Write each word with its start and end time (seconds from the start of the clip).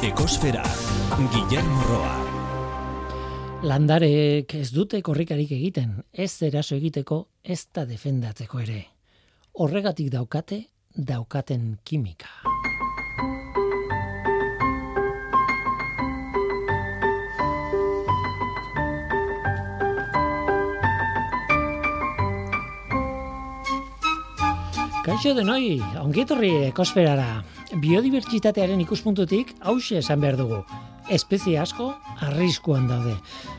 Ekosfera, 0.00 0.62
Guillermo 1.28 1.82
Roa. 1.84 2.14
Landarek 3.68 4.54
ez 4.56 4.70
dute 4.72 5.02
korrikarik 5.04 5.52
egiten, 5.52 5.90
ez 6.08 6.40
eraso 6.40 6.72
egiteko, 6.78 7.18
ez 7.44 7.66
da 7.68 7.84
defendatzeko 7.84 8.62
ere. 8.64 8.78
Horregatik 9.60 10.08
daukate, 10.08 10.62
daukaten 10.96 11.76
kimika. 11.84 12.32
Kaixo 25.04 25.36
denoi, 25.36 25.76
ongietorri 26.00 26.54
ekosferara. 26.72 27.59
Biodibertsitatearen 27.70 28.80
ikuspuntutik 28.82 29.52
hause 29.62 30.00
esan 30.00 30.18
behar 30.22 30.34
dugu. 30.40 30.56
Espezie 31.10 31.54
asko 31.62 31.92
arriskuan 32.26 32.88
daude. 32.90 33.12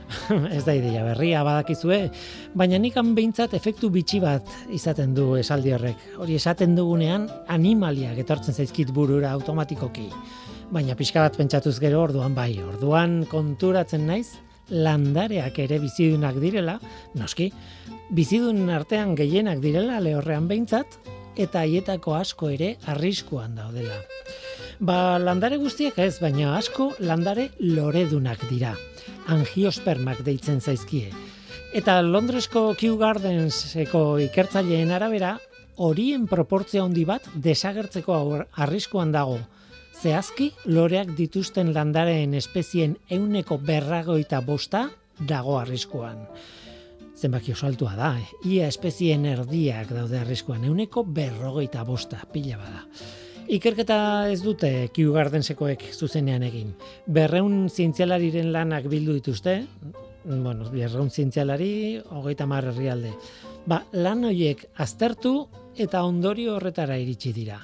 ez 0.55 0.63
da 0.65 0.75
ideia 0.75 1.05
berria 1.05 1.45
badakizue, 1.47 2.09
baina 2.55 2.79
nikan 2.79 3.13
behintzat 3.15 3.55
efektu 3.55 3.87
bitxi 3.91 4.20
bat 4.23 4.51
izaten 4.75 5.13
du 5.15 5.29
esaldi 5.39 5.71
horrek. 5.75 6.03
Hori 6.20 6.35
esaten 6.35 6.75
dugunean 6.75 7.29
animaliak 7.47 8.20
etortzen 8.25 8.57
zaizkit 8.57 8.91
burura 8.91 9.31
automatikoki. 9.31 10.09
Baina 10.71 10.95
pixka 10.99 11.23
bat 11.23 11.39
pentsatuz 11.39 11.77
gero 11.79 12.03
orduan 12.03 12.35
bai, 12.35 12.51
orduan 12.63 13.21
konturatzen 13.31 14.05
naiz, 14.12 14.41
landareak 14.71 15.57
ere 15.59 15.79
bizidunak 15.79 16.35
direla, 16.43 16.77
noski, 17.15 17.48
bizidun 18.12 18.67
artean 18.75 19.15
gehienak 19.15 19.63
direla 19.63 19.99
lehorrean 20.03 20.51
behintzat, 20.51 20.99
eta 21.35 21.63
haietako 21.63 22.16
asko 22.16 22.49
ere 22.49 22.76
arriskuan 22.91 23.55
daudela. 23.55 23.98
Ba, 24.81 25.20
landare 25.21 25.59
guztiak 25.62 25.99
ez, 26.02 26.20
baina 26.20 26.55
asko 26.57 26.91
landare 26.99 27.52
loredunak 27.59 28.48
dira. 28.49 28.73
Angiospermak 29.29 30.23
deitzen 30.26 30.62
zaizkie. 30.62 31.12
Eta 31.77 32.01
Londresko 32.01 32.71
Kew 32.79 32.98
Gardenseko 32.99 34.20
ikertzaileen 34.26 34.91
arabera, 34.91 35.35
horien 35.77 36.26
proportzia 36.27 36.84
handi 36.84 37.05
bat 37.05 37.29
desagertzeko 37.35 38.18
arriskuan 38.66 39.13
dago. 39.13 39.38
Zehazki, 40.01 40.49
loreak 40.66 41.13
dituzten 41.18 41.71
landareen 41.76 42.34
espezien 42.34 42.98
euneko 43.10 43.60
berragoita 43.62 44.41
bosta 44.41 44.88
dago 45.29 45.60
arriskuan 45.62 46.26
zenbaki 47.21 47.53
oso 47.53 47.67
altua 47.67 47.95
da. 47.95 48.15
Eh? 48.19 48.27
Ia 48.55 48.67
espezien 48.71 49.25
erdiak 49.29 49.93
daude 49.93 50.19
arriskuan, 50.19 50.65
euneko 50.65 51.03
berrogeita 51.05 51.83
bosta, 51.85 52.23
pila 52.33 52.57
bada. 52.57 52.85
Ikerketa 53.51 54.29
ez 54.31 54.39
dute 54.45 54.69
Kew 54.95 55.11
Gardensekoek 55.13 55.83
zuzenean 55.93 56.43
egin. 56.47 56.71
Berreun 57.05 57.67
zientzialariren 57.69 58.51
lanak 58.53 58.87
bildu 58.89 59.17
dituzte, 59.17 59.57
bueno, 60.23 60.69
berreun 60.71 61.09
zientzialari, 61.11 62.01
hogeita 62.09 62.47
mar 62.47 62.69
herrialde. 62.71 63.11
Ba, 63.65 63.81
lan 63.93 64.25
horiek 64.25 64.63
aztertu 64.81 65.35
eta 65.77 66.03
ondorio 66.07 66.55
horretara 66.55 66.97
iritsi 67.01 67.33
dira. 67.35 67.59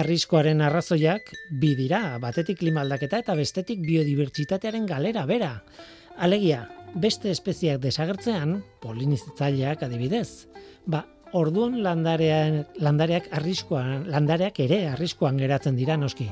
Arriskoaren 0.00 0.62
arrazoiak 0.62 1.32
bi 1.60 1.74
dira, 1.74 2.18
batetik 2.22 2.60
klimaldaketa 2.62 3.18
eta 3.24 3.34
bestetik 3.34 3.82
biodibertsitatearen 3.82 4.86
galera 4.86 5.26
bera. 5.26 5.56
Alegia, 6.20 6.68
beste 6.94 7.30
espeziak 7.30 7.80
desagertzean, 7.82 8.60
polinizatzaileak 8.82 9.84
adibidez, 9.86 10.46
ba, 10.86 11.04
orduan 11.36 11.78
landareak, 11.84 12.74
landareak 12.82 13.28
arriskoan, 13.36 14.08
landareak 14.10 14.58
ere 14.66 14.86
arriskoan 14.90 15.38
geratzen 15.38 15.76
dira 15.78 15.96
noski. 15.96 16.26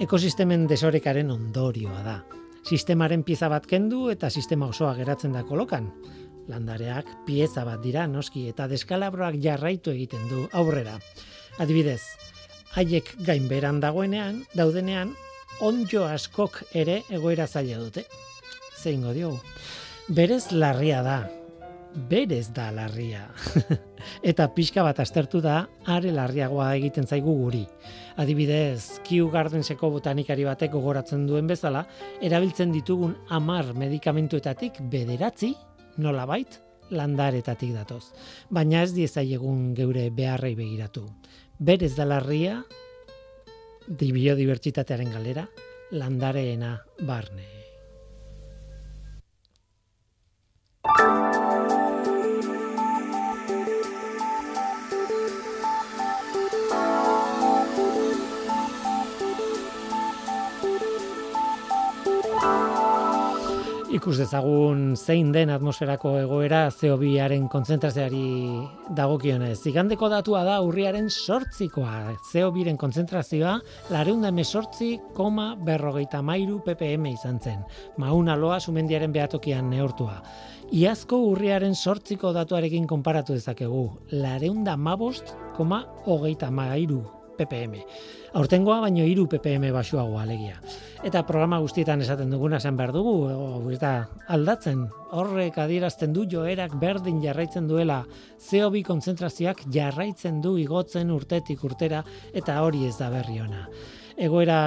Ekosistemen 0.00 0.66
desorekaren 0.70 1.30
ondorioa 1.30 2.02
da. 2.06 2.20
Sistemaren 2.64 3.24
pieza 3.24 3.48
bat 3.48 3.66
kendu 3.66 4.08
eta 4.12 4.30
sistema 4.30 4.68
osoa 4.70 4.94
geratzen 4.94 5.32
da 5.32 5.42
kolokan. 5.48 5.90
Landareak 6.48 7.08
pieza 7.26 7.64
bat 7.64 7.82
dira 7.82 8.06
noski 8.06 8.46
eta 8.48 8.68
deskalabroak 8.68 9.40
jarraitu 9.42 9.92
egiten 9.92 10.28
du 10.30 10.46
aurrera. 10.52 10.98
Adibidez, 11.58 12.02
haiek 12.76 13.10
gainberan 13.26 13.80
dagoenean, 13.82 14.44
daudenean, 14.54 15.14
onjo 15.60 16.06
askok 16.06 16.62
ere 16.72 17.02
egoera 17.10 17.46
zaila 17.46 17.80
dute. 17.82 18.06
Zeingo 18.80 19.12
diogu. 19.12 19.38
Berez 20.08 20.50
larria 20.52 21.02
da. 21.04 21.18
Berez 22.10 22.52
da 22.54 22.70
larria. 22.72 23.26
Eta 24.30 24.46
pixka 24.54 24.82
bat 24.86 25.00
astertu 25.02 25.42
da, 25.44 25.66
are 25.90 26.12
larriagoa 26.14 26.70
egiten 26.78 27.06
zaigu 27.06 27.34
guri. 27.42 27.64
Adibidez, 28.20 29.00
Kew 29.06 29.28
Gardenseko 29.32 29.90
botanikari 29.90 30.46
batek 30.46 30.72
gogoratzen 30.72 31.26
duen 31.28 31.50
bezala, 31.50 31.84
erabiltzen 32.22 32.72
ditugun 32.72 33.16
amar 33.28 33.74
medikamentuetatik 33.74 34.80
bederatzi, 34.90 35.52
nola 35.98 36.26
bait, 36.30 36.60
landaretatik 36.90 37.74
datoz. 37.74 38.12
Baina 38.50 38.84
ez 38.86 38.94
diezaiegun 38.96 39.72
geure 39.78 40.08
beharrei 40.14 40.54
begiratu. 40.58 41.06
Berez 41.58 41.94
da 41.98 42.06
larria, 42.08 42.60
biodibertsitatearen 43.90 45.10
galera, 45.12 45.48
landareena 45.90 46.78
barne. 47.06 47.59
Ikus 63.90 64.20
dezagun 64.20 64.92
zein 64.94 65.32
den 65.34 65.50
atmosferako 65.50 66.12
egoera 66.20 66.60
CO2aren 66.70 67.48
kontzentrazioari 67.50 68.20
dagokionez. 68.94 69.56
Zigandeko 69.66 70.06
datua 70.12 70.44
da 70.46 70.60
urriaren 70.62 71.08
sortzikoa. 71.10 72.14
CO2ren 72.30 72.78
kontzentrazioa 72.78 73.56
lareunda 73.90 74.30
mesortzi 74.30 74.92
koma 75.16 75.56
berrogeita 75.66 76.22
mairu 76.22 76.62
ppm 76.62 77.10
izan 77.16 77.42
zen. 77.42 77.66
Mauna 77.98 78.38
loa 78.38 78.62
sumendiaren 78.62 79.10
behatokian 79.10 79.66
neortua. 79.74 80.20
Iazko 80.70 81.24
urriaren 81.32 81.74
sortziko 81.74 82.30
datuarekin 82.36 82.86
konparatu 82.86 83.34
dezakegu. 83.34 83.88
Lareunda 84.12 84.78
mabost, 84.78 85.34
koma 85.58 85.82
hogeita 86.06 86.54
mairu 86.54 87.08
ppm. 87.40 87.80
Aurtengoa 88.38 88.78
baino 88.84 89.04
iru 89.08 89.24
ppm 89.30 89.72
basuago 89.74 90.18
alegia. 90.20 90.60
Eta 91.02 91.24
programa 91.26 91.58
guztietan 91.64 92.04
esaten 92.04 92.30
duguna 92.30 92.60
zen 92.60 92.76
behar 92.76 92.92
dugu, 92.94 93.14
o, 93.32 93.72
da, 93.80 93.94
aldatzen, 94.28 94.84
horrek 95.16 95.56
adierazten 95.58 96.12
du 96.12 96.26
joerak 96.30 96.76
berdin 96.80 97.22
jarraitzen 97.24 97.66
duela, 97.70 98.04
CO2 98.50 98.84
konzentrazioak 98.86 99.64
jarraitzen 99.72 100.42
du 100.44 100.56
igotzen 100.60 101.10
urtetik 101.10 101.64
urtera, 101.64 102.04
eta 102.32 102.60
hori 102.62 102.86
ez 102.86 102.96
da 103.00 103.10
berri 103.10 103.40
ona. 103.40 103.66
Egoera 104.20 104.60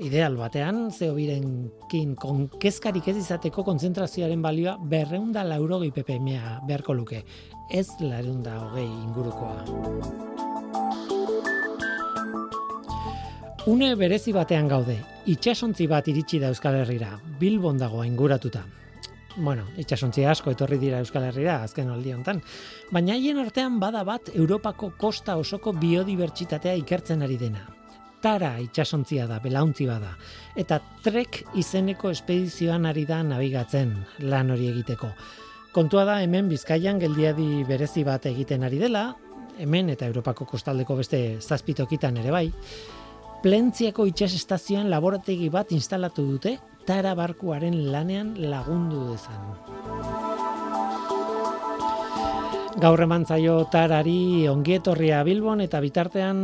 ideal 0.00 0.36
batean, 0.36 0.90
zeo 0.90 1.14
biren 1.16 1.70
kin 1.90 2.14
konkezkarik 2.20 3.08
ez 3.12 3.16
izateko 3.22 3.64
konzentrazioaren 3.66 4.42
balioa 4.44 4.76
berreunda 4.80 5.44
laurogei 5.46 5.92
ppma 5.94 6.58
beharko 6.66 6.96
luke. 6.96 7.22
Ez 7.70 7.88
larunda 8.00 8.58
hogei 8.66 8.88
ingurukoa. 8.88 10.45
Une 13.66 13.96
berezi 13.98 14.30
batean 14.30 14.68
gaude, 14.70 14.94
itxasontzi 15.26 15.88
bat 15.90 16.06
iritsi 16.06 16.38
da 16.38 16.52
Euskal 16.52 16.76
Herrira, 16.78 17.16
Bilbon 17.40 17.80
dagoa 17.80 18.04
inguratuta. 18.06 18.60
Bueno, 19.36 19.64
itxasontzi 19.82 20.22
asko 20.22 20.52
etorri 20.54 20.78
dira 20.78 21.00
Euskal 21.02 21.26
Herrira 21.26 21.56
azken 21.64 21.90
aldi 21.90 22.12
hontan, 22.14 22.38
baina 22.94 23.16
haien 23.16 23.40
artean 23.42 23.80
bada 23.82 24.04
bat 24.06 24.30
Europako 24.34 24.92
kosta 24.96 25.34
osoko 25.42 25.72
biodibertsitatea 25.82 26.76
ikertzen 26.84 27.26
ari 27.26 27.40
dena 27.42 27.66
tara 28.22 28.56
itxasontzia 28.58 29.26
da, 29.30 29.36
belauntzi 29.42 29.84
bada. 29.86 30.14
Eta 30.58 30.80
trek 31.04 31.42
izeneko 31.58 32.10
espedizioan 32.10 32.88
ari 32.88 33.04
da 33.06 33.20
nabigatzen 33.22 33.92
lan 34.26 34.50
hori 34.50 34.70
egiteko. 34.72 35.10
Kontua 35.76 36.06
da 36.08 36.16
hemen 36.24 36.48
bizkaian 36.50 36.98
geldiadi 36.98 37.62
berezi 37.68 38.02
bat 38.06 38.26
egiten 38.26 38.64
ari 38.66 38.80
dela, 38.82 39.04
hemen 39.58 39.92
eta 39.92 40.08
Europako 40.10 40.46
kostaldeko 40.48 40.96
beste 40.98 41.20
zazpitokitan 41.40 42.16
ere 42.22 42.32
bai, 42.34 42.46
Plentziako 43.42 44.06
itxas 44.08 44.32
estazioan 44.34 44.88
laborategi 44.90 45.50
bat 45.52 45.70
instalatu 45.76 46.24
dute, 46.24 46.56
tara 46.88 47.12
barkuaren 47.14 47.76
lanean 47.92 48.34
lagundu 48.50 49.10
dezan. 49.12 49.42
Gaur 52.76 53.00
eman 53.00 53.22
zaio 53.24 53.54
tarari 53.72 54.48
ongietorria 54.52 55.22
Bilbon 55.24 55.62
eta 55.64 55.78
bitartean 55.80 56.42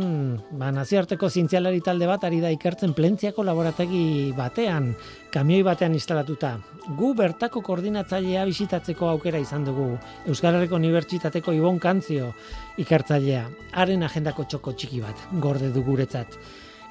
ba, 0.57 0.71
naziarteko 0.73 1.29
zientzialari 1.29 1.81
talde 1.85 2.07
bat 2.09 2.25
ari 2.25 2.39
da 2.41 2.49
ikertzen 2.49 2.95
plentziako 2.97 3.45
laborategi 3.45 4.31
batean, 4.37 4.95
kamioi 5.33 5.61
batean 5.65 5.93
instalatuta. 5.93 6.55
Gu 6.97 7.13
bertako 7.19 7.61
koordinatzailea 7.61 8.47
bisitatzeko 8.49 9.11
aukera 9.11 9.41
izan 9.41 9.65
dugu. 9.69 9.91
Euskal 10.25 10.57
Herriko 10.57 10.81
Unibertsitateko 10.81 11.53
Ibon 11.53 11.77
Kantzio 11.79 12.33
ikertzailea. 12.81 13.47
Haren 13.77 14.09
agendako 14.09 14.49
txoko 14.49 14.73
txiki 14.73 15.05
bat, 15.05 15.27
gorde 15.37 15.69
du 15.73 15.85
guretzat. 15.85 16.39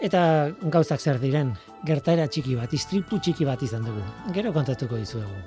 Eta 0.02 0.50
gauzak 0.66 0.98
zer 0.98 1.20
diren, 1.22 1.52
gertaera 1.86 2.26
txiki 2.26 2.56
bat, 2.58 2.72
istripu 2.74 3.20
txiki 3.22 3.46
bat 3.46 3.60
izan 3.62 3.84
dugu. 3.86 4.02
Gero 4.34 4.50
kontatuko 4.54 4.98
dizuegu. 4.98 5.42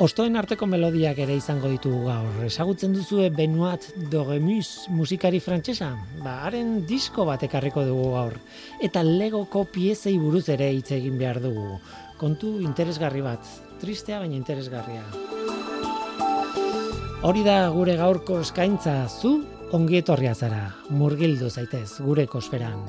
Ostoen 0.00 0.38
arteko 0.38 0.64
melodiak 0.70 1.18
ere 1.20 1.34
izango 1.36 1.68
ditugu 1.68 2.04
gaur. 2.06 2.38
Ezagutzen 2.46 2.94
duzue 2.94 3.28
Benoit 3.34 3.82
Dogemus 4.12 4.86
musikari 4.94 5.42
frantsesa? 5.42 5.90
Ba, 6.22 6.36
haren 6.46 6.86
disko 6.86 7.26
bat 7.28 7.42
ekarriko 7.44 7.82
dugu 7.84 8.12
gaur. 8.14 8.38
Eta 8.80 9.02
Legoko 9.02 9.66
piezei 9.68 10.14
buruz 10.22 10.46
ere 10.54 10.70
hitz 10.72 10.92
egin 10.96 11.18
behar 11.20 11.42
dugu. 11.42 11.80
Kontu 12.16 12.54
interesgarri 12.62 13.26
bat. 13.26 13.44
Tristea 13.82 14.22
baina 14.22 14.38
interesgarria. 14.38 15.02
Hori 17.26 17.42
da 17.42 17.60
gure 17.74 17.98
gaurko 17.98 18.38
eskaintza 18.46 19.00
zu 19.10 19.40
ongi 19.72 19.98
etorria 20.00 20.32
zara. 20.34 20.70
Murgildu 20.90 21.50
zaitez 21.50 22.00
gure 22.00 22.26
kosferan. 22.26 22.80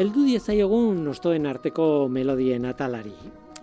Eldu 0.00 0.22
diezaiogun 0.24 1.04
nostoen 1.04 1.46
arteko 1.46 2.08
melodien 2.08 2.64
atalari. 2.64 3.14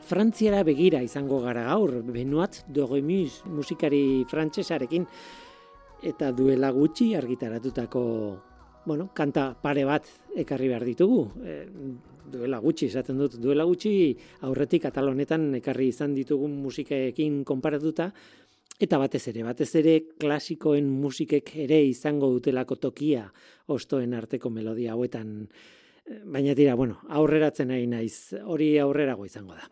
Frantziara 0.07 0.62
begira 0.63 1.01
izango 1.04 1.42
gara 1.44 1.65
gaur, 1.68 1.98
Benoit 2.07 2.62
Dogemus 2.71 3.42
musikari 3.51 4.24
frantsesarekin. 4.30 5.07
Eta 6.07 6.31
duela 6.31 6.69
gutxi 6.71 7.09
argitaratutako 7.18 8.04
bueno, 8.88 9.09
kanta 9.13 9.50
pare 9.59 9.83
bat 9.83 10.07
ekarri 10.39 10.69
behar 10.71 10.86
ditugu. 10.88 11.25
E, 11.44 11.56
duela 12.31 12.62
gutxi, 12.63 12.88
esaten 12.88 13.19
dut, 13.19 13.36
duela 13.44 13.65
gutxi 13.68 14.13
aurretik 14.48 14.88
atalonetan 14.88 15.50
ekarri 15.59 15.89
izan 15.92 16.15
ditugun 16.15 16.56
musikekin 16.63 17.42
konparatuta, 17.48 18.07
eta 18.80 19.00
batez 19.01 19.25
ere, 19.33 19.44
batez 19.44 19.74
ere 19.81 19.98
klasikoen 20.21 20.88
musikek 21.01 21.51
ere 21.65 21.81
izango 21.83 22.30
dutelako 22.38 22.77
tokia 22.88 23.25
ostoen 23.75 24.13
arteko 24.15 24.54
melodia 24.54 24.95
hauetan 24.95 25.33
baina 26.25 26.56
tira, 26.56 26.75
bueno, 26.75 27.01
aurreratzen 27.09 27.71
nahi 27.71 27.88
naiz, 27.88 28.33
hori 28.44 28.75
aurrerago 28.80 29.25
izango 29.25 29.56
da. 29.57 29.68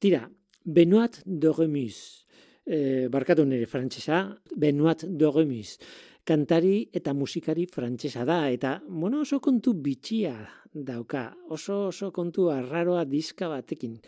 Tira, 0.00 0.24
Benoit 0.64 1.20
Doremus, 1.24 2.26
e, 2.66 3.08
barkatu 3.12 3.44
nire 3.46 3.66
frantsesa, 3.66 4.22
Benoit 4.56 5.04
Doremus, 5.06 5.78
kantari 6.26 6.82
eta 6.92 7.14
musikari 7.16 7.66
frantsesa 7.66 8.24
da, 8.28 8.42
eta, 8.50 8.78
bueno, 8.88 9.22
oso 9.24 9.40
kontu 9.40 9.74
bitxia 9.74 10.34
dauka, 10.72 11.30
oso 11.50 11.86
oso 11.88 12.10
kontu 12.12 12.50
arraroa 12.50 13.04
diska 13.04 13.48
batekin. 13.48 13.98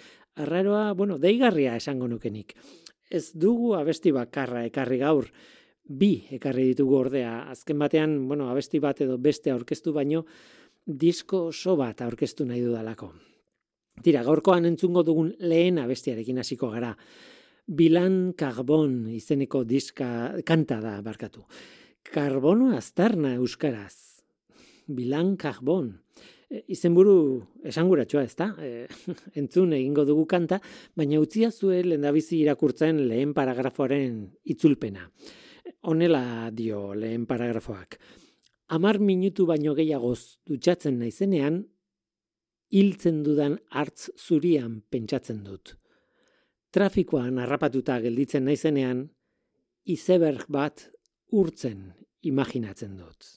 Arraroa, 0.43 0.93
bueno, 0.97 1.19
deigarria 1.19 1.77
esango 1.77 2.09
nukenik. 2.09 2.55
Ez 3.11 3.33
dugu 3.35 3.75
abesti 3.77 4.13
bakarra 4.13 4.65
ekarri 4.65 4.99
gaur, 5.03 5.29
bi 5.85 6.23
ekarri 6.33 6.71
ditugu 6.71 6.97
ordea, 6.97 7.51
azken 7.53 7.79
batean, 7.79 8.17
bueno, 8.29 8.49
abesti 8.49 8.81
bat 8.81 9.03
edo 9.05 9.19
beste 9.19 9.53
aurkeztu 9.53 9.93
baino, 9.93 10.25
disko 10.87 11.47
oso 11.51 11.77
bat 11.77 12.01
aurkeztu 12.03 12.47
nahi 12.47 12.63
dudalako. 12.63 13.13
Tira, 14.03 14.23
gaurkoan 14.25 14.67
entzungo 14.67 15.03
dugun 15.07 15.33
lehen 15.39 15.79
abestiarekin 15.79 16.41
hasiko 16.43 16.71
gara. 16.73 16.95
Bilan 17.67 18.33
Carbon 18.39 19.07
izeneko 19.13 19.63
diska 19.65 20.43
kanta 20.47 20.81
da 20.83 20.97
barkatu. 21.03 21.45
Karbono 22.03 22.73
aztarna 22.77 23.35
euskaraz. 23.37 24.25
Bilan 24.89 25.37
Carbon. 25.37 25.93
E, 26.51 26.65
izenburu 26.75 27.15
esanguratsua 27.69 28.25
ez 28.25 28.35
da? 28.35 28.51
E, 28.59 28.89
entzun 29.41 29.77
egingo 29.77 30.05
dugu 30.09 30.27
kanta, 30.27 30.59
baina 30.97 31.21
utzia 31.23 31.53
zuen 31.53 31.93
lehendabizi 31.93 32.41
irakurtzen 32.43 33.05
lehen 33.07 33.37
paragrafoaren 33.37 34.19
itzulpena. 34.57 35.07
Honela 35.87 36.51
dio 36.51 36.91
lehen 36.95 37.29
paragrafoak 37.31 38.01
amar 38.69 38.99
minutu 38.99 39.47
baino 39.47 39.75
gehiagoz 39.75 40.39
dutxatzen 40.49 40.99
naizenean, 40.99 41.63
hiltzen 42.73 43.23
dudan 43.23 43.59
hartz 43.71 44.11
zurian 44.17 44.81
pentsatzen 44.91 45.43
dut. 45.45 45.77
Trafikoan 46.73 47.39
harrapatuta 47.43 47.99
gelditzen 48.01 48.47
naizenean, 48.49 49.05
izeberg 49.85 50.47
bat 50.49 50.87
urtzen 51.33 51.91
imaginatzen 52.23 52.97
dut. 52.97 53.29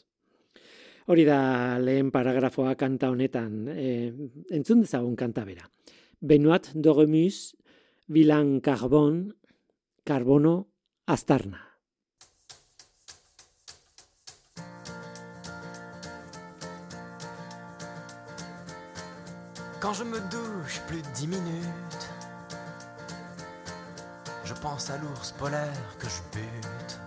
Hori 1.11 1.25
da 1.27 1.77
lehen 1.77 2.09
paragrafoa 2.13 2.73
kanta 2.79 3.11
honetan, 3.13 3.67
e, 3.69 3.89
entzun 4.57 4.81
dezagun 4.81 5.17
kanta 5.19 5.43
bera. 5.45 5.67
Benoat 6.21 6.71
dogemus, 6.73 7.53
bilan 8.07 8.59
karbon, 8.65 9.27
karbono, 10.05 10.55
aztarna. 11.05 11.64
Quand 19.85 19.93
je 19.93 20.03
me 20.03 20.19
douche 20.19 20.81
plus 20.87 21.03
de 21.03 21.07
dix 21.09 21.27
minutes, 21.27 22.09
je 24.43 24.55
pense 24.55 24.89
à 24.89 24.97
l'ours 24.97 25.31
polaire 25.33 25.95
que 25.99 26.07
je 26.09 26.21
bute. 26.33 26.99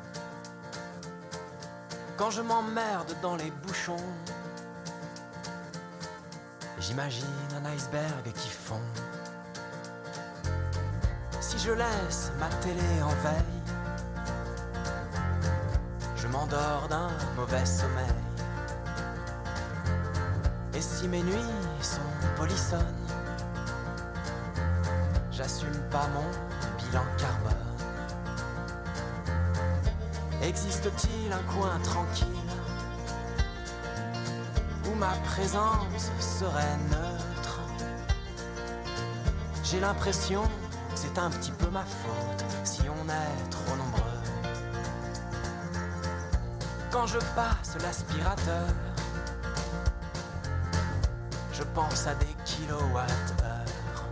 Quand 2.16 2.30
je 2.30 2.40
m'emmerde 2.40 3.16
dans 3.20 3.34
les 3.34 3.50
bouchons, 3.50 4.06
j'imagine 6.78 7.26
un 7.60 7.64
iceberg 7.74 8.32
qui 8.32 8.48
fond. 8.48 8.86
Si 11.40 11.58
je 11.58 11.72
laisse 11.72 12.30
ma 12.38 12.48
télé 12.60 13.02
en 13.02 13.08
veille, 13.08 13.74
je 16.14 16.28
m'endors 16.28 16.86
d'un 16.88 17.10
mauvais 17.34 17.66
sommeil. 17.66 18.06
Et 20.74 20.80
si 20.80 21.08
mes 21.08 21.24
nuits 21.24 21.67
sont 21.84 22.00
polissonnes, 22.36 23.06
j'assume 25.30 25.80
pas 25.90 26.06
mon 26.08 26.30
bilan 26.76 27.04
carbone. 27.16 27.54
Existe-t-il 30.42 31.32
un 31.32 31.42
coin 31.52 31.78
tranquille 31.82 32.26
où 34.86 34.94
ma 34.94 35.12
présence 35.24 36.10
serait 36.20 36.76
neutre? 36.90 37.60
J'ai 39.64 39.80
l'impression 39.80 40.42
que 40.42 40.96
c'est 40.96 41.18
un 41.18 41.30
petit 41.30 41.52
peu 41.52 41.68
ma 41.70 41.84
faute 41.84 42.44
si 42.64 42.82
on 42.88 43.08
est 43.08 43.50
trop 43.50 43.76
nombreux. 43.76 44.02
Quand 46.90 47.06
je 47.06 47.18
passe 47.36 47.76
l'aspirateur, 47.82 48.68
pense 51.78 52.08
à 52.08 52.14
des 52.16 52.34
kilowatts-heure. 52.44 54.04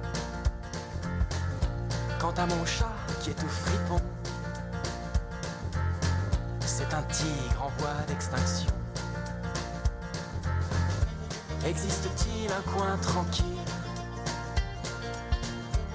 Quant 2.21 2.35
à 2.37 2.47
mon 2.47 2.65
chat 2.65 2.93
qui 3.21 3.31
est 3.31 3.35
tout 3.35 3.49
fripon, 3.49 4.01
c'est 6.61 6.95
un 6.95 7.03
tigre 7.03 7.61
en 7.61 7.71
voie 7.81 8.05
d'extinction. 8.07 8.71
Existe-t-il 11.65 12.53
un 12.53 12.63
coin 12.71 12.97
tranquille 13.03 13.73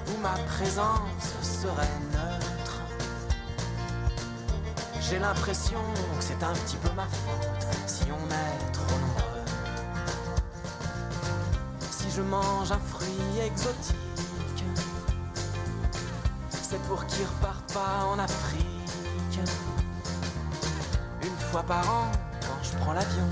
où 0.09 0.21
ma 0.21 0.35
présence 0.57 1.23
serait 1.41 1.99
neutre? 2.11 2.81
J'ai 4.99 5.19
l'impression 5.19 5.79
que 6.17 6.23
c'est 6.25 6.43
un 6.43 6.51
petit 6.51 6.75
peu 6.75 6.89
ma 6.97 7.05
faute 7.05 7.65
si 7.87 8.07
on 8.11 8.29
est 8.29 8.70
je 12.15 12.21
mange 12.21 12.71
un 12.71 12.79
fruit 12.79 13.39
exotique, 13.45 13.95
c'est 16.51 16.81
pour 16.83 17.05
qu'il 17.05 17.25
reparte 17.25 17.73
pas 17.73 18.05
en 18.05 18.19
Afrique. 18.19 18.65
Une 21.21 21.37
fois 21.51 21.63
par 21.63 21.89
an, 21.89 22.11
quand 22.41 22.63
je 22.63 22.77
prends 22.77 22.93
l'avion, 22.93 23.29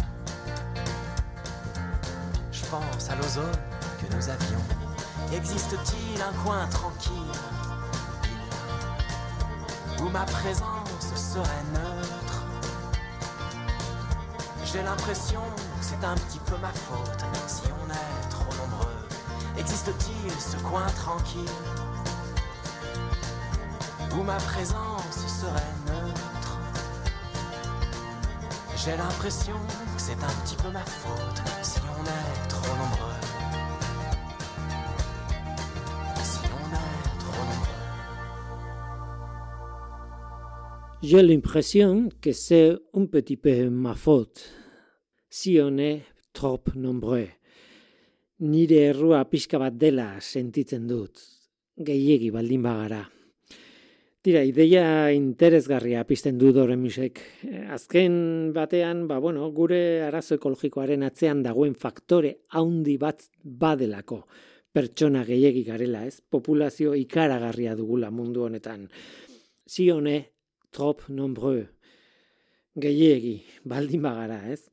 je 2.52 2.66
pense 2.66 3.10
à 3.10 3.16
l'ozone 3.16 3.52
que 4.00 4.16
nous 4.16 4.30
avions. 4.30 4.64
Existe-t-il 5.34 6.22
un 6.22 6.34
coin 6.44 6.66
tranquille? 6.68 7.14
Où 10.00 10.10
ma 10.10 10.24
présence 10.24 11.14
serait 11.16 11.64
neutre? 11.74 12.44
J'ai 14.64 14.84
l'impression 14.84 15.42
que 15.42 15.86
c'est 15.86 16.06
un 16.06 16.16
petit 16.16 16.40
peu 16.40 16.56
ma 16.58 16.72
faute 16.72 17.26
Existe-t-il 19.70 20.32
ce 20.32 20.58
coin 20.64 20.88
tranquille 20.88 21.46
où 24.18 24.24
ma 24.24 24.38
présence 24.38 25.28
serait 25.28 25.76
neutre 25.86 26.60
J'ai 28.76 28.98
l'impression 28.98 29.54
que 29.54 30.02
c'est 30.02 30.14
un 30.14 30.44
petit 30.44 30.56
peu 30.56 30.72
ma 30.72 30.84
faute 30.84 31.44
si 31.62 31.80
on 31.82 32.04
est 32.04 32.48
trop 32.50 32.76
nombreux. 32.78 33.22
Si 36.24 36.40
on 36.48 36.74
est 36.74 37.20
trop 37.20 37.44
nombreux. 37.46 37.78
J'ai 41.04 41.22
l'impression 41.22 42.10
que 42.20 42.32
c'est 42.32 42.72
un 42.96 43.06
petit 43.06 43.38
peu 43.38 43.70
ma 43.70 43.94
faute 43.94 44.52
si 45.30 45.60
on 45.62 45.78
est 45.78 46.02
trop 46.34 46.58
nombreux. 46.74 47.28
Nire 48.40 48.86
errua 48.94 49.26
pixka 49.28 49.60
bat 49.60 49.74
dela 49.76 50.14
sentitzen 50.22 50.86
dut, 50.88 51.20
gehiegi 51.76 52.30
baldin 52.32 52.62
bagara. 52.64 53.02
Tira, 54.24 54.46
ideia 54.48 55.12
interesgarria 55.12 56.06
pizten 56.08 56.38
du 56.40 56.54
Doremusek. 56.56 57.20
Azken 57.76 58.54
batean, 58.56 59.06
ba, 59.08 59.18
bueno, 59.20 59.50
gure 59.52 60.06
arazo 60.06 60.38
ekologikoaren 60.38 61.04
atzean 61.04 61.44
dagoen 61.44 61.76
faktore 61.76 62.38
haundi 62.56 62.96
bat 63.00 63.28
badelako 63.44 64.22
pertsona 64.72 65.26
gehiegi 65.28 65.66
garela, 65.68 66.06
ez? 66.08 66.22
Populazio 66.22 66.94
ikaragarria 66.96 67.76
dugula 67.76 68.12
mundu 68.12 68.46
honetan. 68.48 68.88
Zione, 69.68 70.18
trop 70.72 71.04
nombreux. 71.10 71.68
Gehiegi, 72.80 73.36
baldin 73.68 74.08
bagara, 74.08 74.46
ez? 74.48 74.70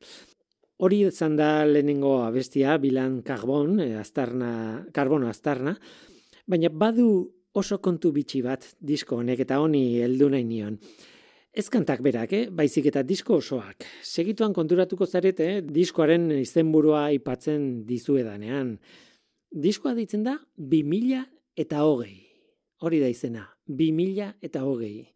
Hori 0.77 0.99
izan 1.07 1.35
da 1.39 1.65
lehenengo 1.65 2.19
abestia, 2.21 2.75
bilan 2.77 3.21
karbon, 3.25 3.79
eh, 3.81 3.95
aztarna, 3.97 4.85
karbono 4.93 5.27
aztarna, 5.27 5.73
baina 6.45 6.69
badu 6.69 7.07
oso 7.57 7.79
kontu 7.81 8.11
bitxi 8.13 8.43
bat 8.45 8.67
disko 8.79 9.17
honek 9.17 9.41
eta 9.41 9.57
honi 9.57 9.97
heldu 10.03 10.29
nahi 10.29 10.45
nion. 10.45 10.77
Ez 11.57 11.65
kantak 11.73 12.03
berak, 12.05 12.33
eh? 12.37 12.43
baizik 12.53 12.91
eta 12.91 13.01
disko 13.01 13.39
osoak. 13.41 13.87
Segituan 14.05 14.53
konturatuko 14.53 15.07
zarete, 15.07 15.47
eh? 15.55 15.61
diskoaren 15.65 16.29
izenburua 16.37 17.07
aipatzen 17.07 17.83
dizuedanean. 17.87 18.75
Diskoa 19.49 19.95
ditzen 19.97 20.27
da 20.27 20.35
2000 20.57 21.23
eta 21.57 21.81
hogei. 21.81 22.19
Hori 22.85 23.01
da 23.01 23.09
izena, 23.09 23.47
2000 23.65 24.35
eta 24.45 24.61
hogei. 24.61 25.07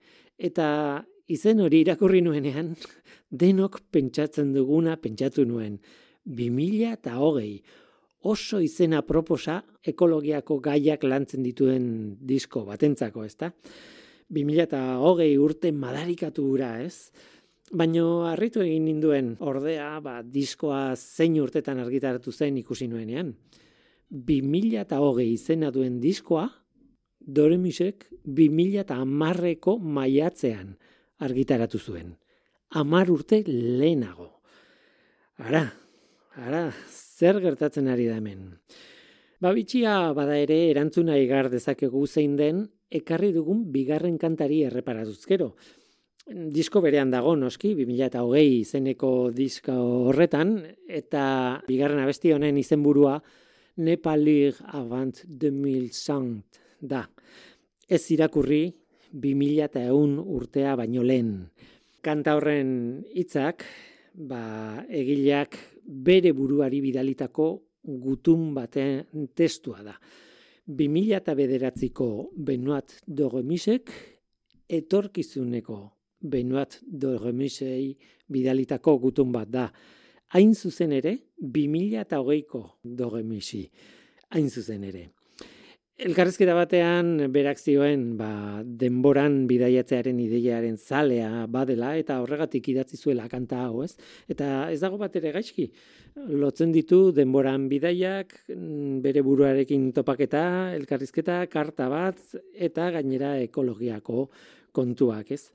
Eta 0.42 1.06
izen 1.32 1.62
hori 1.64 1.82
irakurri 1.86 2.22
nuenean, 2.24 2.74
denok 3.44 3.80
pentsatzen 3.92 4.54
duguna 4.56 4.98
pentsatu 5.02 5.46
nuen. 5.48 5.80
2000 6.26 6.92
eta 6.94 7.16
hogei 7.18 7.62
oso 8.30 8.60
izena 8.62 9.02
proposa 9.02 9.62
ekologiako 9.82 10.60
gaiak 10.62 11.04
lantzen 11.04 11.44
dituen 11.44 11.88
disko 12.22 12.66
batentzako, 12.68 13.26
ezta? 13.26 13.52
2008 14.32 15.38
urte 15.42 15.72
madarikatu 15.76 16.46
gura, 16.46 16.76
ez? 16.84 17.12
Baino 17.72 18.28
harritu 18.28 18.62
egin 18.62 18.86
ninduen 18.86 19.34
ordea, 19.40 19.96
ba, 20.04 20.20
diskoa 20.22 20.94
zein 20.96 21.40
urtetan 21.42 21.80
argitaratu 21.80 22.32
zen 22.32 22.60
ikusi 22.60 22.88
nuenean. 22.92 23.34
2008 24.12 25.26
izena 25.32 25.72
duen 25.72 26.00
diskoa, 26.04 26.50
Doremisek 27.22 28.08
2008ko 28.26 29.76
maiatzean 29.78 30.74
argitaratu 31.22 31.80
zuen. 31.80 32.16
Amar 32.82 33.12
urte 33.12 33.42
lehenago. 33.48 34.30
Ara, 35.42 35.66
ara, 36.38 36.66
zer 36.90 37.42
gertatzen 37.44 37.90
ari 37.92 38.08
da 38.10 38.18
hemen. 38.20 38.50
Babitxia 39.42 40.14
bada 40.14 40.38
ere 40.38 40.58
erantzuna 40.70 41.18
igar 41.18 41.50
dezakegu 41.50 42.06
zein 42.08 42.36
den 42.38 42.66
ekarri 42.92 43.32
dugun 43.34 43.64
bigarren 43.74 44.18
kantari 44.22 44.62
erreparatuzkero. 44.68 45.52
Disko 46.32 46.82
berean 46.86 47.10
dago 47.10 47.34
noski, 47.36 47.74
2008 47.76 48.42
izeneko 48.62 49.32
disko 49.34 49.74
horretan, 50.12 50.60
eta 50.88 51.24
bigarren 51.68 52.04
abesti 52.04 52.36
honen 52.36 52.60
izenburua 52.62 53.18
Nepalir 53.82 54.60
Avant 54.78 55.24
2000 55.26 56.44
da. 56.82 57.06
Ez 57.90 58.04
irakurri 58.14 58.66
2001 59.14 60.24
urtea 60.26 60.76
baino 60.76 61.04
lehen. 61.04 61.50
Kanta 62.02 62.36
horren 62.38 63.04
hitzak, 63.14 63.66
ba, 64.14 64.86
egileak 64.90 65.58
bere 65.86 66.34
buruari 66.34 66.82
bidalitako 66.82 67.48
gutun 67.84 68.54
baten 68.54 69.28
testua 69.36 69.84
da. 69.84 69.96
2000 70.68 71.18
eta 71.18 71.36
bederatziko 71.36 72.08
Benuat 72.38 73.02
Dogemisek 73.08 73.92
etorkizuneko 74.70 75.80
Benuat 76.22 76.80
Dogemisei 76.86 77.96
bidalitako 78.32 78.98
gutun 79.08 79.32
bat 79.32 79.50
da. 79.50 79.72
Hain 80.32 80.54
zuzen 80.56 80.94
ere, 80.96 81.18
2000 81.42 82.06
eta 82.06 82.22
hogeiko 82.22 82.78
Dogemisi. 82.84 83.66
Hain 84.32 84.50
zuzen 84.50 84.86
ere. 84.88 85.10
Elkarrezketa 86.02 86.56
batean 86.58 87.28
berak 87.30 87.60
zioen 87.62 88.16
ba, 88.18 88.64
denboran 88.64 89.44
bidaiatzearen 89.50 90.18
ideiaren 90.24 90.78
zalea 90.80 91.44
badela 91.52 91.92
eta 92.00 92.16
horregatik 92.24 92.72
idatzi 92.74 92.98
zuela 92.98 93.28
kanta 93.30 93.60
hau, 93.68 93.84
ez? 93.86 93.94
Eta 94.32 94.72
ez 94.74 94.80
dago 94.82 94.98
bat 94.98 95.14
ere 95.20 95.34
gaizki. 95.36 95.68
Lotzen 96.42 96.74
ditu 96.74 97.12
denboran 97.14 97.68
bidaiak, 97.70 98.34
mm, 98.50 98.98
bere 99.04 99.22
buruarekin 99.28 99.92
topaketa, 99.94 100.74
elkarrizketa, 100.80 101.44
karta 101.54 101.90
bat 101.94 102.18
eta 102.70 102.90
gainera 102.98 103.36
ekologiako 103.46 104.26
kontuak, 104.74 105.30
ez? 105.38 105.52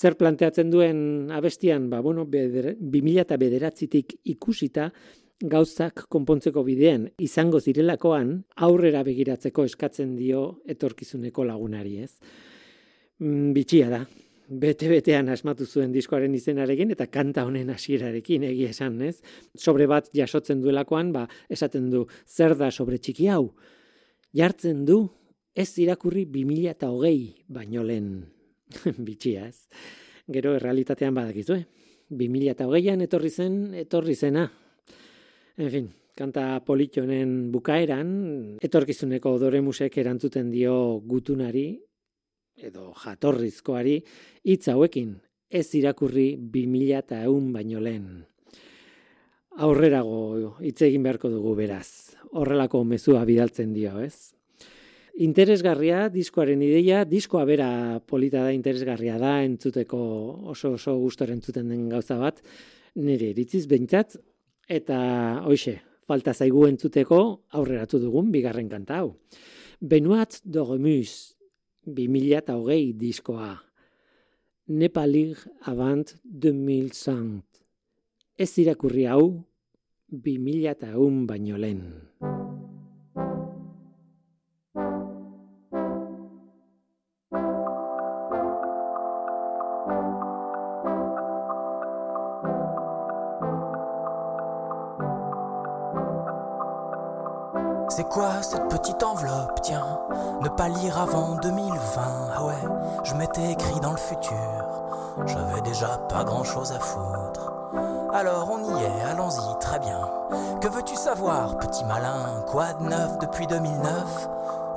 Zer 0.00 0.14
planteatzen 0.14 0.70
duen 0.70 1.32
abestian, 1.34 1.90
ba, 1.90 1.98
bueno, 2.00 2.28
2000 2.30 3.18
eta 3.24 3.36
bederatzitik 3.36 4.20
ikusita, 4.36 4.92
gauzak 5.40 6.04
konpontzeko 6.12 6.62
bidean 6.64 7.06
izango 7.22 7.60
zirelakoan 7.60 8.32
aurrera 8.66 9.02
begiratzeko 9.06 9.64
eskatzen 9.64 10.14
dio 10.16 10.60
etorkizuneko 10.68 11.44
lagunari, 11.48 11.96
ez? 12.04 12.12
Mm, 13.20 13.52
bitxia 13.56 13.88
da. 13.90 14.02
Bete-betean 14.50 15.30
asmatu 15.30 15.64
zuen 15.64 15.92
diskoaren 15.94 16.34
izenarekin 16.34 16.90
eta 16.90 17.06
kanta 17.06 17.44
honen 17.46 17.70
hasierarekin 17.70 18.44
egia 18.48 18.72
esan, 18.74 18.98
ez? 19.06 19.20
Sobre 19.54 19.86
bat 19.86 20.10
jasotzen 20.12 20.60
duelakoan, 20.60 21.12
ba, 21.14 21.26
esaten 21.48 21.88
du, 21.90 22.04
zer 22.26 22.56
da 22.58 22.70
sobre 22.70 22.98
txiki 22.98 23.28
hau? 23.30 23.52
Jartzen 24.36 24.84
du, 24.84 25.04
ez 25.54 25.70
irakurri 25.78 26.26
2000 26.26 26.74
eta 26.74 26.90
hogei 26.90 27.44
baino 27.48 27.84
lehen. 27.86 28.26
bitxia, 29.06 29.46
ez? 29.46 29.68
Gero 30.30 30.56
errealitatean 30.58 31.14
badakizu, 31.14 31.56
eh? 31.56 31.64
2000 32.10 32.50
eta 32.50 32.66
hogeian 32.66 33.06
etorri 33.06 33.30
zen, 33.30 33.70
etorri 33.78 34.16
zena, 34.18 34.48
En 35.58 35.70
fin, 35.70 35.88
kanta 36.16 36.60
politionen 36.66 37.50
bukaeran, 37.52 38.10
etorkizuneko 38.62 39.36
doremusek 39.42 39.96
erantzuten 40.02 40.50
dio 40.52 41.00
gutunari, 41.06 41.68
edo 42.60 42.90
jatorrizkoari, 43.02 43.96
hitz 44.44 44.68
hauekin, 44.68 45.14
ez 45.50 45.66
irakurri 45.74 46.34
2000 46.38 46.98
eta 46.98 47.22
eun 47.26 47.50
baino 47.54 47.80
lehen. 47.82 48.26
Aurrerago 49.60 50.56
hitz 50.62 50.78
egin 50.86 51.02
beharko 51.02 51.30
dugu 51.32 51.56
beraz, 51.58 52.14
horrelako 52.32 52.84
mezua 52.84 53.24
bidaltzen 53.26 53.72
dio, 53.74 53.98
ez? 54.00 54.30
Interesgarria, 55.20 56.06
diskoaren 56.08 56.62
ideia, 56.62 57.02
diskoa 57.04 57.42
bera 57.44 57.70
polita 58.06 58.44
da, 58.46 58.52
interesgarria 58.54 59.18
da, 59.20 59.40
entzuteko 59.44 59.98
oso 60.54 60.76
oso 60.78 60.94
gustoren 61.02 61.40
entzuten 61.40 61.68
den 61.68 61.88
gauza 61.90 62.16
bat, 62.20 62.38
nire 62.94 63.32
iritziz 63.34 63.66
behintzat, 63.68 64.16
Eta 64.70 65.42
hoxe, 65.50 65.80
falta 66.06 66.30
zaigu 66.30 66.62
entzuteko 66.68 67.16
aurreratu 67.58 67.98
dugun 67.98 68.28
bigarren 68.30 68.68
kanta 68.70 69.00
hau. 69.00 69.16
Benuat 69.82 70.38
Dogemus, 70.44 71.34
2008 71.90 72.94
diskoa. 73.00 73.56
Nepalir 74.70 75.42
avant 75.66 76.14
2005. 76.22 77.42
Ez 78.38 78.52
irakurri 78.62 79.08
hau, 79.10 79.24
2001 80.06 81.26
baino 81.26 81.58
lehen. 81.58 81.82
Petite 98.80 99.02
enveloppe 99.02 99.60
Tiens, 99.62 100.00
ne 100.40 100.48
pas 100.48 100.68
lire 100.68 100.98
avant 100.98 101.36
2020. 101.36 101.80
Ah 102.34 102.44
ouais, 102.44 102.54
je 103.04 103.14
m'étais 103.14 103.52
écrit 103.52 103.80
dans 103.80 103.92
le 103.92 103.98
futur. 103.98 104.36
J'avais 105.26 105.60
déjà 105.60 105.98
pas 106.08 106.24
grand 106.24 106.44
chose 106.44 106.72
à 106.72 106.80
foutre. 106.80 107.52
Alors 108.12 108.50
on 108.50 108.78
y 108.78 108.82
est, 108.82 109.02
allons-y, 109.02 109.58
très 109.60 109.78
bien. 109.78 110.08
Que 110.60 110.68
veux-tu 110.68 110.96
savoir, 110.96 111.58
petit 111.58 111.84
malin? 111.84 112.42
Quoi 112.46 112.72
de 112.74 112.84
neuf 112.84 113.18
depuis 113.18 113.46
2009 113.46 114.28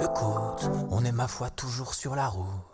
Écoute, 0.02 0.70
on 0.92 1.04
est 1.06 1.12
ma 1.12 1.28
foi 1.28 1.50
toujours 1.50 1.94
sur 1.94 2.16
la 2.16 2.28
route. 2.28 2.73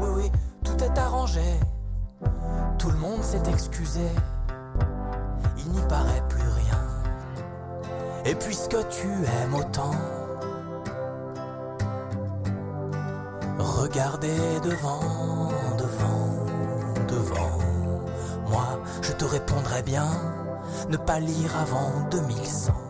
Oui, 0.00 0.08
oui, 0.16 0.32
tout 0.64 0.76
est 0.82 0.98
arrangé. 0.98 1.60
Tout 2.78 2.90
le 2.90 2.98
monde 2.98 3.22
s'est 3.22 3.42
excusé. 3.48 4.08
Il 5.58 5.70
n'y 5.70 5.80
paraît 5.88 6.22
plus 6.28 6.48
rien. 6.48 6.82
Et 8.24 8.34
puisque 8.34 8.76
tu 8.88 9.06
aimes 9.06 9.54
autant, 9.54 9.94
regardez 13.58 14.60
devant, 14.62 15.48
devant, 15.78 17.06
devant. 17.08 17.58
Moi, 18.48 18.80
je 19.02 19.12
te 19.12 19.24
répondrai 19.24 19.82
bien, 19.82 20.08
ne 20.88 20.96
pas 20.96 21.20
lire 21.20 21.56
avant 21.56 21.92
2100. 22.10 22.85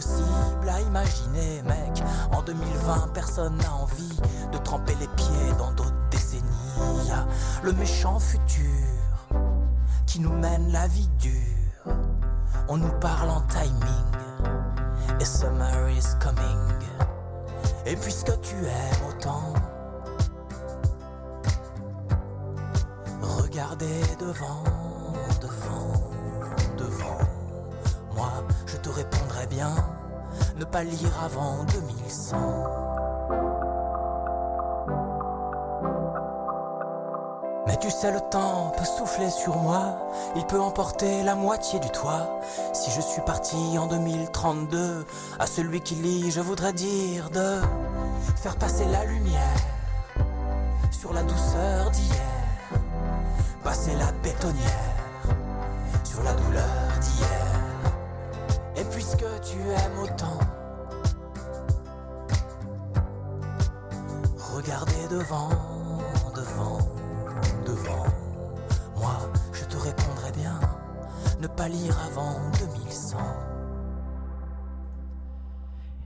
L'impossible 0.00 0.68
à 0.68 0.80
imaginer, 0.80 1.62
mec. 1.62 2.02
En 2.32 2.42
2020, 2.42 3.12
personne 3.12 3.56
n'a 3.56 3.74
envie 3.74 4.20
de 4.52 4.58
tremper 4.58 4.94
les 5.00 5.08
pieds 5.08 5.52
dans 5.58 5.70
d'autres 5.72 6.08
décennies. 6.10 6.42
Le 7.62 7.72
méchant 7.72 8.18
futur 8.18 8.64
qui 10.06 10.20
nous 10.20 10.32
mène 10.32 10.72
la 10.72 10.86
vie 10.88 11.08
dure. 11.18 11.94
On 12.68 12.76
nous 12.76 12.92
parle 13.00 13.30
en 13.30 13.42
timing, 13.42 13.72
et 15.20 15.24
summer 15.24 15.90
is 15.90 16.16
coming. 16.20 16.58
Et 17.86 17.96
puisque 17.96 18.40
tu 18.40 18.54
aimes 18.54 19.08
autant, 19.08 19.52
regardez 23.20 24.02
devant, 24.20 24.62
devant, 25.40 26.10
devant. 26.76 27.18
Moi, 28.14 28.30
je 28.66 28.76
te 28.76 28.88
répondrai 28.88 29.46
bien, 29.48 29.74
ne 30.60 30.64
pas 30.66 30.84
lire 30.84 31.10
avant 31.24 31.64
2100. 31.64 32.36
Mais 37.66 37.76
tu 37.78 37.90
sais, 37.90 38.12
le 38.12 38.20
temps 38.30 38.70
peut 38.76 38.84
souffler 38.84 39.30
sur 39.30 39.56
moi, 39.56 39.96
il 40.36 40.44
peut 40.44 40.60
emporter 40.60 41.22
la 41.22 41.34
moitié 41.34 41.80
du 41.80 41.88
toit. 41.88 42.40
Si 42.74 42.90
je 42.90 43.00
suis 43.00 43.22
parti 43.22 43.56
en 43.78 43.86
2032, 43.86 45.06
à 45.38 45.46
celui 45.46 45.80
qui 45.80 45.94
lit, 45.94 46.30
je 46.30 46.42
voudrais 46.42 46.74
dire 46.74 47.30
de 47.30 47.60
faire 48.36 48.56
passer 48.56 48.84
la 48.92 49.06
lumière 49.06 49.40
sur 50.90 51.14
la 51.14 51.22
douceur 51.22 51.90
d'hier, 51.90 52.80
passer 53.64 53.94
la 53.94 54.12
bétonnière 54.22 54.94
sur 56.04 56.22
la 56.22 56.34
douleur 56.34 56.98
d'hier. 57.00 57.50
Et 58.76 58.84
puisque 58.84 59.24
tu 59.42 59.58
aimes 59.58 60.02
autant, 60.02 60.38
regardez 64.80 65.08
devant, 65.08 65.50
devant, 66.34 66.78
devant. 67.66 68.06
Moi, 68.96 69.32
je 69.52 69.64
te 69.64 69.76
répondrai 69.76 70.32
bien, 70.32 70.60
ne 71.40 71.46
pas 71.46 71.68
lire 71.68 71.98
avant 71.98 72.50
2100. 72.58 73.18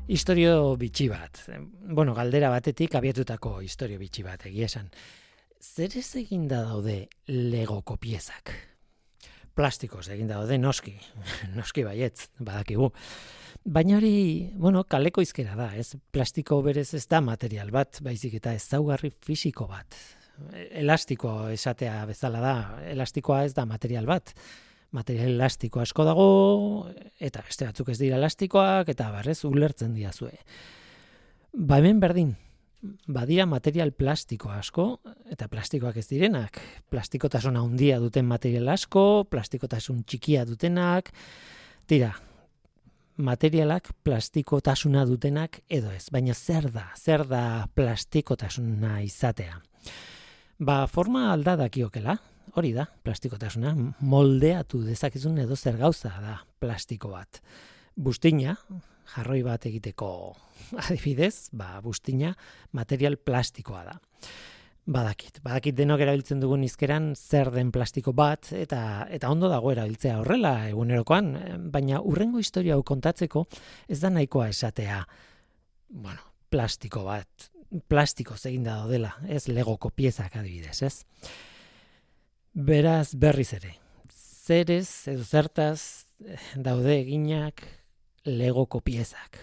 Historio 0.08 0.76
bitxi 0.76 1.08
bat. 1.08 1.46
Bueno, 1.88 2.14
galdera 2.14 2.50
batetik 2.50 2.94
abiatutako 2.94 3.60
historio 3.62 3.98
bitxi 3.98 4.22
bat, 4.22 4.46
egia 4.46 4.66
esan. 4.66 4.90
Zer 5.60 5.96
ez 5.96 6.10
eginda 6.20 6.64
daude 6.66 7.08
legoko 7.28 7.96
piezak? 7.96 8.73
Plastikoz 9.54 10.08
eginda 10.10 10.40
daude 10.40 10.58
noski, 10.58 10.96
noski 11.58 11.84
baietz, 11.86 12.28
badakigu. 12.38 12.90
Baina 13.64 13.96
hori, 13.96 14.50
bueno, 14.60 14.82
kaleko 14.84 15.22
izkera 15.24 15.54
da, 15.56 15.70
ez? 15.78 15.94
Plastiko 16.12 16.60
berez 16.62 16.90
ez 16.98 17.06
da 17.08 17.22
material 17.24 17.70
bat, 17.72 18.02
baizik 18.04 18.36
eta 18.40 18.52
ezaugarri 18.58 19.12
fisiko 19.24 19.68
bat. 19.70 19.96
Elastiko 20.74 21.48
esatea 21.54 22.00
bezala 22.10 22.42
da, 22.42 22.54
elastikoa 22.90 23.44
ez 23.46 23.54
da 23.54 23.64
material 23.70 24.10
bat 24.10 24.34
material 24.94 25.34
elastiko 25.34 25.82
asko 25.82 26.06
dago, 26.06 26.28
eta 27.18 27.42
beste 27.42 27.66
batzuk 27.66 27.90
ez 27.90 27.98
dira 27.98 28.18
elastikoak, 28.20 28.92
eta 28.94 29.10
barrez 29.10 29.40
ulertzen 29.48 29.94
diazue. 29.96 30.32
Ba 31.54 31.80
hemen 31.80 32.00
berdin, 32.02 32.34
badira 33.06 33.46
material 33.46 33.92
plastiko 33.92 34.50
asko, 34.52 34.86
eta 35.30 35.48
plastikoak 35.48 35.96
ez 36.00 36.06
direnak, 36.10 36.60
plastikotasuna 36.90 37.62
handia 37.64 37.98
duten 38.02 38.26
material 38.28 38.68
asko, 38.74 39.24
plastikotasun 39.30 40.02
txikia 40.08 40.44
dutenak, 40.48 41.10
tira, 41.90 42.12
materialak 43.16 43.92
plastikotasuna 44.04 45.04
dutenak 45.06 45.60
edo 45.68 45.92
ez, 45.94 46.08
baina 46.12 46.34
zer 46.34 46.70
da, 46.74 46.88
zer 46.98 47.26
da 47.30 47.66
plastikotasuna 47.74 49.00
izatea. 49.06 49.60
Ba, 50.64 50.84
forma 50.86 51.28
alda 51.32 51.56
dakiokela, 51.64 52.16
hori 52.54 52.72
da, 52.74 52.86
plastikotasuna, 53.06 53.74
moldeatu 54.00 54.82
dezakezun 54.86 55.38
edo 55.42 55.56
zer 55.56 55.78
gauza 55.78 56.12
da 56.22 56.40
plastiko 56.60 57.10
bat. 57.14 57.40
Bustina, 57.94 58.56
jarroi 59.14 59.42
bat 59.44 59.66
egiteko 59.68 60.08
adibidez, 60.86 61.50
ba, 61.52 61.78
bustina 61.84 62.34
material 62.72 63.18
plastikoa 63.18 63.84
da. 63.86 63.96
Badakit, 64.84 65.38
badakit 65.40 65.76
denok 65.78 66.02
erabiltzen 66.04 66.42
dugun 66.42 66.64
izkeran 66.66 67.14
zer 67.16 67.48
den 67.54 67.70
plastiko 67.72 68.12
bat 68.12 68.50
eta 68.52 69.06
eta 69.08 69.30
ondo 69.32 69.48
dago 69.48 69.70
erabiltzea 69.72 70.18
horrela 70.20 70.52
egunerokoan, 70.68 71.30
baina 71.72 72.02
urrengo 72.04 72.42
historia 72.42 72.76
hau 72.76 72.82
kontatzeko 72.84 73.46
ez 73.88 74.02
da 74.02 74.10
nahikoa 74.12 74.50
esatea. 74.52 74.98
Bueno, 75.88 76.20
plastiko 76.52 77.06
bat, 77.06 77.48
plastiko 77.88 78.36
eginda 78.36 78.76
daudela, 78.82 79.14
ez 79.24 79.46
legoko 79.48 79.88
piezak 79.88 80.36
adibidez, 80.36 80.82
ez? 80.84 80.94
Beraz 82.52 83.14
berriz 83.16 83.54
ere, 83.56 83.72
zerez 84.44 85.08
edo 85.08 85.24
zertaz 85.24 86.04
daude 86.54 87.00
eginak 87.00 87.64
legoko 88.24 88.80
piezak. 88.80 89.38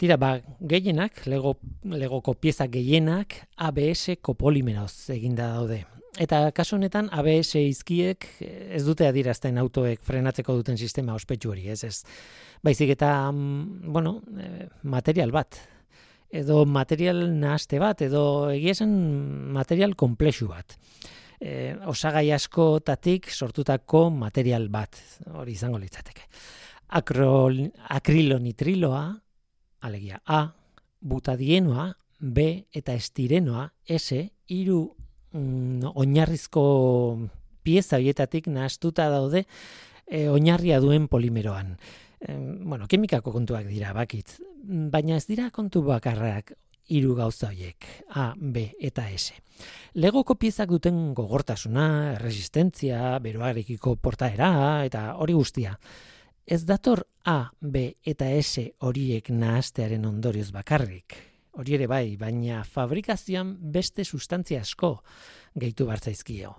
Tira, 0.00 0.16
ba, 0.16 0.38
gehienak, 0.64 1.26
lego, 1.28 1.58
legoko 1.84 2.34
piezak 2.34 2.70
gehienak 2.72 3.36
ABS 3.60 4.16
kopolimeroz 4.24 5.10
eginda 5.12 5.50
daude. 5.58 5.82
Eta 6.20 6.40
kasu 6.56 6.76
honetan 6.76 7.10
ABS 7.12 7.60
izkiek 7.60 8.26
ez 8.40 8.82
dute 8.86 9.06
adirazten 9.06 9.60
autoek 9.60 10.00
frenatzeko 10.04 10.56
duten 10.58 10.78
sistema 10.80 11.14
ospetsu 11.14 11.52
hori, 11.52 11.68
ez 11.68 11.84
ez. 11.84 12.00
Baizik 12.64 12.94
eta, 12.96 13.30
mm, 13.30 13.92
bueno, 13.92 14.22
eh, 14.38 14.68
material 14.82 15.30
bat, 15.30 15.60
edo 16.30 16.64
material 16.64 17.28
nahaste 17.38 17.78
bat, 17.78 18.02
edo 18.02 18.50
egia 18.50 18.86
material 18.86 19.94
komplexu 19.96 20.48
bat 20.48 20.78
e, 21.40 21.74
osagai 21.88 22.30
askotatik 22.36 23.30
sortutako 23.32 24.08
material 24.12 24.68
bat, 24.72 25.00
hori 25.40 25.56
izango 25.56 25.80
litzateke. 25.80 26.26
Akrol, 26.90 27.68
akrilonitriloa, 27.94 29.04
alegia 29.86 30.20
A, 30.26 30.42
butadienoa, 31.00 31.90
B 32.20 32.66
eta 32.76 32.94
estirenoa, 32.98 33.68
S, 33.86 34.18
hiru 34.50 34.80
mm, 35.32 35.92
oinarrizko 35.94 36.64
pieza 37.62 38.00
hoietatik 38.00 38.48
nahastuta 38.50 39.08
daude 39.12 39.44
e, 40.06 40.28
oinarria 40.28 40.80
duen 40.80 41.06
polimeroan. 41.08 41.76
E, 42.20 42.34
bueno, 42.66 42.88
kimikako 42.90 43.32
kontuak 43.32 43.68
dira, 43.70 43.94
bakit. 43.96 44.36
Baina 44.60 45.16
ez 45.16 45.24
dira 45.30 45.48
kontu 45.54 45.84
bakarrak 45.86 46.52
hiru 46.90 47.14
gauza 47.14 47.52
hoiek, 47.52 47.86
A, 48.18 48.32
B 48.34 48.66
eta 48.82 49.06
S. 49.14 49.38
Legoko 49.94 50.34
piezak 50.34 50.70
duten 50.72 51.12
gogortasuna, 51.14 52.18
resistentzia, 52.18 53.18
beroarekiko 53.22 53.94
portaera 54.02 54.50
eta 54.84 55.12
hori 55.22 55.36
guztia. 55.38 55.76
Ez 56.46 56.64
dator 56.66 57.06
A, 57.24 57.50
B 57.60 57.90
eta 58.02 58.28
S 58.40 58.64
horiek 58.86 59.30
nahastearen 59.30 60.06
ondorioz 60.08 60.50
bakarrik. 60.52 61.16
Hori 61.60 61.76
ere 61.76 61.86
bai, 61.90 62.16
baina 62.16 62.62
fabrikazioan 62.64 63.56
beste 63.74 64.04
sustantzia 64.04 64.62
asko 64.62 64.96
gehitu 65.58 65.86
bartzaizkio. 65.86 66.54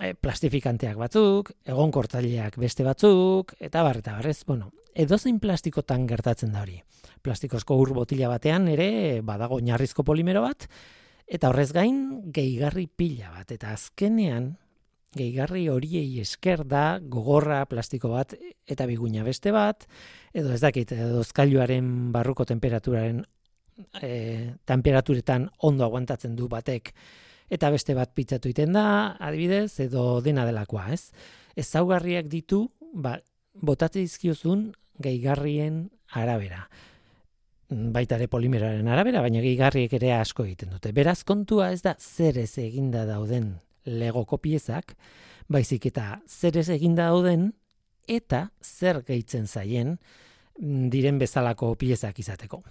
E, 0.00 0.14
plastifikanteak 0.14 0.96
batzuk, 0.98 1.52
egonkortzaileak 1.66 2.56
beste 2.58 2.86
batzuk, 2.86 3.54
eta 3.60 3.82
barreta 3.86 4.16
barrez, 4.16 4.40
bueno, 4.46 4.72
edozein 4.94 5.38
plastikotan 5.42 6.06
gertatzen 6.10 6.54
da 6.54 6.62
hori. 6.62 6.80
Plastikozko 7.22 7.76
ur 7.78 7.94
botila 7.94 8.28
batean 8.32 8.68
ere 8.68 9.20
badago 9.22 9.60
oinarrizko 9.60 10.02
polimero 10.06 10.42
bat 10.42 10.68
eta 11.26 11.48
horrez 11.48 11.70
gain 11.72 12.30
gehigarri 12.32 12.86
pila 12.86 13.30
bat 13.32 13.54
eta 13.54 13.72
azkenean 13.72 14.54
gehigarri 15.16 15.68
horiei 15.68 16.20
esker 16.20 16.64
da 16.66 16.98
gogorra 17.00 17.64
plastiko 17.70 18.10
bat 18.12 18.34
eta 18.66 18.86
biguina 18.86 19.24
beste 19.24 19.52
bat 19.54 19.86
edo 20.32 20.52
ez 20.52 20.60
dakit 20.60 20.92
edo 20.92 21.22
barruko 22.12 22.44
temperaturaren 22.44 23.24
e, 24.02 24.54
temperaturetan 24.64 25.50
ondo 25.58 25.84
aguantatzen 25.84 26.36
du 26.36 26.48
batek 26.48 26.92
eta 27.50 27.70
beste 27.70 27.94
bat 27.94 28.12
pitzatu 28.14 28.48
iten 28.48 28.72
da, 28.72 29.16
adibidez, 29.20 29.78
edo 29.84 30.20
dena 30.24 30.46
delakoa, 30.48 30.88
ez? 30.94 31.12
Ezaugarriak 31.56 32.30
ditu, 32.32 32.64
ba, 32.94 33.18
botatze 33.54 34.00
dizkiozun 34.00 34.72
gehigarrien 35.02 35.84
arabera. 36.14 36.64
Baita 37.68 38.18
ere 38.18 38.28
polimeraren 38.30 38.88
arabera, 38.88 39.22
baina 39.24 39.42
gehigarriek 39.44 39.92
ere 39.98 40.12
asko 40.16 40.46
egiten 40.46 40.74
dute. 40.74 40.92
Beraz 40.96 41.22
kontua 41.24 41.70
ez 41.72 41.82
da 41.82 41.94
zer 41.98 42.38
ez 42.38 42.52
eginda 42.62 43.04
dauden 43.08 43.54
legoko 43.84 44.38
piezak, 44.38 44.96
baizik 45.48 45.86
eta 45.92 46.20
zer 46.28 46.58
ez 46.58 46.68
eginda 46.72 47.10
dauden 47.12 47.52
eta 48.08 48.48
zer 48.62 49.02
gehitzen 49.06 49.46
zaien 49.46 49.96
mm, 50.60 50.88
diren 50.92 51.18
bezalako 51.18 51.74
piezak 51.80 52.18
izateko. 52.18 52.62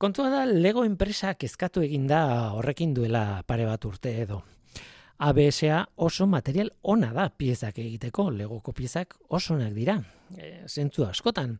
Kontua 0.00 0.30
da 0.32 0.46
Lego 0.48 0.84
enpresak 0.86 1.44
eskatu 1.44 1.82
eginda 1.84 2.22
horrekin 2.56 2.94
duela 2.96 3.42
pare 3.46 3.66
bat 3.68 3.84
urte 3.84 4.14
edo. 4.22 4.40
ABSA 5.20 5.82
oso 6.00 6.24
material 6.26 6.70
ona 6.88 7.10
da 7.12 7.26
piezak 7.28 7.78
egiteko, 7.78 8.30
legoko 8.32 8.72
piezak 8.72 9.18
oso 9.28 9.52
onak 9.54 9.74
dira, 9.76 9.98
e, 10.32 10.62
zentzu 10.66 11.04
askotan. 11.04 11.58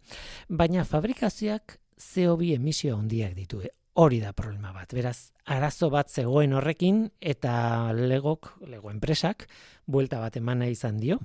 Baina 0.49 0.87
fabrikazioak 0.89 1.77
CO2 2.01 2.55
emisio 2.55 2.97
handiak 2.97 3.35
ditu, 3.37 3.61
hori 3.95 4.21
da 4.21 4.33
problema 4.33 4.73
bat. 4.73 4.93
Beraz, 4.95 5.33
arazo 5.45 5.91
bat 5.91 6.11
zegoen 6.11 6.53
horrekin 6.55 7.09
eta 7.21 7.93
legok, 7.97 8.55
lego 8.67 8.91
enpresak, 8.91 9.49
buelta 9.87 10.21
bat 10.21 10.37
emana 10.37 10.69
izan 10.71 11.01
dio. 11.01 11.19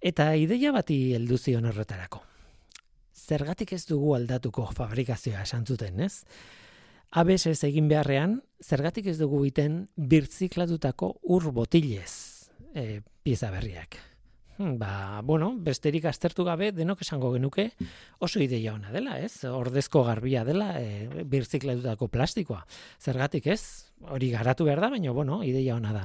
Eta 0.00 0.34
ideia 0.36 0.72
bati 0.72 1.14
heldu 1.16 1.38
zion 1.38 1.66
horretarako. 1.66 2.22
Zergatik 3.18 3.72
ez 3.74 3.84
dugu 3.88 4.14
aldatuko 4.14 4.68
fabrikazioa 4.76 5.42
esan 5.42 5.66
zuten, 5.66 6.00
ez? 6.00 6.24
ABS 7.18 7.48
ez 7.48 7.62
egin 7.64 7.88
beharrean, 7.88 8.38
zergatik 8.62 9.08
ez 9.08 9.16
dugu 9.18 9.40
egiten 9.46 9.86
birtziklatutako 9.96 11.14
ur 11.34 11.50
botilez 11.56 12.12
e, 12.74 13.00
pieza 13.24 13.50
berriak. 13.50 13.96
Hmm, 14.58 14.74
ba, 14.74 15.20
bueno, 15.22 15.52
besterik 15.62 16.08
aztertu 16.10 16.42
gabe 16.42 16.72
denok 16.74 17.04
esango 17.04 17.30
genuke 17.30 17.68
oso 18.18 18.40
ideia 18.42 18.72
ona 18.74 18.90
dela, 18.90 19.20
ez? 19.22 19.44
Ordezko 19.46 20.02
garbia 20.02 20.42
dela 20.44 20.72
e, 20.80 21.22
birtziklatutako 21.22 22.08
plastikoa. 22.10 22.64
Zergatik 22.98 23.46
ez? 23.46 23.60
Hori 24.10 24.32
garatu 24.32 24.66
behar 24.66 24.82
da, 24.82 24.88
baina, 24.90 25.12
bueno, 25.14 25.44
ideia 25.46 25.76
ona 25.76 25.92
da. 25.94 26.02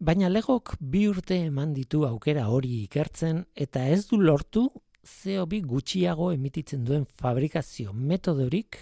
Baina 0.00 0.30
legok 0.32 0.78
bi 0.80 1.04
urte 1.10 1.42
eman 1.50 1.74
ditu 1.76 2.06
aukera 2.08 2.46
hori 2.48 2.86
ikertzen 2.86 3.44
eta 3.54 3.84
ez 3.92 4.06
du 4.08 4.16
lortu 4.22 4.64
CO2 5.04 5.60
gutxiago 5.68 6.30
emititzen 6.32 6.86
duen 6.88 7.04
fabrikazio 7.20 7.92
metodorik 7.92 8.80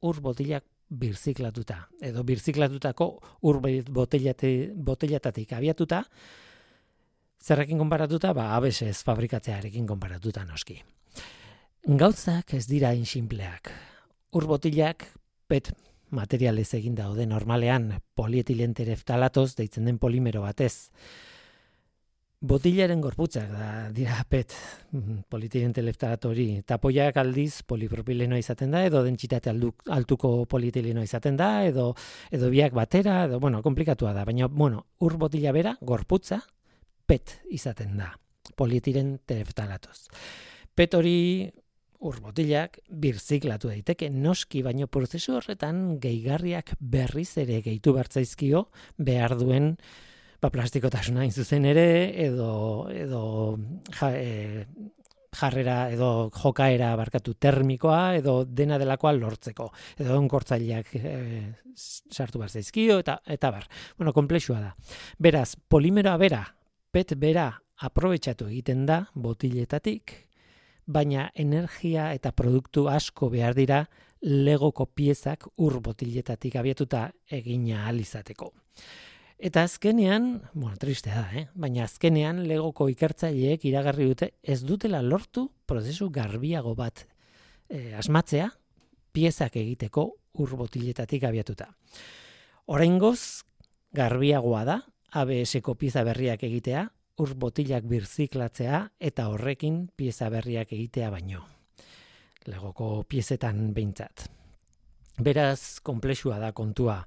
ur 0.00 0.22
botilak 0.24 0.64
birziklatuta 0.88 1.82
edo 2.00 2.24
birziklatutako 2.24 3.10
ur 3.50 3.60
botilatatik 3.60 5.52
abiatuta 5.52 6.04
zerrekin 7.46 7.78
konparatuta 7.78 8.32
ba 8.34 8.50
ABS 8.56 9.04
fabrikatzearekin 9.06 9.86
konparatuta 9.86 10.44
noski. 10.44 10.80
Gauzak 11.86 12.54
ez 12.58 12.66
dira 12.66 12.92
insimpleak. 12.98 13.70
Ur 14.34 14.48
botilak 14.50 15.06
pet 15.46 15.70
materialez 16.10 16.72
egin 16.74 16.96
daude 16.98 17.26
normalean 17.26 17.92
polietilentereftalatos 18.18 19.54
deitzen 19.58 19.86
den 19.86 20.00
polimero 20.02 20.42
batez. 20.42 20.90
Botilaren 22.46 23.00
gorputzak 23.00 23.46
da 23.48 23.68
dira 23.94 24.18
pet 24.28 24.52
mm, 24.90 25.22
politirente 25.30 25.82
hori. 26.28 26.62
Tapoiak 26.66 27.16
aldiz 27.16 27.62
polipropilenoa 27.62 28.38
izaten 28.38 28.70
da 28.70 28.84
edo 28.84 29.02
dentsitate 29.04 29.54
altuko 29.88 30.44
polietilenoa 30.46 31.04
izaten 31.04 31.36
da 31.36 31.64
edo 31.64 31.94
edo 32.30 32.50
biak 32.50 32.74
batera 32.74 33.24
edo 33.24 33.40
bueno, 33.40 33.62
komplikatua 33.62 34.12
da, 34.12 34.24
baina 34.24 34.48
bueno, 34.48 34.86
ur 34.98 35.16
botila 35.16 35.52
bera 35.52 35.76
gorputza 35.80 36.42
pet 37.06 37.40
izaten 37.50 37.96
da. 38.00 38.12
Polietilen 38.56 39.18
teleftalatos. 39.26 40.06
Pet 40.76 40.94
hori 40.94 41.50
ur 42.06 42.18
botilak 42.20 42.80
birziklatu 42.90 43.70
daiteke 43.72 44.10
noski 44.12 44.62
baino 44.62 44.86
prozesu 44.86 45.36
horretan 45.38 45.98
gehigarriak 46.02 46.74
berriz 46.80 47.30
ere 47.40 47.62
gehitu 47.64 47.94
bertzaizkio 47.96 48.66
behar 48.98 49.36
duen 49.40 49.74
ba, 50.42 50.50
plastikotasuna 50.52 51.24
zuzen 51.30 51.64
ere, 51.64 51.88
edo, 52.26 52.50
edo 52.92 53.22
ja, 53.96 54.10
e, 54.12 54.66
jarrera 55.36 55.78
edo 55.92 56.30
jokaera 56.32 56.94
barkatu 56.96 57.34
termikoa 57.34 58.16
edo 58.20 58.42
dena 58.44 58.78
delakoa 58.80 59.12
lortzeko 59.16 59.70
edo 59.98 60.18
onkortzaileak 60.20 60.92
e, 61.00 61.14
sartu 61.76 62.40
bar 62.40 62.52
zaizkio 62.52 63.00
eta 63.02 63.18
eta 63.26 63.50
bar. 63.52 63.66
Bueno, 63.98 64.12
komplexua 64.16 64.60
da. 64.60 64.70
Beraz, 65.18 65.56
polimeroa 65.68 66.16
bera, 66.20 66.44
pet 66.96 67.12
bera 67.20 67.50
aprobetxatu 67.84 68.46
egiten 68.48 68.86
da 68.88 69.02
botiletatik, 69.12 70.14
baina 70.88 71.26
energia 71.36 72.06
eta 72.16 72.30
produktu 72.32 72.86
asko 72.88 73.28
behar 73.28 73.52
dira 73.58 73.82
legoko 74.24 74.86
piezak 74.88 75.44
ur 75.60 75.76
botiletatik 75.84 76.56
abiatuta 76.56 77.02
egina 77.28 77.82
alizateko. 77.90 78.48
Eta 79.36 79.66
azkenean, 79.68 80.30
bueno, 80.54 80.78
tristea 80.80 81.20
da, 81.20 81.26
eh? 81.36 81.44
baina 81.52 81.84
azkenean 81.84 82.46
legoko 82.48 82.88
ikertzaileek 82.88 83.68
iragarri 83.68 84.08
dute 84.14 84.30
ez 84.40 84.62
dutela 84.64 85.04
lortu 85.04 85.50
prozesu 85.68 86.08
garbiago 86.08 86.72
bat 86.80 87.04
e, 87.68 87.92
asmatzea 87.92 88.48
piezak 89.12 89.60
egiteko 89.60 90.08
ur 90.40 90.56
botiletatik 90.64 91.28
abiatuta. 91.28 91.68
Oraingoz 92.72 93.44
garbiagoa 93.92 94.64
da 94.64 94.80
ABS-ko 95.16 95.74
pieza 95.80 96.04
berriak 96.04 96.42
egitea, 96.44 96.86
ur 97.22 97.32
botilak 97.40 97.86
birziklatzea 97.88 98.82
eta 99.00 99.28
horrekin 99.32 99.86
pieza 99.96 100.28
berriak 100.32 100.74
egitea 100.76 101.10
baino. 101.10 101.46
Legoko 102.46 103.02
piezetan 103.08 103.72
behintzat. 103.74 104.26
Beraz, 105.24 105.80
komplexua 105.80 106.36
da 106.38 106.52
kontua 106.52 107.00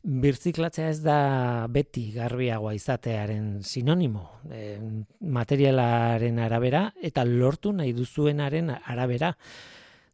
birziklatzea 0.00 0.88
ez 0.88 1.00
da 1.04 1.66
beti 1.68 2.06
garbiagoa 2.14 2.72
izatearen 2.72 3.60
sinonimo, 3.66 4.24
e, 4.48 4.78
materialaren 5.20 6.40
arabera 6.40 6.86
eta 6.96 7.24
lortu 7.28 7.74
nahi 7.76 7.92
duzuenaren 7.92 8.72
arabera. 8.80 9.34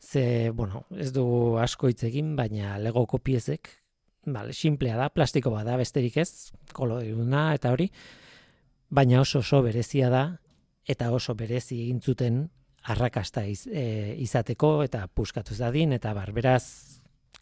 Ze, 0.02 0.50
bueno, 0.50 0.84
ez 0.90 1.12
du 1.14 1.56
asko 1.62 1.88
hitz 1.88 2.02
egin, 2.06 2.34
baina 2.36 2.76
lego 2.78 3.06
kopiezek, 3.06 3.70
vale, 4.26 4.52
simplea 4.52 4.96
da, 4.98 5.08
plastiko 5.10 5.50
bada, 5.54 5.76
besterik 5.80 6.18
ez, 6.22 6.52
koloruna 6.74 7.48
eta 7.54 7.72
hori, 7.74 7.88
baina 8.90 9.20
oso 9.22 9.40
oso 9.40 9.62
berezia 9.62 10.10
da 10.10 10.26
eta 10.86 11.10
oso 11.10 11.34
berezi 11.34 11.80
egin 11.86 12.00
zuten 12.00 12.44
arrakasta 12.86 13.42
e, 13.46 14.14
izateko 14.22 14.82
eta 14.84 15.06
puskatu 15.08 15.54
zadin 15.54 15.92
eta 15.96 16.12
barberaz 16.14 16.64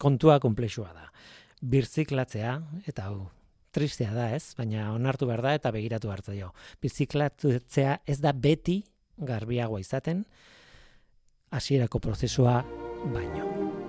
kontua 0.01 0.39
konplexua 0.39 0.93
da 0.93 1.11
birziklatzea, 1.65 2.55
eta 2.87 3.09
hau, 3.09 3.29
tristea 3.75 4.13
da 4.15 4.29
ez, 4.35 4.53
baina 4.57 4.91
onartu 4.93 5.27
behar 5.29 5.43
da 5.45 5.55
eta 5.57 5.71
begiratu 5.75 6.11
hartza 6.11 6.35
jo. 6.37 6.51
Birziklatzea 6.83 7.99
ez 8.05 8.19
da 8.23 8.33
beti 8.33 8.81
garbiagoa 9.17 9.81
izaten, 9.83 10.25
hasierako 11.55 12.03
prozesua 12.03 12.61
baino. 13.13 13.84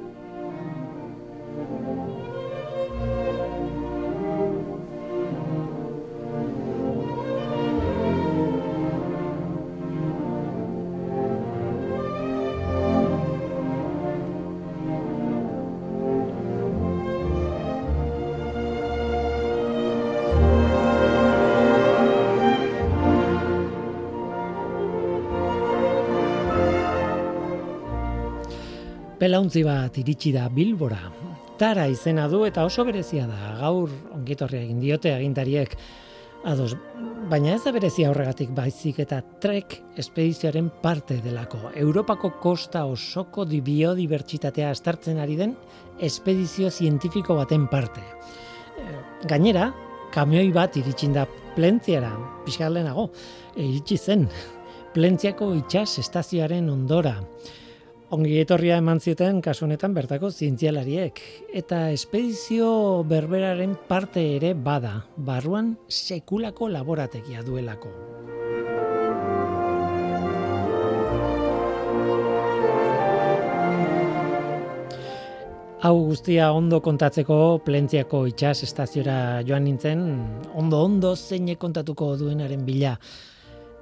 Belauntzi 29.27 29.65
bat 29.67 29.97
iritsi 29.99 30.31
da 30.31 30.45
Bilbora. 30.55 31.01
Tara 31.59 31.89
izena 31.91 32.29
du 32.31 32.45
eta 32.47 32.63
oso 32.63 32.85
berezia 32.87 33.25
da. 33.27 33.57
Gaur 33.59 33.91
ongitorria 34.15 34.61
egin 34.63 34.79
diote 34.79 35.11
agintariek 35.11 35.73
ados, 36.47 36.77
baina 37.27 37.57
ez 37.57 37.65
da 37.65 37.73
berezia 37.75 38.13
horregatik 38.13 38.53
baizik 38.55 39.01
eta 39.03 39.19
trek 39.43 39.81
espedizioaren 39.99 40.69
parte 40.85 41.19
delako. 41.25 41.73
Europako 41.75 42.37
kosta 42.45 42.85
osoko 42.87 43.49
di 43.51 43.59
biodibertsitatea 43.67 44.71
astartzen 44.71 45.19
ari 45.19 45.35
den 45.43 45.59
espedizio 45.99 46.71
zientifiko 46.71 47.35
baten 47.35 47.67
parte. 47.67 48.07
Eh, 48.79 48.97
gainera, 49.27 49.73
kamioi 50.15 50.53
bat 50.55 50.79
iritsin 50.79 51.19
da 51.19 51.27
plentziara, 51.59 52.15
pixkalenago, 52.47 53.11
iritsi 53.57 53.99
zen, 53.99 54.29
plentziako 54.95 55.51
itxas 55.65 55.99
estazioaren 56.07 56.71
ondora 56.71 57.19
Ongi 58.15 58.37
etorria 58.39 58.77
eman 58.79 59.01
zioten 59.03 59.41
kasu 59.43 59.65
honetan 59.67 59.91
bertako 59.91 60.29
zientzialariek 60.31 61.19
eta 61.59 61.89
espedizio 61.91 62.69
berberaren 63.03 63.73
parte 63.89 64.23
ere 64.37 64.53
bada, 64.55 64.93
barruan 65.17 65.73
sekulako 65.91 66.69
laborategia 66.71 67.43
duelako. 67.43 67.91
Hau 75.83 75.97
guztia 76.07 76.53
ondo 76.55 76.79
kontatzeko 76.81 77.59
plentziako 77.67 78.23
itxas 78.31 78.63
estaziora 78.63 79.43
joan 79.43 79.67
nintzen, 79.67 80.09
ondo-ondo 80.55 81.17
zeine 81.17 81.59
kontatuko 81.59 82.15
duenaren 82.23 82.63
bila. 82.63 82.95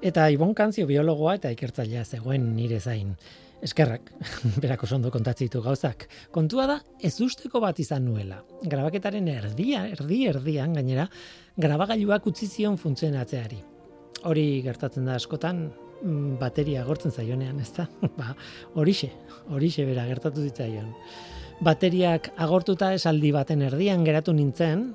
Eta 0.00 0.30
Ibon 0.32 0.56
Kanzio 0.56 0.88
biologoa 0.88 1.36
eta 1.36 1.52
ikertzailea 1.52 2.08
zegoen 2.08 2.54
nire 2.56 2.80
zain. 2.80 3.18
Eskerrak, 3.64 4.10
berako 4.62 4.86
sondo 4.86 5.10
kontatzitu 5.12 5.62
gauzak. 5.64 6.04
Kontua 6.34 6.66
da, 6.68 6.76
ez 7.00 7.14
usteko 7.24 7.62
bat 7.64 7.78
izan 7.80 8.04
nuela. 8.04 8.42
Grabaketaren 8.60 9.30
erdia, 9.32 9.86
erdi, 9.88 10.26
erdian, 10.28 10.74
gainera, 10.76 11.06
grabagailuak 11.56 12.28
utzi 12.28 12.50
zion 12.50 12.76
funtzionatzeari. 12.80 13.62
Hori 14.28 14.44
gertatzen 14.66 15.08
da 15.08 15.16
askotan, 15.16 15.64
mm, 16.02 16.36
bateria 16.42 16.82
agortzen 16.84 17.14
zaionean, 17.14 17.62
ez 17.64 17.70
da? 17.78 17.88
Ba, 18.18 18.34
horixe, 18.76 19.10
horixe 19.48 19.88
bera 19.88 20.04
gertatu 20.12 20.44
zitzaion. 20.44 20.92
Bateriak 21.64 22.34
agortuta 22.36 22.92
esaldi 22.92 23.32
baten 23.32 23.64
erdian 23.64 24.04
geratu 24.04 24.36
nintzen, 24.36 24.90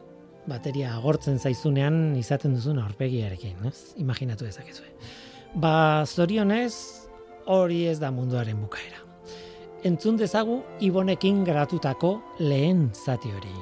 bateria 0.49 0.93
agortzen 0.97 1.41
zaizunean 1.41 2.15
izaten 2.19 2.53
duzun 2.53 2.77
aurpegiarekin, 2.83 3.65
ez? 3.65 3.95
Imaginatu 3.97 4.45
dezakezue. 4.45 4.93
Ba, 5.57 6.05
zorionez, 6.05 7.08
hori 7.49 7.87
ez 7.89 7.97
da 7.99 8.11
munduaren 8.13 8.57
bukaera. 8.61 9.01
Entzun 9.83 10.17
dezagu 10.19 10.59
ibonekin 10.83 11.43
gratutako 11.47 12.19
lehen 12.39 12.89
zati 12.93 13.31
hori. 13.31 13.53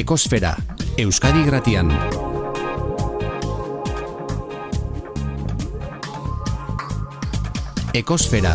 Ekosfera, 0.00 0.54
Euskadi 0.96 1.42
Gratian. 1.44 1.90
Ekosfera, 7.92 8.54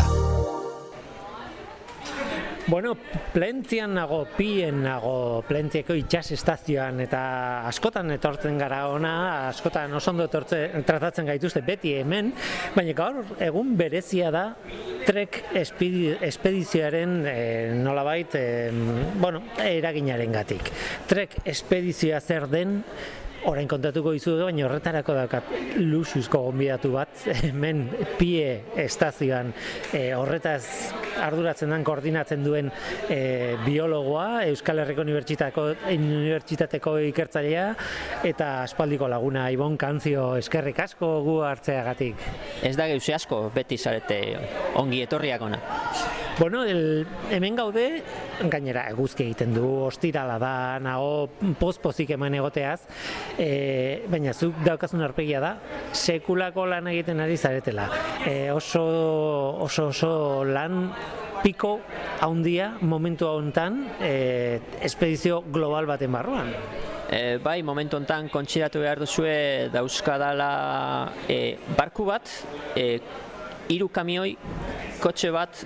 Bueno, 2.68 2.96
plentzian 3.30 3.92
nago, 3.94 4.24
pien 4.34 4.80
nago, 4.82 5.44
plentzieko 5.46 5.94
itxas 5.94 6.32
estazioan, 6.34 6.98
eta 7.04 7.20
askotan 7.68 8.10
etortzen 8.10 8.56
gara 8.58 8.80
ona, 8.90 9.12
askotan 9.52 9.94
oso 9.94 10.10
ondo 10.10 10.26
etortzen, 10.26 10.82
tratatzen 10.88 11.28
gaituzte 11.30 11.62
beti 11.62 11.92
hemen, 12.00 12.32
baina 12.74 12.96
gaur 12.98 13.20
egun 13.46 13.76
berezia 13.78 14.32
da 14.34 14.42
trek 15.06 15.44
espedizioaren 15.54 17.14
e, 17.30 17.36
nolabait, 17.78 18.34
e, 18.34 18.72
bueno, 19.22 19.44
eraginaren 19.62 20.34
gatik. 20.34 20.72
Trek 21.06 21.38
espedizioa 21.46 22.18
zer 22.18 22.48
den, 22.50 22.80
Orain 23.46 23.68
kontatuko 23.70 24.10
izu 24.16 24.32
baina 24.40 24.64
horretarako 24.66 25.14
dakat 25.14 25.50
luxuzko 25.78 26.40
gonbidatu 26.48 26.90
bat, 26.96 27.12
hemen 27.46 27.84
pie 28.18 28.64
estazioan 28.82 29.52
e, 29.94 30.00
horretaz 30.18 30.64
arduratzen 31.22 31.70
den, 31.70 31.84
koordinatzen 31.86 32.42
duen 32.42 32.72
e, 33.06 33.54
biologoa, 33.62 34.42
Euskal 34.50 34.82
Herriko 34.82 35.06
Unibertsitateko, 35.06 35.68
Unibertsitateko 35.94 36.96
ikertzailea, 37.12 37.68
eta 38.26 38.52
aspaldiko 38.64 39.06
laguna 39.12 39.46
Ibon 39.54 39.78
Kanzio 39.78 40.32
eskerrik 40.42 40.82
asko 40.88 41.12
gu 41.26 41.40
hartzeagatik. 41.46 42.30
Ez 42.66 42.74
da 42.74 42.90
geuze 42.90 43.14
asko, 43.14 43.44
beti 43.54 43.78
zarete 43.78 44.22
ongi 44.82 45.06
etorriak 45.06 45.46
ona. 45.46 45.62
Bueno, 46.38 46.64
el, 46.64 47.06
hemen 47.30 47.56
gaude, 47.56 48.02
gainera 48.52 48.82
eguzki 48.90 49.24
egiten 49.24 49.54
du, 49.56 49.64
ostirala 49.86 50.36
da, 50.36 50.76
nago 50.84 51.30
poz-pozik 51.56 52.10
eman 52.12 52.36
egoteaz, 52.36 52.82
e, 53.40 54.04
baina 54.12 54.34
zuk 54.36 54.58
daukazun 54.66 55.00
arpegia 55.00 55.40
da, 55.40 55.54
sekulako 55.96 56.66
lan 56.68 56.90
egiten 56.92 57.24
ari 57.24 57.38
zaretela. 57.40 57.88
E, 58.28 58.50
oso, 58.52 58.84
oso, 59.64 59.88
oso 59.94 60.10
lan 60.44 60.90
piko 61.40 61.78
haundia 62.20 62.74
momentu 62.82 63.30
hontan 63.30 63.86
e, 63.96 64.60
espedizio 64.84 65.40
global 65.40 65.88
baten 65.88 66.12
barruan. 66.12 66.52
E, 67.08 67.38
bai, 67.40 67.62
momentu 67.64 67.96
hontan 67.96 68.28
kontsidatu 68.28 68.84
behar 68.84 69.00
duzue 69.00 69.70
dauzkadala 69.72 70.50
e, 71.32 71.56
barku 71.78 72.04
bat, 72.12 72.28
e, 72.76 73.00
hiru 73.68 73.88
kamioi, 73.92 74.36
kotxe 75.02 75.30
bat, 75.34 75.62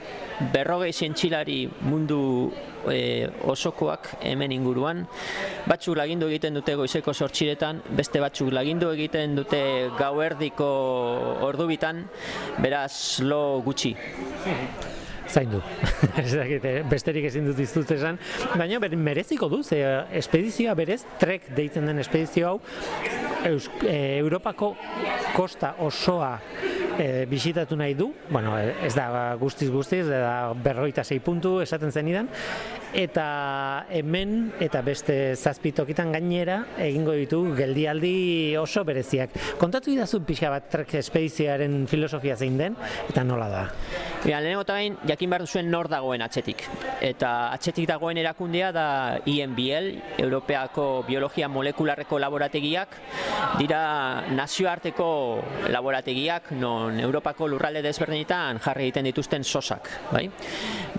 berrogei 0.53 0.93
zientxilari 0.93 1.61
mundu 1.87 2.21
e, 2.89 3.29
osokoak 3.53 4.15
hemen 4.25 4.53
inguruan. 4.57 5.05
Batzuk 5.69 5.99
lagindu 6.01 6.31
egiten 6.31 6.57
dute 6.57 6.77
goizeko 6.79 7.15
sortxiretan, 7.15 7.83
beste 7.97 8.23
batzuk 8.23 8.53
lagindu 8.55 8.91
egiten 8.95 9.37
dute 9.39 9.63
gauerdiko 9.99 10.71
ordubitan, 11.49 12.07
beraz 12.63 13.21
lo 13.25 13.61
gutxi. 13.67 13.95
Zaindu. 15.31 15.61
Dakit, 16.41 16.65
besterik 16.91 17.29
ezin 17.29 17.47
dut 17.47 17.61
iztut 17.63 17.93
esan. 17.95 18.19
Baina 18.59 18.81
ber, 18.83 18.97
mereziko 18.99 19.47
du, 19.53 19.63
ze 19.63 19.79
espedizioa 20.19 20.75
berez, 20.75 21.05
trek 21.23 21.53
deitzen 21.55 21.87
den 21.87 22.03
espedizio 22.03 22.49
hau, 22.49 22.57
Eus, 23.47 23.71
e, 23.87 24.19
Europako 24.19 24.75
kosta 25.33 25.77
osoa 25.81 26.35
e, 27.01 27.27
bisitatu 27.27 27.77
nahi 27.77 27.95
du, 27.95 28.11
bueno, 28.29 28.57
ez 28.59 28.93
da 28.95 29.35
guztiz 29.41 29.71
guztiz, 29.73 30.05
da 30.09 30.53
berroita 30.55 31.05
zei 31.05 31.21
puntu 31.25 31.59
esaten 31.65 31.93
zenidan, 31.93 32.29
eta 32.93 33.87
hemen 33.95 34.53
eta 34.61 34.83
beste 34.83 35.17
zazpitokitan 35.37 36.13
gainera 36.13 36.61
egingo 36.83 37.15
ditu 37.17 37.43
geldialdi 37.57 38.57
oso 38.61 38.85
bereziak. 38.85 39.37
Kontatu 39.61 39.93
idazu 39.95 40.21
pixka 40.27 40.51
bat 40.53 40.69
trek 40.73 40.97
espedizioaren 41.01 41.85
filosofia 41.91 42.37
zein 42.37 42.59
den, 42.61 42.77
eta 43.09 43.25
nola 43.25 43.49
da? 43.51 43.65
Ja, 44.27 44.41
lehenengo 44.43 44.67
eta 44.67 44.77
jakin 45.09 45.31
behar 45.33 45.47
zuen 45.47 45.71
nor 45.73 45.89
dagoen 45.89 46.23
atxetik. 46.23 46.67
Eta 47.01 47.53
atxetik 47.55 47.89
dagoen 47.89 48.19
erakundea 48.21 48.73
da 48.77 48.87
INBL, 49.25 49.95
Europeako 50.21 50.89
Biologia 51.09 51.49
Molekularreko 51.49 52.19
Laborategiak, 52.21 52.99
dira 53.59 53.81
nazioarteko 54.35 55.09
laborategiak, 55.73 56.51
non 56.61 56.90
Europako 56.99 57.47
lurralde 57.49 57.83
desberdinetan 57.85 58.59
jarri 58.65 58.89
egiten 58.89 59.07
dituzten 59.11 59.45
sosak. 59.45 59.89
Bai? 60.11 60.27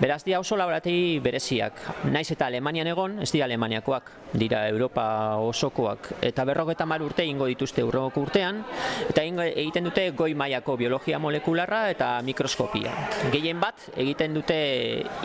Beraz, 0.00 0.22
dira 0.24 0.40
oso 0.40 0.56
laborategi 0.56 1.18
bereziak. 1.20 1.82
Naiz 2.08 2.30
eta 2.32 2.46
Alemanian 2.46 2.88
egon, 2.88 3.18
ez 3.22 3.30
dira 3.32 3.44
Alemaniakoak, 3.44 4.10
dira 4.32 4.64
Europa 4.68 5.36
osokoak. 5.42 6.14
Eta 6.22 6.44
berrogeta 6.48 6.86
mar 6.88 7.02
urte 7.04 7.26
ingo 7.28 7.46
dituzte 7.50 7.84
urroko 7.84 8.22
urtean, 8.24 8.62
eta 9.08 9.24
egiten 9.24 9.90
dute 9.90 10.08
goi 10.16 10.32
mailako 10.38 10.78
biologia 10.80 11.18
molekularra 11.18 11.84
eta 11.92 12.14
mikroskopia. 12.24 12.94
Gehien 13.32 13.60
bat, 13.60 13.90
egiten 13.96 14.34
dute 14.38 14.58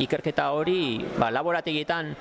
ikerketa 0.04 0.50
hori 0.58 1.00
ba, 1.18 1.32
laborategietan 1.32 2.14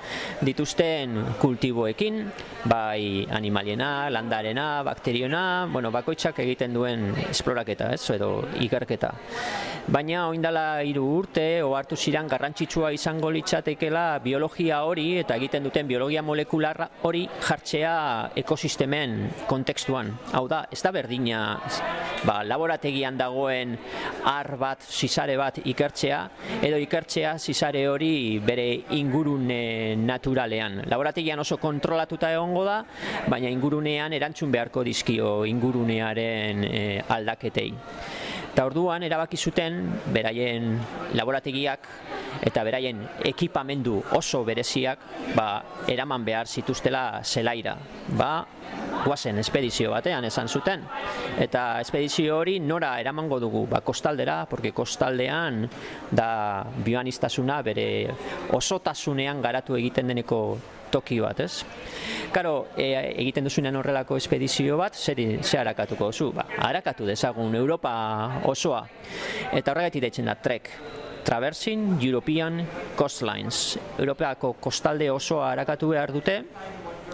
dituzten 0.47 1.19
kultiboekin, 1.41 2.23
bai 2.71 3.27
animaliena, 3.31 4.09
landarena, 4.11 4.83
bakteriona, 4.87 5.67
bueno, 5.73 5.91
bakoitzak 5.95 6.39
egiten 6.45 6.75
duen 6.77 7.11
esploraketa, 7.31 7.93
ez, 7.95 8.03
edo 8.15 8.36
ikerketa. 8.61 9.13
Baina 9.87 10.25
oindala 10.27 10.81
hiru 10.83 11.05
urte, 11.21 11.63
ohartu 11.63 11.95
ziran 11.95 12.27
garrantzitsua 12.27 12.89
izango 12.91 13.31
litzatekela 13.31 14.19
biologia 14.25 14.81
hori 14.83 15.05
eta 15.21 15.37
egiten 15.39 15.63
duten 15.63 15.87
biologia 15.87 16.25
molekular 16.27 16.89
hori 17.07 17.21
jartzea 17.47 17.93
ekosistemen 18.43 19.15
kontekstuan. 19.47 20.11
Hau 20.35 20.49
da, 20.51 20.65
ez 20.75 20.81
da 20.83 20.91
berdina 20.91 21.45
ba, 22.27 22.41
laborategian 22.43 23.15
dagoen 23.21 23.77
ar 24.27 24.57
bat, 24.59 24.83
zizare 24.83 25.39
bat 25.39 25.63
ikertzea, 25.63 26.21
edo 26.67 26.83
ikertzea 26.83 27.37
zizare 27.39 27.87
hori 27.87 28.41
bere 28.43 28.67
ingurune 28.99 29.95
naturalean. 30.03 30.83
Laborategian 30.91 31.47
oso 31.47 31.61
kontrolatuta 31.63 32.35
egongo 32.35 32.67
da, 32.67 32.81
baina 33.31 33.55
ingurunean 33.55 34.19
erantzun 34.19 34.51
beharko 34.51 34.83
dizkio 34.83 35.45
ingurunearen 35.47 36.65
e, 36.67 36.87
aldaketei. 37.07 37.71
Eta 38.57 38.65
orduan 38.65 39.03
erabaki 39.05 39.37
zuten 39.37 39.75
beraien 40.15 40.79
laborategiak 41.13 41.83
eta 42.49 42.63
beraien 42.65 43.03
ekipamendu 43.29 43.99
oso 44.17 44.39
bereziak 44.49 45.03
ba, 45.37 45.61
eraman 45.93 46.25
behar 46.25 46.49
zituztela 46.49 47.21
zelaira. 47.21 47.75
Ba, 48.17 48.31
guazen 49.05 49.43
espedizio 49.43 49.91
batean 49.93 50.25
esan 50.25 50.49
zuten. 50.49 50.87
Eta 51.37 51.83
espedizio 51.83 52.39
hori 52.39 52.57
nora 52.65 52.95
eramango 52.99 53.37
dugu, 53.45 53.67
ba, 53.69 53.83
kostaldera, 53.85 54.39
porque 54.49 54.73
kostaldean 54.73 55.67
da 56.09 56.65
bioanistasuna 56.65 57.61
bere 57.61 57.87
osotasunean 58.57 59.45
garatu 59.45 59.77
egiten 59.77 60.15
deneko 60.15 60.41
toki 60.97 61.21
bat, 61.23 61.41
ez? 61.45 61.63
Karo, 62.33 62.55
e, 62.77 62.89
egiten 63.23 63.47
duzunean 63.47 63.77
horrelako 63.79 64.19
espedizio 64.21 64.79
bat, 64.81 64.97
zer, 64.97 65.21
zer 65.43 65.63
harakatuko 65.63 66.11
duzu? 66.13 66.33
Ba, 66.37 66.49
harakatu 66.69 67.07
dezagun 67.09 67.55
Europa 67.55 67.93
osoa. 68.51 68.83
Eta 69.53 69.73
horregatik 69.73 70.09
deitzen 70.09 70.33
da, 70.33 70.37
trek. 70.41 70.73
Traversing 71.27 71.99
European 72.07 72.61
Coastlines. 72.97 73.79
Europeako 73.99 74.53
kostalde 74.63 75.09
osoa 75.11 75.51
harakatu 75.51 75.91
behar 75.91 76.13
dute, 76.15 76.37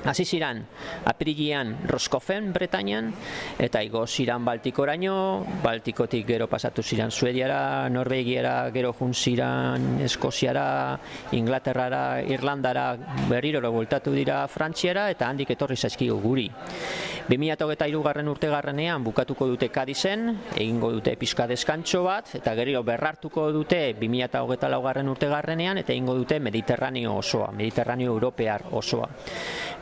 Hasi 0.04 0.24
ziran, 0.24 0.64
aprilian 1.06 1.76
Roskofen 1.86 2.52
Bretañan, 2.52 3.12
eta 3.58 3.82
igo 3.86 4.02
ziran 4.06 4.44
Baltikoraino, 4.44 5.46
Baltikotik 5.62 6.26
gero 6.26 6.48
pasatu 6.50 6.82
ziran 6.82 7.10
Suediara, 7.10 7.88
Norvegiara, 7.88 8.70
gero 8.74 8.92
jun 8.98 9.14
ziran 9.14 10.00
Eskoziara, 10.02 10.98
Inglaterrara, 11.32 12.20
Irlandara, 12.22 12.96
berriro 13.28 13.62
voltatu 13.70 14.10
dira 14.10 14.48
Frantziara, 14.48 15.08
eta 15.10 15.28
handik 15.28 15.54
etorri 15.54 15.76
zaizkigu 15.76 16.18
guri. 16.20 16.48
2008 17.28 18.02
garren 18.02 18.28
urte 18.28 18.48
garrenean 18.50 19.04
bukatuko 19.04 19.46
dute 19.46 19.68
Kadizen, 19.70 20.32
egingo 20.56 20.90
dute 20.90 21.14
pixka 21.16 21.46
deskantxo 21.46 22.02
bat, 22.02 22.34
eta 22.34 22.56
gero 22.58 22.82
berrartuko 22.82 23.52
dute 23.54 23.94
2008 24.00 24.82
garren 24.82 25.08
urte 25.08 25.30
garrenean, 25.30 25.78
eta 25.78 25.94
egingo 25.94 26.16
dute 26.18 26.40
Mediterraneo 26.40 27.14
osoa, 27.22 27.52
Mediterraneo 27.54 28.10
Europear 28.12 28.66
osoa. 28.72 29.08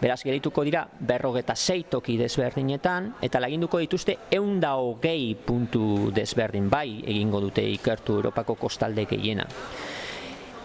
Beraz, 0.01 0.23
gerituko 0.25 0.63
dira 0.65 0.87
berrogeta 0.99 1.53
sei 1.55 1.83
toki 1.85 2.17
desberdinetan, 2.17 3.11
eta 3.21 3.41
laginduko 3.41 3.83
dituzte 3.83 4.17
eunda 4.33 4.73
hogei 4.81 5.35
puntu 5.37 6.09
desberdin 6.17 6.71
bai 6.73 7.03
egingo 7.05 7.43
dute 7.45 7.67
ikertu 7.69 8.17
Europako 8.17 8.57
kostalde 8.63 9.05
gehiena. 9.11 9.45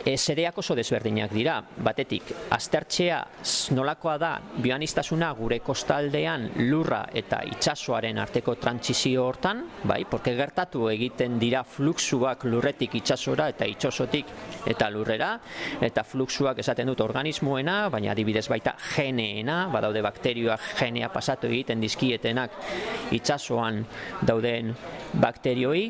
E, 0.05 0.19
zereak 0.21 0.59
oso 0.61 0.75
desberdinak 0.77 1.31
dira, 1.33 1.55
batetik, 1.81 2.29
aztertxea 2.53 3.23
nolakoa 3.73 4.19
da 4.21 4.29
bioanistasuna 4.61 5.31
gure 5.33 5.57
kostaldean 5.65 6.45
lurra 6.69 6.99
eta 7.09 7.39
itsasoaren 7.49 8.19
arteko 8.21 8.53
trantzizio 8.61 9.23
hortan, 9.25 9.63
bai, 9.89 10.03
porque 10.05 10.35
gertatu 10.37 10.91
egiten 10.91 11.39
dira 11.41 11.63
fluxuak 11.65 12.45
lurretik 12.45 12.99
itsasora 13.01 13.49
eta 13.55 13.65
itsasotik 13.65 14.29
eta 14.69 14.91
lurrera, 14.93 15.31
eta 15.81 16.05
fluxuak 16.05 16.61
esaten 16.61 16.93
dut 16.93 17.01
organismoena, 17.01 17.89
baina 17.89 18.13
adibidez 18.13 18.45
baita 18.53 18.75
geneena, 18.91 19.63
badaude 19.73 20.05
bakterioak 20.05 20.69
genea 20.83 21.09
pasatu 21.09 21.49
egiten 21.49 21.81
dizkietenak 21.81 22.61
itsasoan 23.17 23.81
dauden 24.21 24.69
bakterioi, 25.17 25.87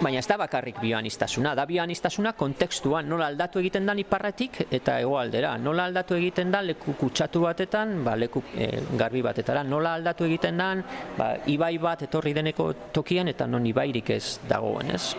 Baina 0.00 0.18
ez 0.18 0.26
da 0.26 0.36
bakarrik 0.40 0.80
bioanistasuna, 0.82 1.54
da 1.54 1.64
bioanistasuna 1.68 2.32
kontekstuan 2.38 3.08
nola 3.08 3.28
aldatu 3.30 3.60
egiten 3.62 3.86
da 3.86 3.94
iparretik 3.98 4.60
eta 4.70 4.98
hegoaldera, 5.00 5.54
nola 5.58 5.86
aldatu 5.90 6.16
egiten 6.18 6.50
da 6.52 6.62
leku 6.64 6.96
kutsatu 6.98 7.44
batetan, 7.44 7.96
ba, 8.04 8.16
leku 8.18 8.42
e, 8.56 8.68
garbi 8.98 9.22
batetara, 9.24 9.62
nola 9.64 9.94
aldatu 9.98 10.26
egiten 10.28 10.58
da 10.60 10.70
ba, 11.18 11.30
ibai 11.46 11.76
bat 11.78 12.02
etorri 12.08 12.34
deneko 12.34 12.70
tokian 12.92 13.28
eta 13.32 13.46
non 13.46 13.66
ibairik 13.66 14.10
ez 14.16 14.38
dagoen, 14.48 14.94
ez? 14.94 15.14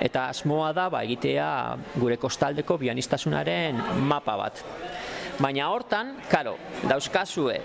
Eta 0.00 0.28
asmoa 0.32 0.72
da 0.76 0.88
ba, 0.92 1.02
egitea 1.06 1.48
gure 1.96 2.18
kostaldeko 2.20 2.78
bioanistasunaren 2.82 3.80
mapa 4.08 4.36
bat. 4.36 4.64
Baina 5.42 5.68
hortan, 5.72 6.12
karo, 6.30 6.52
dauzkazue, 6.86 7.56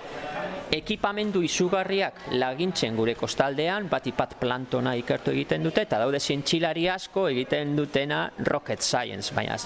ekipamendu 0.73 1.43
izugarriak 1.45 2.23
lagintzen 2.33 2.95
gure 2.97 3.13
kostaldean, 3.19 3.85
bat 3.91 4.07
ipat 4.09 4.33
plantona 4.41 4.95
ikertu 4.97 5.31
egiten 5.35 5.67
dute, 5.67 5.83
eta 5.85 5.99
daude 6.01 6.19
zientxilari 6.19 6.87
asko 6.89 7.27
egiten 7.29 7.75
dutena 7.77 8.23
rocket 8.49 8.81
science, 8.81 9.29
baina 9.35 9.59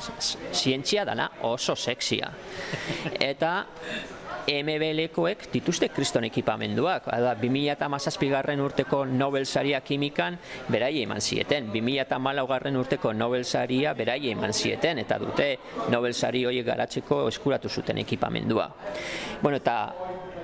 zientzia 0.51 1.05
dana 1.07 1.29
oso 1.47 1.75
sexia. 1.75 2.33
Eta 3.15 3.53
MBL-koek 4.47 5.47
dituzte 5.53 5.89
kriston 5.93 6.25
ekipamenduak. 6.27 7.09
Ada, 7.13 7.35
2000 7.39 8.29
garren 8.31 8.61
urteko 8.63 9.03
Nobel 9.05 9.45
saria 9.45 9.81
kimikan 9.81 10.37
berai 10.69 11.01
eman 11.03 11.21
zieten. 11.21 11.71
2000 11.73 12.47
garren 12.47 12.77
urteko 12.77 13.13
Nobel 13.13 13.45
saria 13.45 13.93
berai 13.93 14.31
eman 14.31 14.53
zieten. 14.53 14.99
Eta 14.99 15.19
dute 15.19 15.51
Nobel 15.89 16.13
sari 16.13 16.45
horiek 16.45 16.65
garatzeko 16.65 17.27
eskuratu 17.27 17.69
zuten 17.69 17.97
ekipamendua. 18.01 18.69
Bueno, 19.41 19.57
eta 19.57 19.77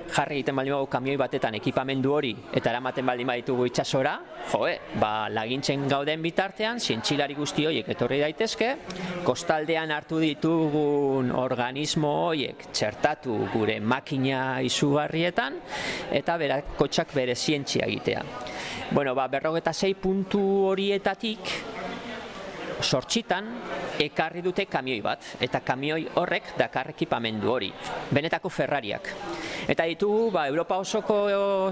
jarri 0.08 0.38
egiten 0.38 0.56
baldin 0.56 0.74
badugu 0.74 0.90
kamioi 0.90 1.16
batetan 1.20 1.56
ekipamendu 1.58 2.12
hori 2.16 2.32
eta 2.52 2.70
eramaten 2.72 3.06
baldin 3.06 3.28
baditugu 3.28 3.66
itsasora, 3.68 4.14
joe, 4.52 4.74
ba, 5.00 5.28
lagintzen 5.32 5.86
gauden 5.90 6.22
bitartean, 6.24 6.80
zientxilari 6.80 7.36
guzti 7.38 7.66
horiek 7.68 7.88
etorri 7.94 8.20
daitezke, 8.24 8.70
kostaldean 9.26 9.92
hartu 9.94 10.20
ditugun 10.22 11.32
organismo 11.36 12.14
horiek 12.28 12.68
txertatu 12.72 13.36
gure 13.52 13.78
makina 13.80 14.60
izugarrietan, 14.64 15.60
eta 16.12 16.38
berak 16.40 16.74
kotxak 16.78 17.14
bere 17.14 17.36
zientzia 17.36 17.86
egitea. 17.86 18.24
Bueno, 18.90 19.14
ba, 19.14 19.28
berrogeta 19.28 19.74
zei 19.74 19.92
puntu 19.94 20.40
horietatik, 20.70 21.52
sortxitan, 22.80 23.48
ekarri 24.00 24.42
dute 24.42 24.66
kamioi 24.70 25.00
bat, 25.02 25.24
eta 25.42 25.60
kamioi 25.66 26.06
horrek 26.20 26.54
dakar 26.58 26.92
ekipamendu 26.94 27.50
hori, 27.50 27.70
benetako 28.14 28.48
Ferrariak. 28.48 29.10
Eta 29.68 29.84
ditugu, 29.84 30.30
ba, 30.32 30.46
Europa 30.48 30.78
osoko 30.80 31.14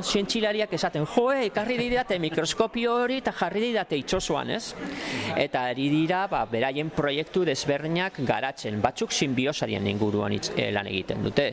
zientxilariak 0.04 0.74
esaten, 0.76 1.06
joe, 1.08 1.46
ekarri 1.46 1.78
didate 1.80 2.18
mikroskopio 2.20 2.92
hori 2.92 3.22
eta 3.22 3.32
jarri 3.32 3.62
didate 3.70 3.96
itxosoan, 3.96 4.50
ez? 4.52 4.74
Eta 5.40 5.62
ari 5.70 5.86
dira, 5.88 6.26
ba, 6.28 6.42
beraien 6.50 6.90
proiektu 6.92 7.46
desberdinak 7.48 8.18
garatzen, 8.28 8.82
batzuk 8.84 9.14
sinbiosarien 9.16 9.88
inguruan 9.88 10.34
itz, 10.36 10.50
eh, 10.58 10.68
lan 10.76 10.90
egiten 10.90 11.24
dute. 11.24 11.46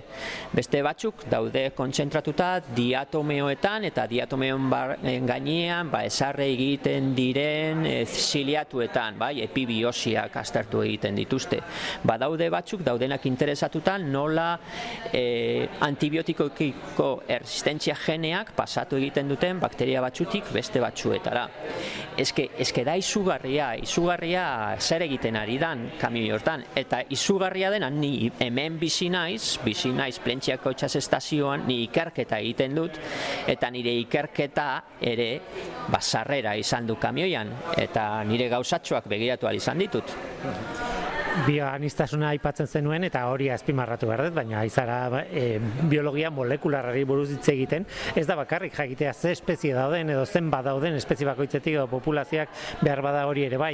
Beste 0.52 0.82
batzuk 0.84 1.24
daude 1.32 1.70
kontzentratuta 1.78 2.50
diatomeoetan 2.76 3.88
eta 3.88 4.04
diatomeon 4.12 4.68
bar, 4.70 4.98
eh, 5.00 5.16
gainean, 5.24 5.94
ba, 5.96 6.04
esarre 6.04 6.50
egiten 6.52 7.14
diren 7.16 7.86
e, 7.88 7.96
ziliatuetan, 8.04 9.16
bai, 9.18 9.38
epibiosiak 9.48 10.36
aztertu 10.44 10.84
egiten 10.84 11.16
dituzte. 11.16 11.62
Ba, 12.04 12.20
daude 12.20 12.52
batzuk, 12.52 12.84
daudenak 12.84 13.32
interesatutan, 13.32 14.12
nola 14.12 14.60
e, 15.08 15.70
antibiotikokiko 16.34 17.24
erresistentzia 17.28 17.96
geneak 17.96 18.54
pasatu 18.56 18.98
egiten 18.98 19.30
duten 19.30 19.60
bakteria 19.60 20.02
batzutik 20.02 20.52
beste 20.54 20.80
batzuetara. 20.82 21.48
Eske, 22.18 22.50
eske 22.60 22.84
da 22.84 22.96
izugarria, 22.96 23.74
izugarria 23.76 24.76
zer 24.80 25.04
egiten 25.04 25.36
ari 25.36 25.58
dan 25.60 25.92
kamioi 26.00 26.32
hortan, 26.32 26.64
eta 26.76 27.04
izugarria 27.10 27.72
dena 27.72 27.90
ni 27.90 28.30
hemen 28.40 28.80
bizi 28.80 29.10
naiz, 29.10 29.60
bizi 29.64 29.92
naiz 29.94 30.20
plentziako 30.20 30.74
txas 30.74 30.96
estazioan, 30.98 31.66
ni 31.68 31.84
ikerketa 31.88 32.40
egiten 32.40 32.76
dut, 32.76 33.00
eta 33.48 33.70
nire 33.70 33.94
ikerketa 34.04 34.68
ere 35.02 35.30
basarrera 35.92 36.56
izan 36.56 36.88
du 36.88 36.98
kamioian, 36.98 37.50
eta 37.78 38.24
nire 38.26 38.50
gauzatxoak 38.50 39.10
begiratu 39.10 39.50
izan 39.54 39.78
ditut 39.78 41.13
bioanistasuna 41.48 42.30
aipatzen 42.34 42.68
zenuen 42.68 43.04
eta 43.08 43.24
hori 43.32 43.50
azpimarratu 43.54 44.08
behar 44.10 44.26
dut, 44.28 44.36
baina 44.38 44.64
izara 44.68 45.24
e, 45.26 45.60
biologia 45.90 46.30
molekularari 46.34 47.04
buruz 47.10 47.30
hitz 47.34 47.48
egiten, 47.54 47.88
ez 48.16 48.26
da 48.30 48.38
bakarrik 48.40 48.76
jakitea 48.78 49.14
ze 49.14 49.34
espezie 49.34 49.74
dauden 49.76 50.14
edo 50.14 50.26
zen 50.26 50.50
badauden 50.54 50.96
espezie 51.00 51.28
bakoitzetik 51.28 51.76
edo 51.76 51.88
populazioak 51.92 52.54
behar 52.82 53.02
bada 53.06 53.26
hori 53.28 53.48
ere 53.48 53.58
bai. 53.58 53.74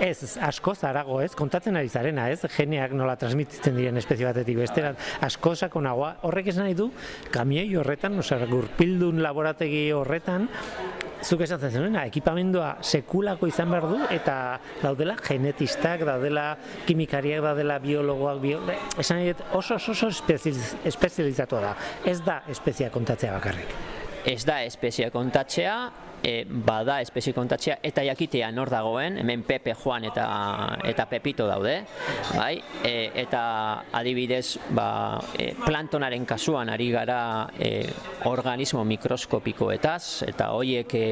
Ez 0.00 0.36
asko 0.40 0.74
zarago 0.74 1.20
ez, 1.22 1.32
kontatzen 1.36 1.76
ari 1.76 1.88
zarena 1.88 2.28
ez, 2.32 2.40
geneak 2.56 2.96
nola 2.96 3.16
transmititzen 3.20 3.76
diren 3.76 4.00
espezie 4.00 4.28
batetik 4.28 4.58
besteran, 4.64 4.98
asko 5.24 5.54
sako 5.54 5.84
nagoa, 5.84 6.16
horrek 6.28 6.52
esan 6.54 6.68
nahi 6.68 6.78
du, 6.78 6.90
kamioi 7.34 7.68
horretan, 7.76 8.18
oza, 8.18 8.40
gurpildun 8.48 9.22
laborategi 9.22 9.90
horretan, 9.94 10.48
zuk 11.24 11.40
esatzen 11.46 11.72
zenuena, 11.72 12.04
ekipamendua 12.10 12.74
sekulako 12.84 13.48
izan 13.48 13.70
behar 13.72 13.86
du, 13.88 13.98
eta 14.12 14.36
daudela 14.82 15.16
genetistak, 15.24 16.04
daudela 16.04 16.50
kimikariak, 16.94 17.42
daudela 17.42 17.80
biologoak, 17.82 18.40
bio, 18.42 18.62
esan 19.02 19.26
oso 19.52 19.76
oso, 19.80 19.92
oso 19.92 20.10
espezializatua 20.86 21.60
da. 21.60 21.74
Ez 22.06 22.20
da 22.24 22.40
espezia 22.48 22.90
kontatzea 22.94 23.34
bakarrik. 23.34 23.74
Ez 24.24 24.44
da 24.46 24.62
espezia 24.64 25.10
kontatzea, 25.12 25.76
e, 26.24 26.44
bada 26.48 26.98
espezie 27.04 27.34
kontatzea 27.36 27.78
eta 27.84 28.02
jakitea 28.06 28.48
nor 28.54 28.70
dagoen, 28.72 29.18
hemen 29.20 29.44
Pepe 29.44 29.74
Juan 29.76 30.06
eta 30.08 30.24
eta 30.88 31.06
Pepito 31.10 31.46
daude, 31.46 31.76
bai? 32.32 32.56
E, 32.84 33.10
eta 33.24 33.42
adibidez, 34.00 34.56
ba, 34.74 35.20
e, 35.38 35.52
plantonaren 35.60 36.24
kasuan 36.28 36.72
ari 36.72 36.88
gara 36.94 37.20
e, 37.58 37.84
organismo 38.30 38.84
mikroskopikoetaz 38.88 40.24
eta 40.30 40.50
hoiek 40.56 40.94
e, 40.96 41.06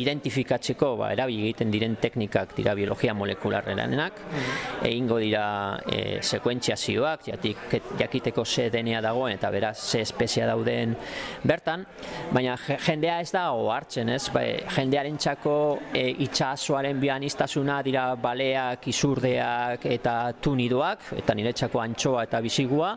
identifikatzeko 0.00 0.94
ba 0.98 1.12
erabili 1.14 1.46
egiten 1.48 1.70
diren 1.70 1.96
teknikak 2.02 2.56
dira 2.56 2.74
biologia 2.74 3.14
molekularrenak, 3.14 4.22
egingo 4.82 5.20
dira 5.22 5.46
e, 5.86 6.18
sekuentziazioak, 6.22 7.28
jatik 7.30 7.78
jakiteko 8.00 8.44
ze 8.44 8.68
DNA 8.74 9.02
dagoen 9.04 9.36
eta 9.36 9.50
beraz 9.54 9.76
ze 9.78 10.02
espezia 10.02 10.46
dauden 10.50 10.96
bertan, 11.46 11.86
baina 12.32 12.56
jendea 12.58 13.20
ez 13.22 13.30
da 13.32 13.48
hartzen, 13.48 14.08
ez? 14.08 14.28
Bai, 14.32 14.47
e, 14.48 14.64
jendearen 14.74 15.18
txako 15.20 15.54
e, 15.92 16.04
itxasoaren 16.24 16.98
bianiztasuna 17.00 17.80
dira 17.86 18.04
baleak, 18.20 18.88
izurdeak 18.90 19.84
eta 19.90 20.14
tunidoak, 20.42 21.12
eta 21.20 21.36
nire 21.36 21.52
txako 21.56 21.82
antxoa 21.82 22.24
eta 22.28 22.40
bizigua, 22.44 22.94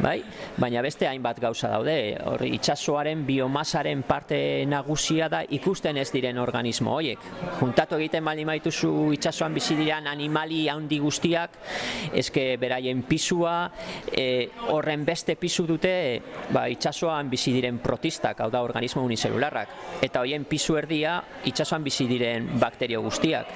bai? 0.00 0.18
baina 0.60 0.82
beste 0.84 1.08
hainbat 1.08 1.40
gauza 1.42 1.70
daude, 1.72 1.96
hor 2.26 2.44
itxasoaren 2.46 3.24
biomasaren 3.26 4.02
parte 4.08 4.40
nagusia 4.68 5.28
da 5.32 5.42
ikusten 5.56 6.00
ez 6.00 6.08
diren 6.12 6.38
organismo 6.42 6.94
horiek. 6.96 7.22
Juntatu 7.60 7.98
egiten 8.00 8.24
baldin 8.26 8.48
maituzu 8.50 8.92
itxasoan 9.16 9.54
bizi 9.56 9.76
diren 9.78 10.08
animali 10.10 10.66
handi 10.70 11.00
guztiak, 11.02 11.58
eske 12.16 12.54
beraien 12.60 13.04
pisua, 13.08 13.56
e, 14.12 14.50
horren 14.72 15.04
beste 15.06 15.36
pisu 15.40 15.66
dute 15.68 15.94
ba, 16.52 16.66
itxasoan 16.72 17.30
bizi 17.30 17.54
diren 17.56 17.80
protistak, 17.82 18.40
hau 18.40 18.50
da 18.52 18.62
organismo 18.64 19.04
unicelularrak. 19.06 20.00
Eta 20.02 20.24
hoien 20.24 20.44
pisu 20.48 20.69
erdia 20.78 21.18
itxasoan 21.48 21.84
bizi 21.86 22.06
diren 22.10 22.48
bakterio 22.60 23.02
guztiak. 23.02 23.50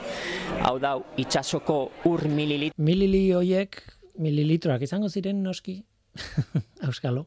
Hau 0.62 0.78
da 0.82 0.96
itxasoko 1.20 1.78
ur 2.10 2.26
mililit... 2.28 2.74
Milili 2.76 3.26
hoiek, 3.36 3.80
mililitroak 4.18 4.82
izango 4.86 5.08
ziren 5.08 5.42
noski, 5.42 5.80
Euskalo. 6.86 7.26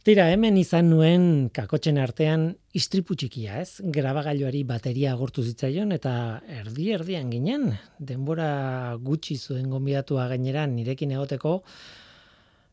Tira, 0.00 0.30
hemen 0.32 0.56
izan 0.56 0.86
nuen 0.88 1.24
kakotzen 1.52 1.98
artean 2.00 2.46
istripu 2.72 3.12
txikia, 3.20 3.58
ez? 3.60 3.82
Grabagailuari 3.84 4.62
bateria 4.64 5.12
agortu 5.12 5.44
zitzaion 5.44 5.92
eta 5.92 6.12
erdi 6.60 6.88
erdian 6.96 7.28
ginen, 7.32 7.66
denbora 7.98 8.96
gutxi 9.04 9.36
zuen 9.36 9.68
gonbidatua 9.68 10.24
gainera 10.32 10.64
nirekin 10.70 11.12
egoteko 11.18 11.58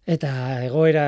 eta 0.08 0.32
egoera 0.70 1.08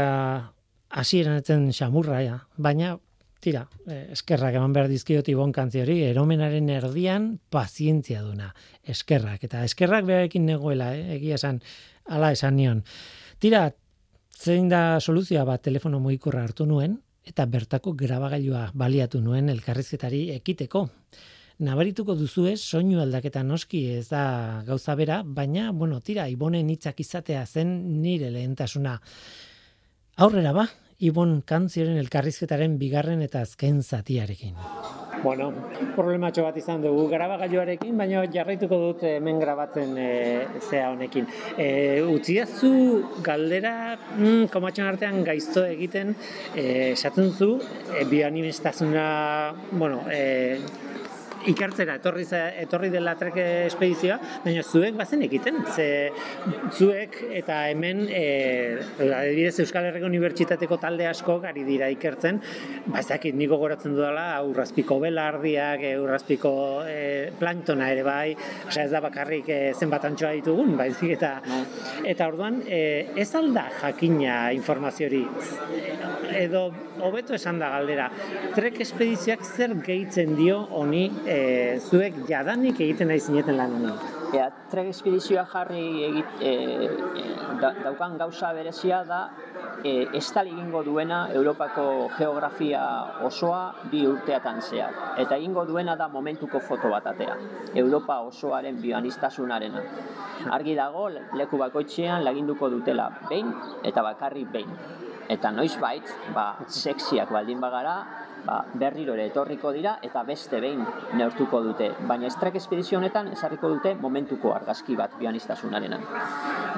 hasieran 0.89 1.39
etzen 1.39 1.69
xamurra 1.71 2.19
ja, 2.25 2.39
baina 2.57 2.97
tira, 3.39 3.67
eh, 3.87 4.07
eskerrak 4.15 4.55
eman 4.59 4.73
behar 4.75 4.89
dizkiot 4.91 5.29
ibon 5.31 5.51
kantzi 5.55 5.81
hori, 5.81 6.01
eromenaren 6.09 6.69
erdian 6.69 7.29
pazientzia 7.49 8.21
duna, 8.21 8.53
eskerrak, 8.83 9.43
eta 9.47 9.63
eskerrak 9.63 10.05
beharekin 10.05 10.45
negoela, 10.45 10.93
eh? 10.95 11.15
egia 11.15 11.39
esan, 11.39 11.61
ala 12.05 12.31
esan 12.35 12.57
nion. 12.59 12.83
Tira, 13.39 13.69
zein 14.39 14.69
da 14.71 14.99
soluzioa 14.99 15.45
bat 15.47 15.63
telefono 15.63 15.99
mugikorra 15.99 16.43
hartu 16.43 16.65
nuen 16.65 16.99
eta 17.27 17.45
bertako 17.45 17.93
grabagailua 17.93 18.69
baliatu 18.73 19.21
nuen 19.21 19.49
elkarrizketari 19.51 20.29
ekiteko. 20.37 20.87
Nabarituko 21.59 22.15
duzue 22.15 22.53
soinu 22.55 23.01
aldaketa 23.03 23.43
noski 23.43 23.81
ez 23.97 24.07
da 24.07 24.63
gauza 24.65 24.95
bera, 24.95 25.21
baina 25.23 25.73
bueno, 25.75 25.99
tira 25.99 26.29
Ibonen 26.31 26.69
hitzak 26.71 27.01
izatea 27.03 27.43
zen 27.45 27.73
nire 28.01 28.31
lehentasuna. 28.31 28.95
Aurrera 30.23 30.53
ba, 30.55 30.65
Ibon 30.99 31.37
kantzioren 31.47 31.95
elkarrizketaren 32.01 32.73
bigarren 32.79 33.21
eta 33.23 33.39
azken 33.45 33.77
zatiarekin. 33.79 34.57
Bueno, 35.23 35.47
problematxo 35.95 36.43
bat 36.43 36.57
izan 36.59 36.83
dugu 36.83 37.05
grabagailuarekin, 37.11 37.95
baina 37.99 38.25
jarraituko 38.31 38.77
dut 38.81 39.05
hemen 39.07 39.39
grabatzen 39.39 39.95
e, 39.99 40.09
zea 40.59 40.89
honekin. 40.91 41.27
E, 41.55 41.67
utziazu 42.03 42.71
galdera 43.23 43.73
mm, 43.95 44.51
komatxon 44.51 44.91
artean 44.91 45.23
gaizto 45.27 45.63
egiten 45.67 46.13
e, 46.53 46.67
esaten 46.93 47.31
zu 47.31 47.53
e, 47.95 48.05
bioanimestazuna 48.11 49.09
bueno, 49.71 50.03
e, 50.11 50.59
ikartzera 51.47 51.95
etorri 51.99 52.25
etorri 52.63 52.89
dela 52.91 53.15
trek 53.19 53.37
espedizioa, 53.39 54.19
baina 54.43 54.63
zuek 54.63 54.97
bazen 54.99 55.23
egiten. 55.23 55.61
Ze 55.75 56.11
zuek 56.75 57.15
eta 57.41 57.61
hemen 57.69 58.05
eh 58.09 58.77
adibidez 58.99 59.59
Euskal 59.63 59.85
Herriko 59.89 60.07
Unibertsitateko 60.09 60.77
talde 60.77 61.07
asko 61.07 61.39
gari 61.39 61.63
dira 61.63 61.89
ikertzen, 61.89 62.41
ba 62.87 62.99
ezakit 62.99 63.35
niko 63.35 63.57
goratzen 63.57 63.95
dudala 63.95 64.41
urrazpiko 64.43 64.99
belardiak, 64.99 65.85
urrazpiko 66.01 66.53
e, 66.87 67.31
planktona 67.39 67.89
ere 67.93 68.03
bai, 68.03 68.35
osea 68.67 68.85
ez 68.85 68.91
da 68.91 69.01
bakarrik 69.03 69.49
e, 69.49 69.59
zenbat 69.73 70.05
antxoa 70.09 70.33
ditugun, 70.37 70.75
baizik 70.77 71.15
eta 71.17 71.33
eta 72.03 72.27
orduan 72.27 72.61
e, 72.67 73.09
ez 73.15 73.29
alda 73.35 73.69
jakina 73.81 74.51
informazio 74.55 75.07
hori 75.07 75.25
edo 76.39 76.69
hobeto 77.03 77.33
esan 77.35 77.59
da 77.59 77.69
galdera. 77.73 78.09
Trek 78.55 78.79
espedizioak 78.83 79.43
zer 79.45 79.73
gehitzen 79.85 80.35
dio 80.37 80.59
honi 80.75 81.05
e, 81.29 81.79
zuek 81.79 82.23
jadanik 82.29 82.79
egiten 82.81 83.11
nahi 83.11 83.21
zineten 83.21 83.57
lan 83.59 83.75
honi? 83.77 83.93
Ea, 84.33 84.49
trek 84.71 84.89
espedizioa 84.91 85.45
jarri 85.49 85.85
egit, 86.07 86.41
e, 86.41 86.53
daukan 87.83 88.17
gauza 88.17 88.51
berezia 88.53 89.03
da 89.07 89.21
e, 89.83 90.07
estal 90.17 90.49
egingo 90.51 90.83
duena 90.85 91.21
Europako 91.33 92.09
geografia 92.17 92.83
osoa 93.25 93.61
bi 93.91 94.05
urteatan 94.07 94.61
zehar. 94.61 94.95
Eta 95.21 95.37
egingo 95.37 95.65
duena 95.65 95.95
da 95.99 96.07
momentuko 96.07 96.61
foto 96.61 96.91
bat 96.93 97.09
atea. 97.13 97.35
Europa 97.83 98.19
osoaren 98.29 98.81
bioanistasunarena. 98.81 99.83
Argi 100.55 100.75
dago, 100.75 101.09
leku 101.35 101.59
bakoitzean 101.61 102.23
laginduko 102.25 102.69
dutela 102.69 103.09
behin 103.29 103.53
eta 103.83 104.05
bakarri 104.05 104.45
behin. 104.45 104.73
Eta 105.29 105.51
noiz 105.53 105.75
bait, 105.77 106.07
ba, 106.33 106.55
seksiak 106.65 107.29
baldin 107.29 107.59
bagara, 107.61 107.99
ba, 108.49 108.65
berriro 108.73 109.13
ere 109.13 109.27
etorriko 109.29 109.71
dira 109.75 109.97
eta 110.05 110.23
beste 110.27 110.59
behin 110.63 110.81
neurtuko 111.19 111.61
dute. 111.65 111.91
Baina 112.09 112.27
estrek 112.29 112.57
espedizio 112.59 112.97
honetan 112.99 113.29
esarriko 113.35 113.69
dute 113.75 113.93
momentuko 114.01 114.53
argazki 114.55 114.97
bat 114.97 115.17
bianistasunarena. 115.19 115.99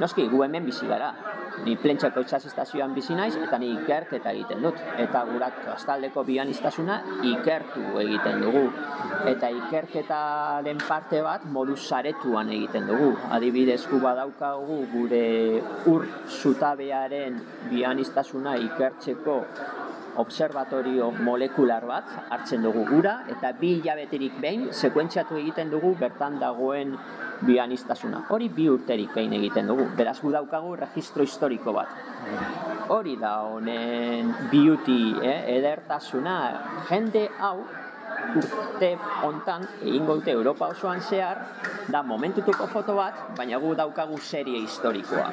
Noski, 0.04 0.28
gu 0.32 0.44
hemen 0.44 0.68
bizi 0.68 0.90
gara. 0.90 1.14
Ni 1.62 1.76
plentsako 1.78 2.24
itxasistazioan 2.24 2.94
bizi 2.96 3.14
naiz 3.14 3.36
eta 3.38 3.58
ni 3.62 3.70
ikerketa 3.76 4.32
egiten 4.34 4.64
dut. 4.66 4.80
Eta 5.04 5.22
gurak 5.30 5.60
astaldeko 5.76 6.24
bianistasuna 6.28 6.98
ikertu 7.32 7.84
egiten 8.02 8.42
dugu. 8.42 8.64
Eta 9.30 9.52
ikerketaren 9.60 10.82
parte 10.88 11.22
bat 11.22 11.46
modu 11.58 11.76
saretuan 11.78 12.50
egiten 12.56 12.88
dugu. 12.90 13.12
Adibidez 13.38 13.84
gu 13.92 14.00
badaukagu 14.02 14.80
gure 14.96 15.28
ur 15.92 16.08
zutabearen 16.42 17.38
bianistasuna 17.70 18.58
ikertzeko 18.66 19.38
observatorio 20.18 21.12
molekular 21.12 21.86
bat 21.88 22.10
hartzen 22.30 22.64
dugu 22.64 22.86
gura 22.90 23.22
eta 23.32 23.54
bi 23.60 23.76
hilabeterik 23.80 24.40
behin 24.42 24.70
sekuentziatu 24.72 25.38
egiten 25.40 25.70
dugu 25.72 25.96
bertan 26.00 26.40
dagoen 26.40 26.96
bianistasuna. 27.42 28.26
Hori 28.30 28.50
bi 28.54 28.68
urterik 28.70 29.14
behin 29.16 29.34
egiten 29.34 29.68
dugu. 29.72 29.88
Beraz 29.98 30.20
gu 30.22 30.32
daukagu 30.34 30.76
registro 30.76 31.24
historiko 31.26 31.74
bat. 31.74 31.90
Hori 32.94 33.16
da 33.18 33.38
honen 33.48 34.34
beauty, 34.52 35.16
eh, 35.22 35.58
edertasuna, 35.58 36.36
jende 36.90 37.30
hau 37.40 37.58
urte 38.36 38.92
hontan 39.24 39.68
egingo 39.82 40.16
dute 40.20 40.32
Europa 40.32 40.72
osoan 40.74 41.02
zehar 41.02 41.42
da 41.92 42.02
momentutuko 42.04 42.68
foto 42.68 42.96
bat, 42.96 43.36
baina 43.38 43.60
gu 43.60 43.74
daukagu 43.76 44.18
serie 44.18 44.62
historikoa. 44.62 45.30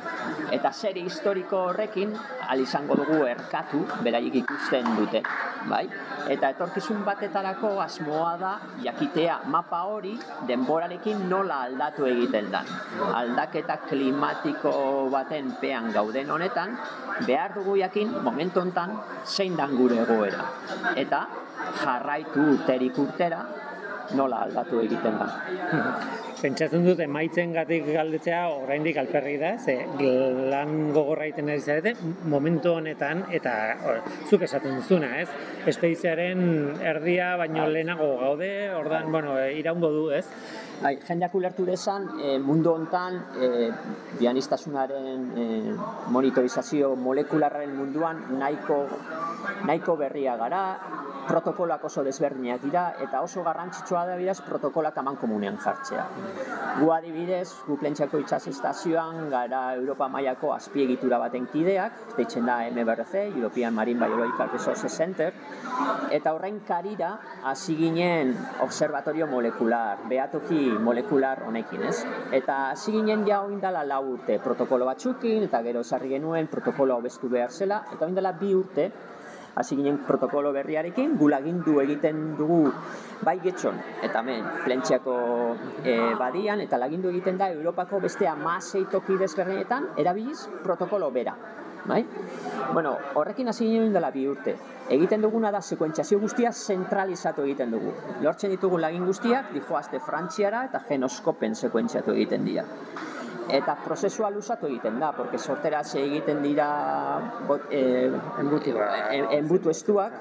Eta 0.53 0.73
serie 0.73 1.05
historiko 1.05 1.61
horrekin 1.71 2.15
al 2.49 2.61
izango 2.61 2.97
dugu 2.99 3.25
erkatu 3.29 3.85
beraiek 4.03 4.41
ikusten 4.43 4.89
dute, 4.97 5.23
bai? 5.71 5.85
Eta 6.29 6.51
etorkizun 6.55 7.05
batetarako 7.07 7.75
asmoa 7.81 8.33
da 8.41 8.53
jakitea 8.85 9.41
mapa 9.55 9.83
hori 9.89 10.17
denborarekin 10.49 11.29
nola 11.29 11.63
aldatu 11.69 12.09
egiten 12.11 12.51
da. 12.53 12.65
Aldaketa 13.21 13.79
klimatiko 13.89 14.73
baten 15.13 15.55
pean 15.61 15.93
gauden 15.93 16.31
honetan, 16.31 16.77
behar 17.27 17.55
dugu 17.55 17.79
jakin 17.81 18.17
momentu 18.23 18.61
hontan 18.61 18.97
zein 19.25 19.57
dan 19.57 19.77
gure 19.77 20.03
egoera. 20.03 20.49
Eta 20.97 21.27
jarraitu 21.79 22.45
urterik 22.79 22.99
urtera 23.03 23.43
nola 24.17 24.45
aldatu 24.47 24.79
egiten 24.81 25.19
da. 25.21 25.27
Pentsatzen 26.39 26.85
dut 26.87 27.01
emaitzen 27.03 27.51
gatik 27.53 27.89
galdetzea 27.91 28.39
oraindik 28.55 28.97
alperri 29.03 29.35
da, 29.41 29.51
ze 29.59 29.75
lan 30.49 30.93
gogorra 30.95 31.27
egiten 31.27 31.51
ari 31.53 31.61
zarete 31.61 31.93
momentu 32.25 32.73
honetan 32.79 33.25
eta 33.35 33.53
zuk 34.31 34.47
esaten 34.47 34.79
duzuna, 34.79 35.11
ez? 35.21 35.29
Espediziaren 35.67 36.79
erdia 36.81 37.35
baino 37.37 37.67
lehenago 37.69 38.09
gaude, 38.23 38.53
ordan, 38.79 39.11
bueno, 39.13 39.35
iraungo 39.51 39.91
du, 39.93 40.09
ez? 40.15 40.25
Bai, 40.79 40.95
jendeak 41.03 41.35
ulertu 41.35 41.67
desan, 41.67 42.07
e, 42.23 42.39
mundu 42.39 42.71
hontan 42.71 43.19
e, 43.35 43.69
bianistasunaren 44.21 45.25
e, 45.35 45.47
monitorizazio 46.15 46.95
molekularren 46.97 47.75
munduan 47.75 48.23
nahiko 48.39 48.85
nahiko 49.67 49.97
berria 49.99 50.37
gara, 50.39 50.63
protokoloak 51.29 51.85
oso 51.85 52.03
desberdinak 52.05 52.63
dira 52.65 52.85
eta 53.05 53.21
oso 53.23 53.45
garrantzitsua 53.45 54.05
da 54.09 54.17
bidez 54.17 54.41
protokolak 54.47 54.97
aman 54.99 55.17
komunean 55.21 55.59
jartzea. 55.61 56.07
Gu 56.81 56.91
adibidez, 56.95 57.49
gu 57.67 57.77
plentsako 57.81 58.21
itxas 58.23 58.47
estazioan 58.51 59.29
gara 59.31 59.75
Europa 59.77 60.09
mailako 60.09 60.55
azpiegitura 60.55 61.19
baten 61.21 61.47
kideak, 61.53 62.17
deitzen 62.17 62.47
da 62.49 62.61
MBRC, 62.71 63.29
European 63.37 63.75
Marine 63.75 64.07
Biological 64.07 64.51
Resources 64.53 64.97
Center, 64.97 65.33
eta 66.15 66.33
horrein 66.33 66.61
karira 66.67 67.13
hasi 67.45 67.77
ginen 67.77 68.35
observatorio 68.65 69.27
molekular, 69.27 70.05
behatoki 70.09 70.65
molekular 70.81 71.45
honekin, 71.47 71.85
ez? 71.91 71.99
Eta 72.33 72.71
hasi 72.71 72.95
ginen 72.97 73.27
ja 73.29 73.43
oindala 73.45 73.85
lau 73.85 74.05
urte 74.15 74.39
protokolo 74.43 74.89
batzukin, 74.89 75.45
eta 75.51 75.63
gero 75.67 75.85
sarri 75.85 76.15
genuen 76.17 76.49
protokolo 76.49 76.99
hobestu 76.99 77.29
behar 77.29 77.53
zela, 77.53 77.83
eta 77.93 78.07
oindala 78.07 78.33
bi 78.39 78.55
urte 78.55 78.91
hasi 79.59 79.77
ginen 79.77 79.99
protokolo 80.07 80.53
berriarekin, 80.55 81.17
gulagindu 81.19 81.81
egiten 81.83 82.37
dugu 82.39 82.71
bai 83.27 83.39
getxon, 83.43 83.79
eta 84.07 84.23
hemen 84.23 84.47
plentxiako 84.65 85.15
e, 85.83 85.97
badian, 86.19 86.63
eta 86.63 86.79
lagindu 86.79 87.11
egiten 87.11 87.41
da 87.41 87.51
Europako 87.51 87.99
beste 88.07 88.29
amasei 88.31 88.85
toki 88.93 89.19
desberdinetan, 89.19 89.93
erabiliz 89.99 90.47
protokolo 90.63 91.11
bera. 91.11 91.35
Bai? 91.89 92.03
Bueno, 92.75 92.97
horrekin 93.17 93.49
hasi 93.49 93.67
ginen 93.67 93.95
dela 93.95 94.11
bi 94.15 94.27
urte. 94.29 94.55
Egiten 94.93 95.23
duguna 95.25 95.51
da 95.51 95.61
sekuentziazio 95.63 96.19
guztia 96.21 96.53
zentralizatu 96.53 97.47
egiten 97.47 97.73
dugu. 97.75 97.95
Lortzen 98.23 98.53
ditugu 98.55 98.79
lagin 98.79 99.07
guztiak, 99.09 99.53
dijoazte 99.55 100.01
frantziara 100.05 100.67
eta 100.69 100.83
genoskopen 100.89 101.57
sekuentziatu 101.57 102.15
egiten 102.15 102.45
dira 102.45 102.67
eta 103.49 103.77
prozesua 103.85 104.31
luzatu 104.31 104.69
egiten 104.69 104.99
da, 105.01 105.13
porque 105.17 105.39
sortera 105.39 105.81
egiten 105.81 106.43
dira 106.43 106.69
bot, 107.49 107.69
e, 107.71 108.11
enbutu 109.39 109.71
estuak, 109.71 110.13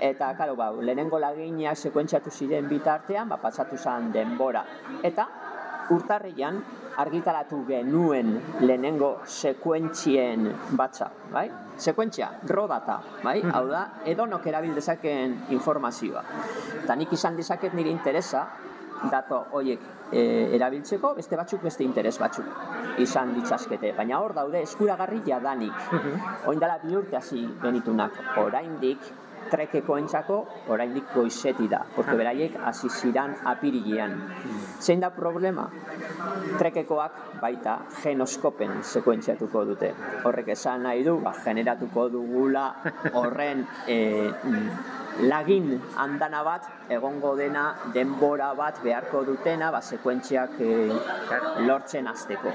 eta, 0.00 0.32
karo, 0.36 0.56
ba, 0.56 0.70
lehenengo 0.72 1.18
laginak 1.18 1.76
sekuentziatu 1.76 2.30
ziren 2.30 2.68
bitartean, 2.68 3.28
ba, 3.28 3.38
patsatu 3.38 3.76
zen 3.76 4.10
denbora. 4.12 4.64
Eta, 5.02 5.28
urtarrian, 5.90 6.62
argitaratu 6.96 7.60
genuen 7.68 8.32
lehenengo 8.60 9.20
sekuentzien 9.26 10.48
batza, 10.76 11.10
bai? 11.32 11.46
Sekuentzia, 11.76 12.30
rodata, 12.48 12.98
bai? 13.22 13.42
Hau 13.52 13.66
da, 13.68 13.82
edonok 14.08 14.46
erabil 14.48 14.74
dezaken 14.74 15.42
informazioa. 15.56 16.24
Eta 16.82 16.96
nik 16.96 17.12
izan 17.12 17.36
dezaket 17.36 17.76
nire 17.76 17.92
interesa, 17.92 18.46
dato 19.10 19.42
horiek 19.52 19.80
e, 20.12 20.22
erabiltzeko, 20.56 21.14
beste 21.18 21.36
batzuk 21.36 21.62
beste 21.66 21.84
interes 21.84 22.16
batzuk 22.18 22.98
izan 23.02 23.34
ditzazkete. 23.36 23.92
Baina 23.96 24.20
hor 24.22 24.34
daude 24.34 24.62
eskuragarri 24.62 25.22
jadanik. 25.26 25.92
Oin 26.46 26.58
dela 26.62 26.78
bi 26.82 26.96
urte 26.96 27.20
hasi 27.20 27.44
genitunak 27.62 28.18
oraindik 28.42 29.12
trekeko 29.50 29.96
entzako 30.00 30.36
oraindik 30.74 31.12
goizeti 31.14 31.68
da, 31.70 31.80
porque 31.94 32.16
beraiek 32.18 32.56
hasi 32.66 32.90
ziran 32.90 33.34
apirilean. 33.46 34.16
Zein 34.80 35.00
da 35.00 35.10
problema? 35.14 35.68
Trekekoak 36.58 37.40
baita 37.42 37.78
genoskopen 38.02 38.80
sekuentziatuko 38.82 39.64
dute. 39.70 39.92
Horrek 40.24 40.52
esan 40.56 40.86
nahi 40.88 41.04
du, 41.06 41.18
ba, 41.22 41.34
generatuko 41.44 42.08
dugula 42.12 42.66
horren 43.14 43.64
e, 43.86 43.98
lagin 45.20 45.80
andana 45.96 46.42
bat 46.44 46.68
egongo 46.90 47.34
dena 47.36 47.74
denbora 47.94 48.52
bat 48.54 48.80
beharko 48.82 49.24
dutena 49.24 49.70
ba 49.70 49.80
sekuentziak 49.80 50.60
e, 50.60 50.72
lortzen 51.66 52.06
hasteko. 52.06 52.52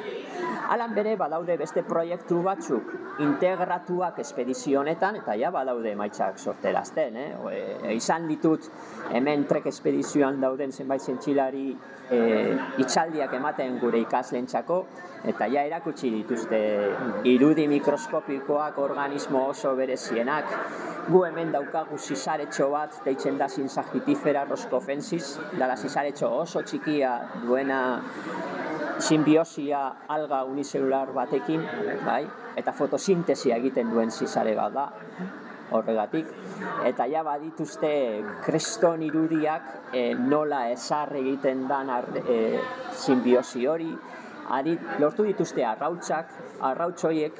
Alan 0.69 0.93
bere 0.95 1.15
badaude 1.17 1.57
beste 1.57 1.83
proiektu 1.83 2.41
batzuk 2.45 2.93
integratuak 3.19 4.19
espedizio 4.19 4.81
honetan 4.81 5.17
eta 5.21 5.35
ja 5.35 5.51
badaude 5.51 5.91
emaitzak 5.91 6.37
sorterazten, 6.39 7.17
eh? 7.17 7.29
E, 7.51 7.95
izan 7.95 8.27
ditut 8.29 8.69
hemen 9.11 9.47
trek 9.49 9.67
espedizioan 9.73 10.39
dauden 10.41 10.71
zenbait 10.71 11.01
zentxilari 11.01 11.71
e, 12.09 12.19
itxaldiak 12.77 13.33
ematen 13.33 13.79
gure 13.81 13.99
ikasleentzako 14.05 14.85
eta 15.27 15.47
ja 15.47 15.63
erakutsi 15.67 16.09
dituzte 16.09 16.59
irudi 17.29 17.67
mikroskopikoak 17.67 18.77
organismo 18.81 19.45
oso 19.49 19.75
berezienak. 19.77 20.49
Gu 21.09 21.23
hemen 21.27 21.51
daukagu 21.53 21.97
zizaretxo 21.97 22.69
bat 22.73 23.01
deitzen 23.05 23.37
da 23.37 23.47
zinzagitifera 23.49 24.45
roskofensis 24.49 25.37
dala 25.57 25.77
zizaretxo 25.77 26.29
oso 26.41 26.61
txikia 26.61 27.13
duena 27.45 27.81
simbiosia 29.01 29.81
alga 30.07 30.43
unicelular 30.43 31.13
batekin 31.13 31.65
bai? 32.05 32.23
eta 32.55 32.73
fotosintesia 32.75 33.57
egiten 33.61 33.91
duen 33.91 34.11
zizare 34.11 34.55
bat 34.55 34.73
da 34.75 34.87
horregatik. 35.71 36.27
Eta 36.85 37.05
ja 37.07 37.23
badituzte 37.23 37.91
kreston 38.43 39.03
irudiak 39.07 39.93
e, 39.95 40.01
nola 40.15 40.65
esar 40.73 41.13
egiten 41.15 41.63
dan 41.69 41.91
e, 42.21 42.59
simbiosi 42.91 43.67
hori 43.67 43.91
Ari, 44.51 44.73
lortu 44.99 45.23
dituzte 45.23 45.63
arrautzak, 45.63 46.31
arrautzoiek 46.67 47.37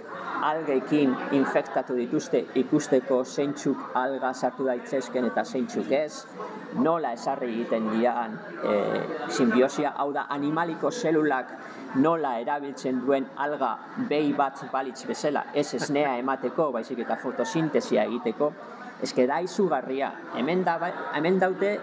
algekin 0.47 1.11
infektatu 1.37 1.95
dituzte 1.97 2.45
ikusteko 2.61 3.21
zeintzuk 3.25 3.91
alga 3.99 4.31
sartu 4.33 4.65
daitzesken 4.69 5.27
eta 5.27 5.43
zeintzuk 5.43 5.91
ez, 5.91 6.23
nola 6.79 7.11
esarri 7.17 7.51
egiten 7.51 7.89
dian 7.91 8.37
e, 8.63 8.77
simbiosia, 9.29 9.93
hau 9.97 10.11
da 10.15 10.25
animaliko 10.37 10.91
zelulak 10.91 11.51
nola 11.95 12.37
erabiltzen 12.39 13.03
duen 13.05 13.27
alga 13.35 13.73
behi 14.09 14.31
bat 14.33 14.63
balitz 14.71 15.03
bezala, 15.07 15.45
ez 15.53 15.67
esnea 15.75 16.15
emateko, 16.23 16.71
baizik 16.71 17.03
eta 17.03 17.19
fotosintesia 17.19 18.07
egiteko, 18.07 18.51
eske 19.03 19.27
da 19.27 19.41
izugarria, 19.43 20.11
hemen, 20.37 20.63
da, 20.63 20.77
hemen 21.17 21.39
daute 21.41 21.75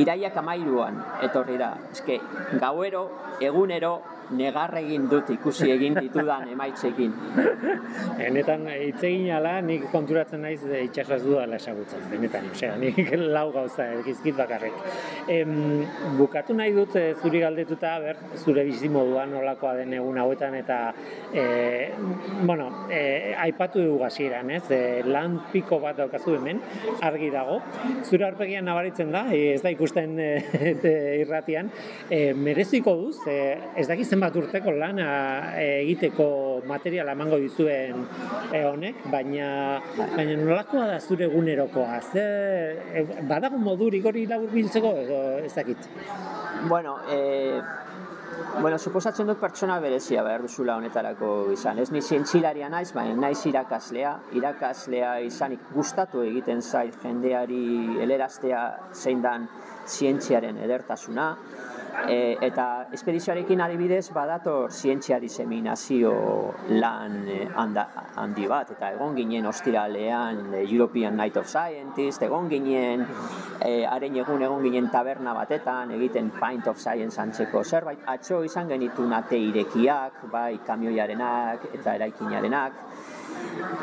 iraiak 0.00 0.36
amairuan 0.42 0.98
etorri 1.22 1.58
da, 1.60 1.74
eske 1.92 2.18
gauero, 2.58 3.06
egunero, 3.40 3.98
negar 4.36 4.74
egin 4.80 5.06
dut 5.10 5.30
ikusi 5.32 5.70
egin 5.72 5.96
ditudan 5.98 6.48
emaitzekin. 6.52 7.14
Benetan 8.18 8.66
hitz 8.72 9.00
egin 9.06 9.30
ala 9.36 9.58
nik 9.64 9.88
konturatzen 9.92 10.42
naiz 10.44 10.60
de 10.64 10.82
itsasaz 10.86 11.20
dudala 11.24 11.56
esagutzen. 11.56 12.04
Benetan, 12.10 12.50
osea, 12.52 12.76
nik 12.80 12.98
lau 13.36 13.48
gauza 13.54 13.88
egizkit 14.00 14.36
bakarrik. 14.38 14.76
Em, 15.32 15.54
bukatu 16.18 16.56
nahi 16.56 16.74
dut 16.76 16.96
e, 16.98 17.04
zuri 17.22 17.42
galdetuta 17.44 17.94
ber 18.02 18.20
zure 18.38 18.64
bizi 18.68 18.90
moduan 18.92 19.32
nolakoa 19.34 19.74
den 19.80 19.94
egun 19.98 20.18
hauetan 20.20 20.56
eta 20.58 20.78
e, 21.32 21.44
bueno, 22.42 22.68
e, 22.90 23.34
aipatu 23.38 23.82
dugu 23.84 24.04
hasieran, 24.08 24.50
ez? 24.58 24.64
E, 24.74 24.82
lan 25.06 25.38
piko 25.52 25.80
bat 25.82 25.98
daukazu 26.00 26.36
hemen 26.36 26.60
argi 27.06 27.30
dago. 27.34 27.60
Zure 28.04 28.28
aurpegian 28.28 28.66
nabaritzen 28.68 29.12
da, 29.14 29.24
ez 29.32 29.62
da 29.64 29.72
ikusten 29.72 30.18
e, 30.20 30.30
irratian, 31.22 31.72
e, 32.10 32.32
mereziko 32.34 32.94
duz, 32.98 33.16
e, 33.28 33.38
ez 33.78 33.88
dakiz 33.88 34.08
zenbat 34.18 34.34
urteko 34.34 34.72
lana 34.74 35.08
egiteko 35.62 36.26
materiala 36.66 37.14
emango 37.14 37.38
dizuen 37.38 38.00
e, 38.50 38.64
honek, 38.66 39.04
baina 39.12 39.78
baina 40.16 40.34
nolakoa 40.40 40.88
da 40.90 40.98
zure 40.98 41.28
egunerokoa? 41.28 42.00
Ze 42.02 42.24
e, 42.98 43.04
badago 43.30 43.60
modurik 43.62 44.08
hori 44.10 44.26
laburbiltzeko 44.26 44.90
edo 45.04 45.20
ez 45.44 45.54
dakit. 45.54 45.86
Bueno, 46.66 46.98
eh 47.08 47.60
Bueno, 48.58 48.78
suposatzen 48.78 49.26
dut 49.28 49.38
pertsona 49.38 49.76
berezia 49.82 50.22
behar 50.26 50.42
duzula 50.42 50.76
honetarako 50.78 51.50
izan. 51.52 51.78
Ez 51.78 51.90
ni 51.94 52.00
zientzilaria 52.02 52.68
naiz, 52.70 52.88
baina 52.94 53.14
naiz 53.14 53.44
irakaslea. 53.46 54.12
Irakaslea 54.38 55.12
izanik 55.26 55.68
gustatu 55.74 56.22
egiten 56.26 56.62
zait 56.62 56.96
jendeari 57.02 58.00
eleraztea 58.02 58.62
zein 58.94 59.22
dan 59.22 59.46
zientziaren 59.86 60.58
edertasuna. 60.64 61.28
E, 62.06 62.36
eta 62.46 62.86
espedizioarekin 62.94 63.60
adibidez 63.64 64.12
badator 64.14 64.70
zientzia 64.70 65.18
diseminazio 65.20 66.12
lan 66.70 67.16
e, 67.28 67.38
handi 67.56 68.46
bat 68.48 68.70
eta 68.76 68.92
egon 68.94 69.16
ginen 69.16 69.48
ostiralean 69.50 70.54
e, 70.54 70.62
European 70.62 71.16
Night 71.16 71.36
of 71.36 71.48
Scientist 71.50 72.22
egon 72.22 72.48
ginen 72.48 73.04
e, 73.64 73.84
haren 73.84 74.16
egun 74.22 74.44
egon 74.46 74.62
ginen 74.62 74.90
taberna 74.92 75.34
batetan 75.34 75.90
egiten 75.98 76.30
Pint 76.38 76.68
of 76.68 76.78
Science 76.78 77.20
antzeko 77.20 77.64
zerbait. 77.64 78.04
Atxo 78.06 78.42
izan 78.44 78.68
genitu 78.68 79.06
nate 79.08 79.40
irekiak 79.48 80.28
bai 80.32 80.60
kamioiarenak 80.66 81.70
eta 81.72 81.96
eraikinarenak 81.98 82.87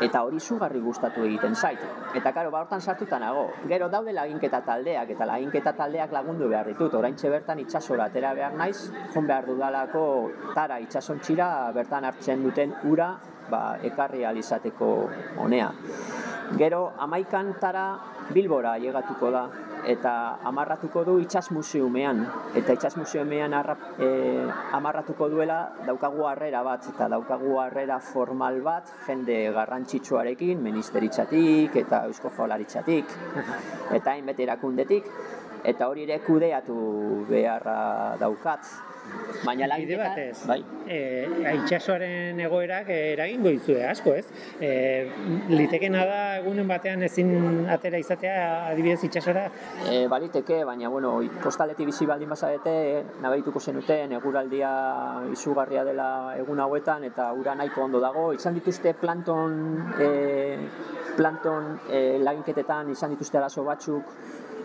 eta 0.02 0.22
hori 0.24 0.40
zugarri 0.40 0.80
gustatu 0.80 1.24
egiten 1.24 1.54
zait. 1.54 1.80
Eta 2.14 2.32
karo, 2.32 2.50
ba 2.50 2.60
hortan 2.64 2.80
sartuta 2.80 3.18
nago. 3.18 3.46
Gero 3.68 3.88
daude 3.92 4.12
laginketa 4.12 4.60
taldeak 4.66 5.10
eta 5.14 5.28
laginketa 5.28 5.72
taldeak 5.76 6.12
lagundu 6.12 6.48
behar 6.48 6.66
ditut. 6.72 6.94
Oraintxe 6.94 7.30
bertan 7.32 7.60
itsasora 7.64 8.10
atera 8.10 8.34
behar 8.34 8.54
naiz, 8.54 8.90
jon 9.14 9.26
behar 9.26 9.46
dudalako 9.46 10.04
tara 10.54 10.80
itsasontxira 10.80 11.72
bertan 11.74 12.04
hartzen 12.04 12.42
duten 12.44 12.74
ura, 12.84 13.14
ba 13.50 13.78
ekarri 13.82 14.24
alizateko 14.24 14.90
honea. 15.38 15.70
Gero 16.58 16.92
amaikan 16.98 17.54
tara 17.60 17.86
Bilbora 18.30 18.76
llegatuko 18.78 19.30
da 19.30 19.46
eta 19.84 20.38
amarratuko 20.48 21.04
du 21.04 21.18
itsas 21.20 21.50
museumean 21.52 22.24
eta 22.54 22.72
itsas 22.72 22.96
museumean 22.96 23.54
e, 23.54 24.08
amarratuko 24.72 25.28
duela 25.28 25.58
daukagu 25.86 26.26
harrera 26.26 26.62
bat. 26.62 26.86
Eta 26.94 27.08
daukagu 27.08 27.58
harrera 27.60 27.98
formal 28.00 28.60
bat 28.62 28.92
jende 29.06 29.38
garrantzitsuarekin 29.52 30.62
ministeritzatik 30.62 31.76
eta 31.76 32.04
eusko 32.06 32.32
jolaritzatik 32.36 33.16
eta 33.98 34.10
hainbet 34.12 34.40
erakundetik 34.40 35.10
eta 35.66 35.88
hori 35.90 36.06
ere 36.06 36.20
kudeatu 36.24 36.76
beharra 37.30 37.80
daukat. 38.20 38.68
Baina 39.44 39.66
Bide 39.66 39.96
laginetan, 39.96 40.08
batez, 40.08 40.46
bai. 40.48 40.58
e, 40.90 41.52
itxasoaren 41.60 42.40
egoerak 42.42 42.88
eh, 42.90 43.12
eragingo 43.12 43.52
dizue 43.54 43.84
asko, 43.86 44.14
ez? 44.18 44.24
E, 44.58 44.70
litekena 45.52 46.02
da 46.08 46.20
egunen 46.40 46.66
batean 46.66 47.04
ezin 47.06 47.68
atera 47.70 48.00
izatea 48.02 48.40
adibidez 48.72 49.04
itxasora, 49.06 49.44
E, 49.86 50.06
baliteke, 50.10 50.64
baina 50.66 50.88
bueno, 50.90 51.12
kostaletik 51.42 51.86
bizi 51.86 52.06
baldin 52.08 52.32
bazarete, 52.32 52.74
nabarituko 53.22 53.60
zenuten 53.60 54.16
eguraldia 54.18 54.70
izugarria 55.30 55.84
dela 55.86 56.08
egun 56.40 56.60
hauetan 56.64 57.04
eta 57.06 57.28
ura 57.32 57.54
nahiko 57.54 57.84
ondo 57.84 58.00
dago. 58.02 58.32
Izan 58.34 58.58
dituzte 58.58 58.94
planton 58.98 59.54
e, 60.00 60.10
planton 61.16 61.76
e, 61.88 62.18
laginketetan 62.22 62.90
izan 62.90 63.14
dituzte 63.14 63.38
arazo 63.38 63.64
batzuk 63.64 64.10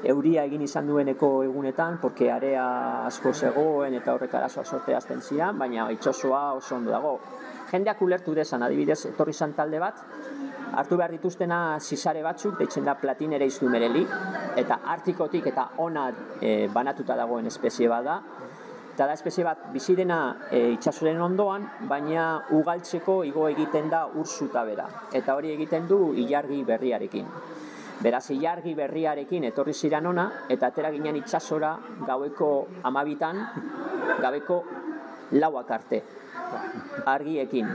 euria 0.03 0.43
egin 0.47 0.61
izan 0.65 0.87
dueneko 0.87 1.43
egunetan, 1.43 1.99
porque 2.01 2.31
area 2.31 3.05
asko 3.05 3.33
zegoen 3.33 3.93
eta 3.99 4.13
horrek 4.13 4.33
arazoa 4.35 4.65
sorte 4.65 4.95
azten 4.95 5.21
ziren, 5.21 5.57
baina 5.59 5.89
itxosoa 5.91 6.53
oso 6.57 6.75
ondo 6.75 6.91
dago. 6.91 7.19
Jendeak 7.71 8.01
ulertu 8.01 8.33
desan, 8.35 8.63
adibidez, 8.63 9.05
etorri 9.13 9.33
zan 9.33 9.53
talde 9.53 9.79
bat, 9.79 10.01
hartu 10.75 10.97
behar 10.97 11.11
dituztena 11.11 11.79
zizare 11.79 12.23
batzuk, 12.23 12.57
deitzen 12.59 12.85
da 12.87 12.95
platinere 12.99 13.45
iztu 13.47 13.69
mereli, 13.69 14.05
eta 14.57 14.81
artikotik 14.93 15.47
eta 15.51 15.69
ona 15.83 16.09
e, 16.39 16.67
banatuta 16.73 17.15
dagoen 17.15 17.47
espezie 17.47 17.89
bat 17.91 18.05
da, 18.05 18.17
eta 18.93 19.07
da 19.07 19.15
espezie 19.15 19.45
bat 19.47 19.69
bizi 19.73 19.95
dena 19.95 20.19
e, 20.49 20.71
itxasoren 20.75 21.21
ondoan, 21.21 21.67
baina 21.87 22.27
ugaltzeko 22.57 23.21
igo 23.27 23.47
egiten 23.51 23.89
da 23.91 24.05
ursuta 24.07 24.65
bera, 24.67 24.87
eta 25.13 25.35
hori 25.35 25.53
egiten 25.55 25.87
du 25.87 26.11
ilargi 26.25 26.63
berriarekin. 26.67 27.27
Beraz, 28.01 28.31
ilargi 28.33 28.73
berriarekin 28.73 29.43
etorri 29.51 29.73
ziren 29.73 30.07
ona, 30.09 30.25
eta 30.49 30.71
atera 30.71 30.89
ginen 30.93 31.19
itsasora 31.19 31.75
gaueko 32.07 32.51
amabitan, 32.89 33.43
gabeko 34.21 34.63
lauak 35.37 35.71
arte 35.71 36.01
argiekin. 37.05 37.69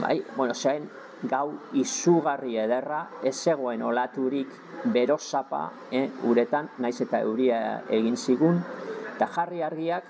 Bai, 0.00 0.22
bueno, 0.36 0.54
zen 0.54 0.88
gau 1.28 1.52
izugarri 1.76 2.56
ederra, 2.60 3.06
ez 3.22 3.34
zegoen 3.36 3.82
olaturik 3.82 4.52
berosapa 4.92 5.62
eh, 5.90 6.08
uretan, 6.24 6.70
naiz 6.78 7.00
eta 7.04 7.20
euria 7.24 7.60
egin 7.90 8.16
zigun, 8.16 8.60
eta 9.14 9.28
jarri 9.36 9.62
argiak, 9.62 10.04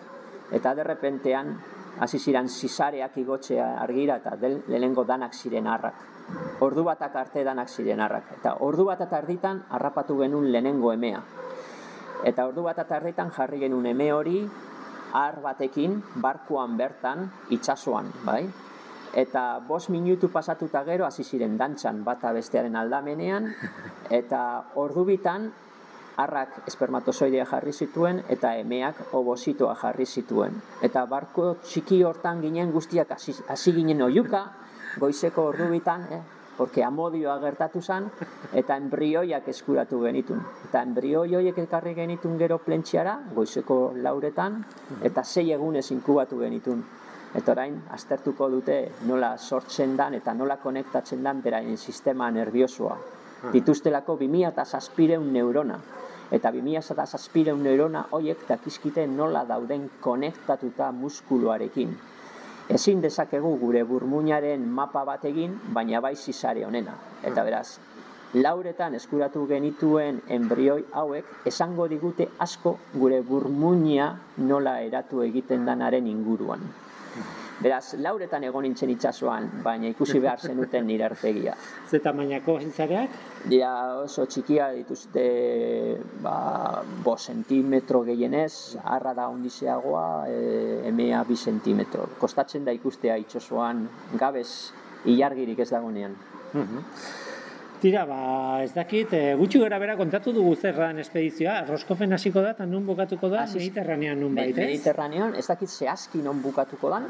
eta 0.54 0.74
derrepentean 0.78 1.54
hasi 2.00 2.18
ziren 2.18 2.48
zizareak 2.48 3.16
igotzea 3.18 3.76
argira, 3.82 4.20
eta 4.22 4.36
lehenengo 4.42 5.04
danak 5.04 5.34
ziren 5.34 5.66
arrak. 5.66 6.15
Ordu 6.60 6.82
batak 6.86 7.16
arte 7.16 7.44
danak 7.44 7.68
ziren 7.68 8.00
arrak. 8.00 8.30
Eta 8.38 8.56
ordu 8.66 8.86
bat 8.88 9.00
eta 9.04 9.18
erditan 9.22 9.62
harrapatu 9.70 10.18
genuen 10.18 10.50
lehenengo 10.52 10.92
emea. 10.92 11.20
Eta 12.24 12.46
ordu 12.48 12.64
bat 12.66 12.78
eta 12.78 12.96
erditan 12.96 13.30
jarri 13.30 13.60
genuen 13.60 13.86
eme 13.92 14.10
hori, 14.12 14.40
har 15.12 15.40
batekin, 15.42 16.00
barkuan 16.22 16.76
bertan, 16.76 17.28
itsasoan, 17.50 18.10
bai? 18.24 18.42
Eta 19.16 19.60
bost 19.68 19.88
minutu 19.88 20.28
pasatuta 20.32 20.82
gero 20.84 21.06
hasi 21.06 21.24
ziren 21.24 21.56
dantzan 21.56 22.02
bata 22.04 22.32
bestearen 22.36 22.76
aldamenean, 22.76 23.52
eta 24.10 24.40
ordu 24.74 25.06
bitan, 25.08 25.50
harrak 26.16 26.62
espermatozoidea 26.68 27.44
jarri 27.48 27.72
zituen 27.72 28.22
eta 28.32 28.54
emeak 28.56 29.14
obositoa 29.16 29.74
jarri 29.76 30.06
zituen. 30.06 30.56
Eta 30.82 31.04
barko 31.08 31.56
txiki 31.64 32.02
hortan 32.08 32.40
ginen 32.40 32.72
guztiak 32.72 33.12
hasi 33.12 33.74
ginen 33.76 34.02
oiuka, 34.02 34.42
goizeko 35.00 35.50
ordu 35.52 35.68
bitan, 35.70 36.06
eh? 36.12 36.22
porque 36.56 36.82
amodioa 36.84 37.36
gertatu 37.38 37.82
zen, 37.82 38.06
eta 38.56 38.76
embrioiak 38.80 39.48
eskuratu 39.52 40.00
genitun. 40.02 40.40
Eta 40.68 40.82
embrioi 40.82 41.34
horiek 41.36 41.58
ekarri 41.66 41.92
genitun 41.94 42.38
gero 42.40 42.58
plentxiara, 42.64 43.18
goizeko 43.34 43.92
lauretan, 44.02 44.62
eta 45.04 45.24
sei 45.24 45.50
egunez 45.52 45.90
inkubatu 45.92 46.40
genitun. 46.40 46.80
Eta 47.36 47.52
orain, 47.52 47.76
aztertuko 47.92 48.48
dute 48.48 48.78
nola 49.04 49.34
sortzen 49.36 49.96
dan 49.96 50.14
eta 50.16 50.32
nola 50.32 50.56
konektatzen 50.56 51.22
dan 51.22 51.42
beraien 51.44 51.76
sistema 51.76 52.30
nerviosoa. 52.30 52.96
Dituztelako 53.52 54.16
2000 54.22 54.48
eta 54.48 54.64
zazpireun 54.64 55.32
neurona. 55.32 55.76
Eta 56.32 56.50
2000 56.54 56.94
eta 56.94 57.06
zazpireun 57.06 57.62
neurona 57.62 58.06
horiek 58.16 58.48
dakizkite 58.48 59.06
nola 59.06 59.44
dauden 59.44 59.90
konektatuta 60.00 60.88
muskuluarekin. 60.92 61.92
Ezin 62.66 63.00
dezakegu 63.00 63.52
gure 63.60 63.84
burmuinaren 63.86 64.64
mapa 64.66 65.04
bat 65.06 65.24
egin, 65.28 65.52
baina 65.74 66.00
bai 66.02 66.16
zizare 66.16 66.64
honena. 66.66 66.96
Eta 67.22 67.44
beraz, 67.46 67.78
lauretan 68.34 68.96
eskuratu 68.98 69.44
genituen 69.46 70.18
embrioi 70.36 70.82
hauek 70.92 71.46
esango 71.46 71.86
digute 71.88 72.26
asko 72.42 72.76
gure 72.94 73.20
burmuina 73.28 74.08
nola 74.38 74.80
eratu 74.82 75.22
egiten 75.22 75.64
danaren 75.64 76.10
inguruan. 76.10 76.66
Beraz, 77.56 77.94
lauretan 78.04 78.44
egon 78.44 78.66
nintzen 78.66 78.90
itsasoan, 78.92 79.46
baina 79.64 79.88
ikusi 79.88 80.20
behar 80.20 80.42
zenuten 80.44 80.84
nire 80.86 81.06
artegia. 81.08 81.54
ze 81.90 82.00
tamainako 82.04 82.58
zizareak, 82.60 83.16
Dira 83.46 83.70
oso 84.02 84.26
txikia 84.26 84.72
dituzte 84.74 85.24
ba, 86.22 86.82
bo 87.04 87.16
sentimetro 87.16 88.02
gehienez, 88.04 88.76
arra 88.82 89.14
da 89.14 89.28
ondizeagoa, 89.32 90.06
e, 90.28 90.40
emea 90.90 91.22
bi 91.24 91.36
sentimetro. 91.36 92.08
Kostatzen 92.20 92.66
da 92.66 92.74
ikustea 92.74 93.16
itxosoan 93.22 93.86
gabez 94.18 94.48
ilargirik 95.06 95.62
ez 95.62 95.70
dagoenean. 95.70 96.18
Tira, 97.86 98.02
ba, 98.04 98.64
ez 98.64 98.72
dakit, 98.74 99.12
e, 99.14 99.34
gutxi 99.38 99.60
gara 99.62 99.76
bera 99.78 99.94
kontatu 99.94 100.32
dugu 100.34 100.56
zerran 100.58 100.96
espedizioa, 100.98 101.60
Roskofen 101.68 102.10
hasiko 102.16 102.42
da, 102.42 102.50
eta 102.56 102.64
nun 102.66 102.82
bukatuko 102.88 103.28
da, 103.30 103.44
Hasi- 103.44 103.60
Mediterranean 103.60 104.18
nun 104.18 104.32
Me- 104.34 104.42
baita, 104.42 104.62
ez? 104.64 104.66
Mediterranean, 104.72 105.36
ez 105.38 105.44
dakit 105.46 105.70
zehazki 105.70 106.18
non 106.24 106.40
bukatuko 106.42 106.90
dan, 106.90 107.06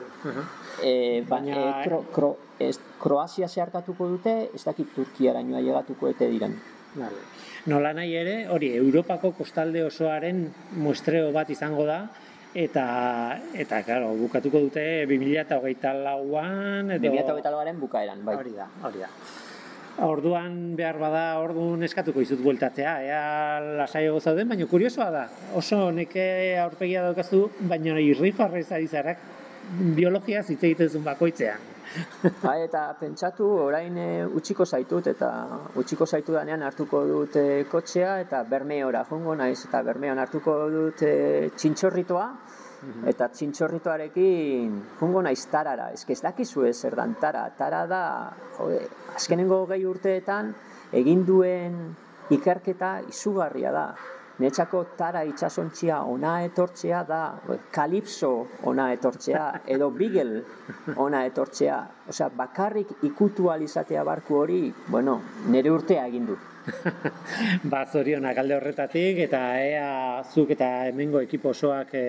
e, 0.85 1.23
ba, 1.23 1.39
Baina- 1.39 1.63
e, 1.81 1.87
kro, 1.87 2.03
kro, 2.13 2.31
ez, 2.59 2.75
Kroazia 3.01 3.49
zeharkatuko 3.49 4.07
dute, 4.19 4.35
ez 4.55 4.63
dakit 4.67 4.93
Turkiarainoa 4.99 5.63
llegatuko 5.65 6.11
ete 6.13 6.29
diren. 6.29 6.59
Vale. 6.97 7.25
Nola 7.73 7.95
nahi 7.97 8.13
ere, 8.15 8.37
hori, 8.53 8.75
Europako 8.77 9.33
kostalde 9.33 9.83
osoaren 9.85 10.45
muestreo 10.77 11.33
bat 11.33 11.49
izango 11.57 11.87
da, 11.89 12.03
eta, 12.53 12.85
eta 13.55 13.83
claro, 13.83 14.13
bukatuko 14.21 14.61
dute 14.69 15.07
2008 15.09 15.97
lauan, 16.05 16.91
edo... 17.01 17.17
2008 17.17 17.81
bukaeran, 17.81 18.25
bai. 18.29 18.37
Hori 18.37 18.53
da, 18.61 18.69
hori 18.85 18.99
da. 19.07 19.09
Orduan 20.05 20.77
behar 20.77 20.99
bada, 21.01 21.23
orduan 21.41 21.83
eskatuko 21.87 22.21
izut 22.21 22.43
bueltatzea, 22.45 22.91
ea 23.07 23.61
lasaiago 23.79 24.21
zauden, 24.21 24.49
baina 24.51 24.67
kuriosoa 24.69 25.07
da. 25.15 25.23
Oso 25.57 25.79
neke 25.91 26.27
aurpegia 26.61 27.05
daukazu, 27.07 27.47
baina 27.71 27.97
irrifarrez 28.03 28.67
ari 28.77 28.91
zarak 28.93 29.23
biologia 29.97 30.43
hitz 30.45 30.61
egiten 30.61 30.91
zuen 30.91 31.07
bakoitzean. 31.07 31.73
Bai, 32.43 32.59
eta 32.67 32.83
pentsatu, 33.01 33.47
orain 33.71 33.97
e, 33.97 34.09
utziko 34.27 34.67
zaitut, 34.67 35.07
eta 35.09 35.31
utziko 35.81 36.07
zaitu 36.07 36.35
danean 36.37 36.63
hartuko 36.67 37.03
dut 37.09 37.39
e, 37.41 37.65
kotxea, 37.71 38.19
eta 38.27 38.43
bermeora 38.51 39.05
jongo 39.09 39.35
naiz, 39.39 39.63
eta 39.65 39.81
bermean 39.87 40.21
hartuko 40.21 40.59
dut 40.73 41.03
e, 41.07 41.15
txintxorritoa, 41.57 42.27
eta 43.07 43.29
txintxorritoarekin 43.33 44.75
jongo 45.01 45.23
naiz 45.23 45.47
tarara, 45.51 45.91
ez 45.93 46.05
ez 46.09 46.21
dakizu 46.23 46.65
ez 46.65 46.77
zer 46.77 46.97
dan 46.97 47.15
tara, 47.21 47.49
tara 47.59 47.87
da, 47.87 48.03
jode, 48.59 48.81
azkenengo 49.15 49.65
gehi 49.67 49.87
urteetan, 49.87 50.53
egin 50.93 51.25
duen 51.27 51.81
ikerketa 52.31 53.01
izugarria 53.09 53.73
da. 53.73 53.87
Netxako 54.37 54.83
tara 54.99 55.23
itxasontzia 55.25 56.03
ona 56.05 56.43
etortzea 56.45 56.99
da, 57.09 57.21
kalipso 57.73 58.33
ona 58.69 58.91
etortzea, 58.93 59.63
edo 59.65 59.89
bigel 59.91 60.35
ona 60.97 61.23
etortzea. 61.25 61.79
Osea, 62.13 62.29
bakarrik 62.37 62.93
ikutu 63.09 63.49
alizatea 63.51 64.05
barku 64.05 64.37
hori, 64.43 64.61
bueno, 64.93 65.21
nire 65.49 65.73
urtea 65.73 66.05
egin 66.13 66.29
du. 66.29 66.37
Ba, 67.71 67.85
zorionak 67.87 68.39
alde 68.41 68.57
horretatik, 68.57 69.21
eta 69.27 69.41
ea 69.63 69.89
zuk 70.25 70.53
eta 70.57 70.69
hemengo 70.89 71.21
ekipo 71.23 71.53
osoak 71.55 71.95
e, 71.95 72.05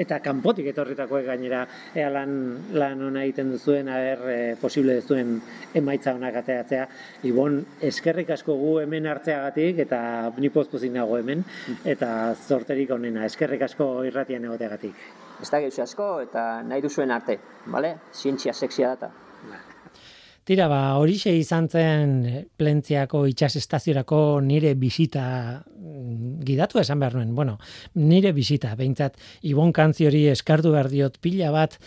eta 0.00 0.20
kanpotik 0.24 0.70
etorritakoek 0.72 1.26
gainera 1.26 1.62
ea 1.94 2.08
lan, 2.12 2.34
lan 2.72 3.06
ona 3.10 3.24
egiten 3.26 3.52
duzuen, 3.54 3.88
aber 3.92 4.26
e, 4.32 4.38
posible 4.60 4.98
duzuen 5.00 5.36
emaitza 5.74 6.14
onak 6.16 6.40
ateratzea. 6.42 6.86
Ibon, 7.30 7.60
eskerrik 7.90 8.32
asko 8.36 8.56
gu 8.60 8.74
hemen 8.84 9.08
hartzeagatik, 9.10 9.82
eta 9.86 10.02
ni 10.38 10.52
pozpozik 10.52 10.92
nago 10.94 11.18
hemen, 11.20 11.44
eta 11.84 12.34
zorterik 12.34 12.94
onena, 12.96 13.26
eskerrik 13.28 13.68
asko 13.68 13.92
irratian 14.08 14.46
egoteagatik. 14.48 15.08
Ez 15.40 15.48
da 15.48 15.60
asko 15.82 16.12
eta 16.20 16.62
nahi 16.62 16.82
duzuen 16.84 17.10
arte, 17.10 17.38
bale? 17.66 17.96
Zientzia 18.12 18.52
sexia 18.52 18.94
data. 18.94 19.29
Tira, 20.50 20.64
ba, 20.66 20.96
horixe 20.98 21.30
izan 21.38 21.68
zen 21.70 22.14
plentziako 22.58 23.20
itxasestaziorako 23.30 24.40
nire 24.42 24.72
bisita 24.74 25.22
mm, 25.62 26.40
gidatu 26.42 26.80
esan 26.82 26.98
behar 26.98 27.14
nuen. 27.14 27.36
Bueno, 27.38 27.54
nire 27.94 28.32
bisita, 28.34 28.72
behintzat, 28.74 29.14
Ibon 29.46 29.70
kantzi 29.70 30.08
hori 30.08 30.24
eskartu 30.32 30.72
behar 30.74 30.88
diot 30.90 31.20
pila 31.22 31.52
bat 31.54 31.78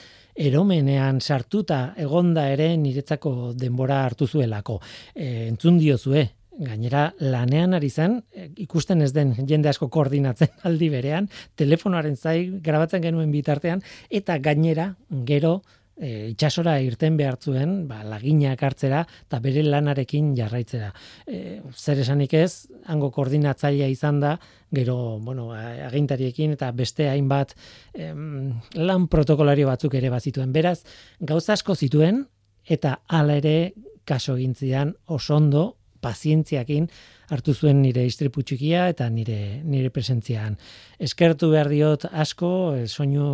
eromenean 0.47 1.19
sartuta 1.19 1.81
egonda 1.99 2.47
ere 2.53 2.69
niretzako 2.79 3.51
denbora 3.51 3.99
hartu 4.05 4.29
zuelako. 4.31 4.79
E, 5.11 5.49
entzun 5.49 5.83
diozue, 5.83 6.23
gainera 6.63 7.09
lanean 7.19 7.75
ari 7.75 7.91
zen, 7.91 8.21
eh, 8.31 8.47
ikusten 8.63 9.03
ez 9.03 9.11
den 9.11 9.35
jende 9.43 9.75
asko 9.75 9.91
koordinatzen 9.91 10.55
aldi 10.71 10.87
berean, 10.87 11.27
telefonoaren 11.59 12.15
zai 12.15 12.37
grabatzen 12.63 13.03
genuen 13.03 13.35
bitartean, 13.35 13.83
eta 14.07 14.39
gainera, 14.39 14.93
gero, 15.27 15.57
e, 15.97 16.29
itxasora 16.31 16.75
irten 16.83 17.17
behartzuen, 17.19 17.75
ba, 17.89 18.01
laginak 18.07 18.63
hartzera, 18.63 19.03
eta 19.27 19.39
bere 19.43 19.63
lanarekin 19.65 20.33
jarraitzera. 20.37 20.91
E, 21.27 21.59
zer 21.75 22.01
esanik 22.03 22.33
ez, 22.37 22.67
hango 22.89 23.11
koordinatzailea 23.13 23.89
izan 23.91 24.19
da, 24.23 24.37
gero, 24.73 25.19
bueno, 25.21 25.51
agintariekin 25.53 26.55
eta 26.57 26.71
beste 26.75 27.09
hainbat 27.11 27.53
em, 27.93 28.53
lan 28.79 29.07
protokolario 29.07 29.69
batzuk 29.69 29.95
ere 29.99 30.09
bazituen. 30.13 30.53
Beraz, 30.55 30.79
gauza 31.19 31.53
asko 31.53 31.75
zituen, 31.75 32.25
eta 32.63 32.99
hala 33.07 33.37
ere 33.41 33.73
kaso 34.05 34.35
gintzian 34.39 34.95
osondo, 35.07 35.73
pazientziakin, 36.03 36.89
hartu 37.31 37.53
zuen 37.55 37.79
nire 37.81 38.03
istripu 38.05 38.43
txikia 38.43 38.89
eta 38.91 39.07
nire 39.09 39.61
nire 39.63 39.91
presentzian. 39.93 40.57
Eskertu 40.99 41.53
behar 41.53 41.69
diot 41.71 42.09
asko, 42.11 42.51
soinu 42.87 43.29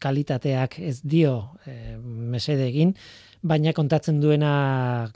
kalitateak 0.00 0.78
ez 0.80 0.98
dio 1.04 1.34
e, 1.66 1.96
mesede 2.00 2.66
egin, 2.68 2.94
baina 3.42 3.72
kontatzen 3.76 4.20
duena 4.20 4.52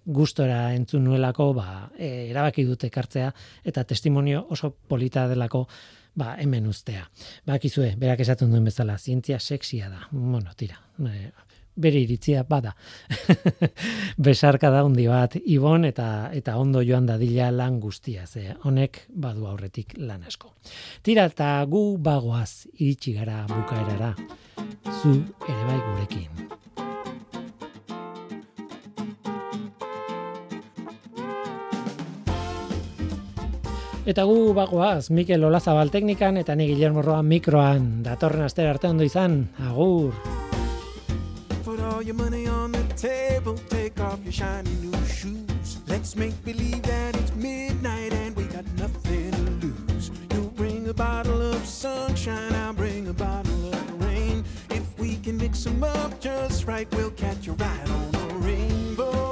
gustora 0.06 0.72
entzun 0.76 1.04
nuelako, 1.04 1.50
ba, 1.56 1.66
e, 1.98 2.30
erabaki 2.30 2.64
dute 2.68 2.88
ekartzea 2.92 3.32
eta 3.64 3.84
testimonio 3.84 4.46
oso 4.54 4.74
polita 4.88 5.26
delako 5.28 5.66
ba, 6.14 6.34
hemen 6.38 6.66
ustea. 6.70 7.04
Bakizue, 7.46 7.94
berak 8.00 8.22
esaten 8.24 8.52
duen 8.52 8.64
bezala, 8.64 8.96
zientzia 8.98 9.40
sexia 9.40 9.90
da. 9.90 10.06
Bueno, 10.12 10.54
tira. 10.56 10.78
E, 11.00 11.30
bere 11.76 12.00
iritzia 12.00 12.44
bada. 12.48 12.74
Besarka 14.26 14.70
da 14.70 14.84
hundi 14.86 15.06
bat, 15.10 15.36
Ibon 15.36 15.84
eta 15.88 16.30
eta 16.32 16.56
ondo 16.60 16.82
joan 16.86 17.06
dadila 17.06 17.50
lan 17.50 17.80
guztia, 17.80 18.26
ze 18.26 18.54
honek 18.64 19.04
badu 19.08 19.46
aurretik 19.50 19.96
lan 19.98 20.24
asko. 20.26 20.54
Tira 21.02 21.26
eta 21.32 21.56
gu 21.68 21.86
bagoaz 21.98 22.66
iritsi 22.78 23.14
gara 23.18 23.44
bukaerara. 23.50 24.14
Zu 25.00 25.16
ere 25.48 25.64
bai 25.66 25.80
gurekin. 25.88 26.44
Eta 34.04 34.26
gu 34.28 34.52
bagoaz, 34.52 35.08
Mikel 35.16 35.46
Olazabal 35.48 35.88
teknikan 35.88 36.36
eta 36.36 36.52
ni 36.54 36.66
Guillermo 36.68 37.00
Roa 37.00 37.22
mikroan 37.24 38.02
datorren 38.04 38.44
astera 38.44 38.76
arte 38.76 38.92
ondo 38.92 39.08
izan. 39.08 39.46
Agur. 39.64 40.12
Your 42.06 42.14
money 42.14 42.46
on 42.46 42.72
the 42.72 42.82
table, 42.94 43.56
take 43.70 43.98
off 43.98 44.18
your 44.24 44.32
shiny 44.32 44.70
new 44.82 45.06
shoes. 45.06 45.78
Let's 45.86 46.16
make 46.16 46.34
believe 46.44 46.82
that 46.82 47.16
it's 47.16 47.34
midnight 47.34 48.12
and 48.12 48.36
we 48.36 48.44
got 48.44 48.66
nothing 48.72 49.30
to 49.30 49.66
lose. 49.66 50.10
You 50.32 50.52
bring 50.54 50.88
a 50.88 50.94
bottle 50.94 51.40
of 51.40 51.64
sunshine, 51.64 52.52
I'll 52.54 52.74
bring 52.74 53.08
a 53.08 53.14
bottle 53.14 53.72
of 53.72 54.04
rain. 54.04 54.44
If 54.70 54.98
we 54.98 55.16
can 55.16 55.38
mix 55.38 55.64
them 55.64 55.82
up 55.82 56.20
just 56.20 56.66
right, 56.66 56.86
we'll 56.94 57.12
catch 57.12 57.46
a 57.46 57.52
ride 57.52 57.88
on 57.88 58.14
a 58.14 58.34
rainbow. 58.34 59.23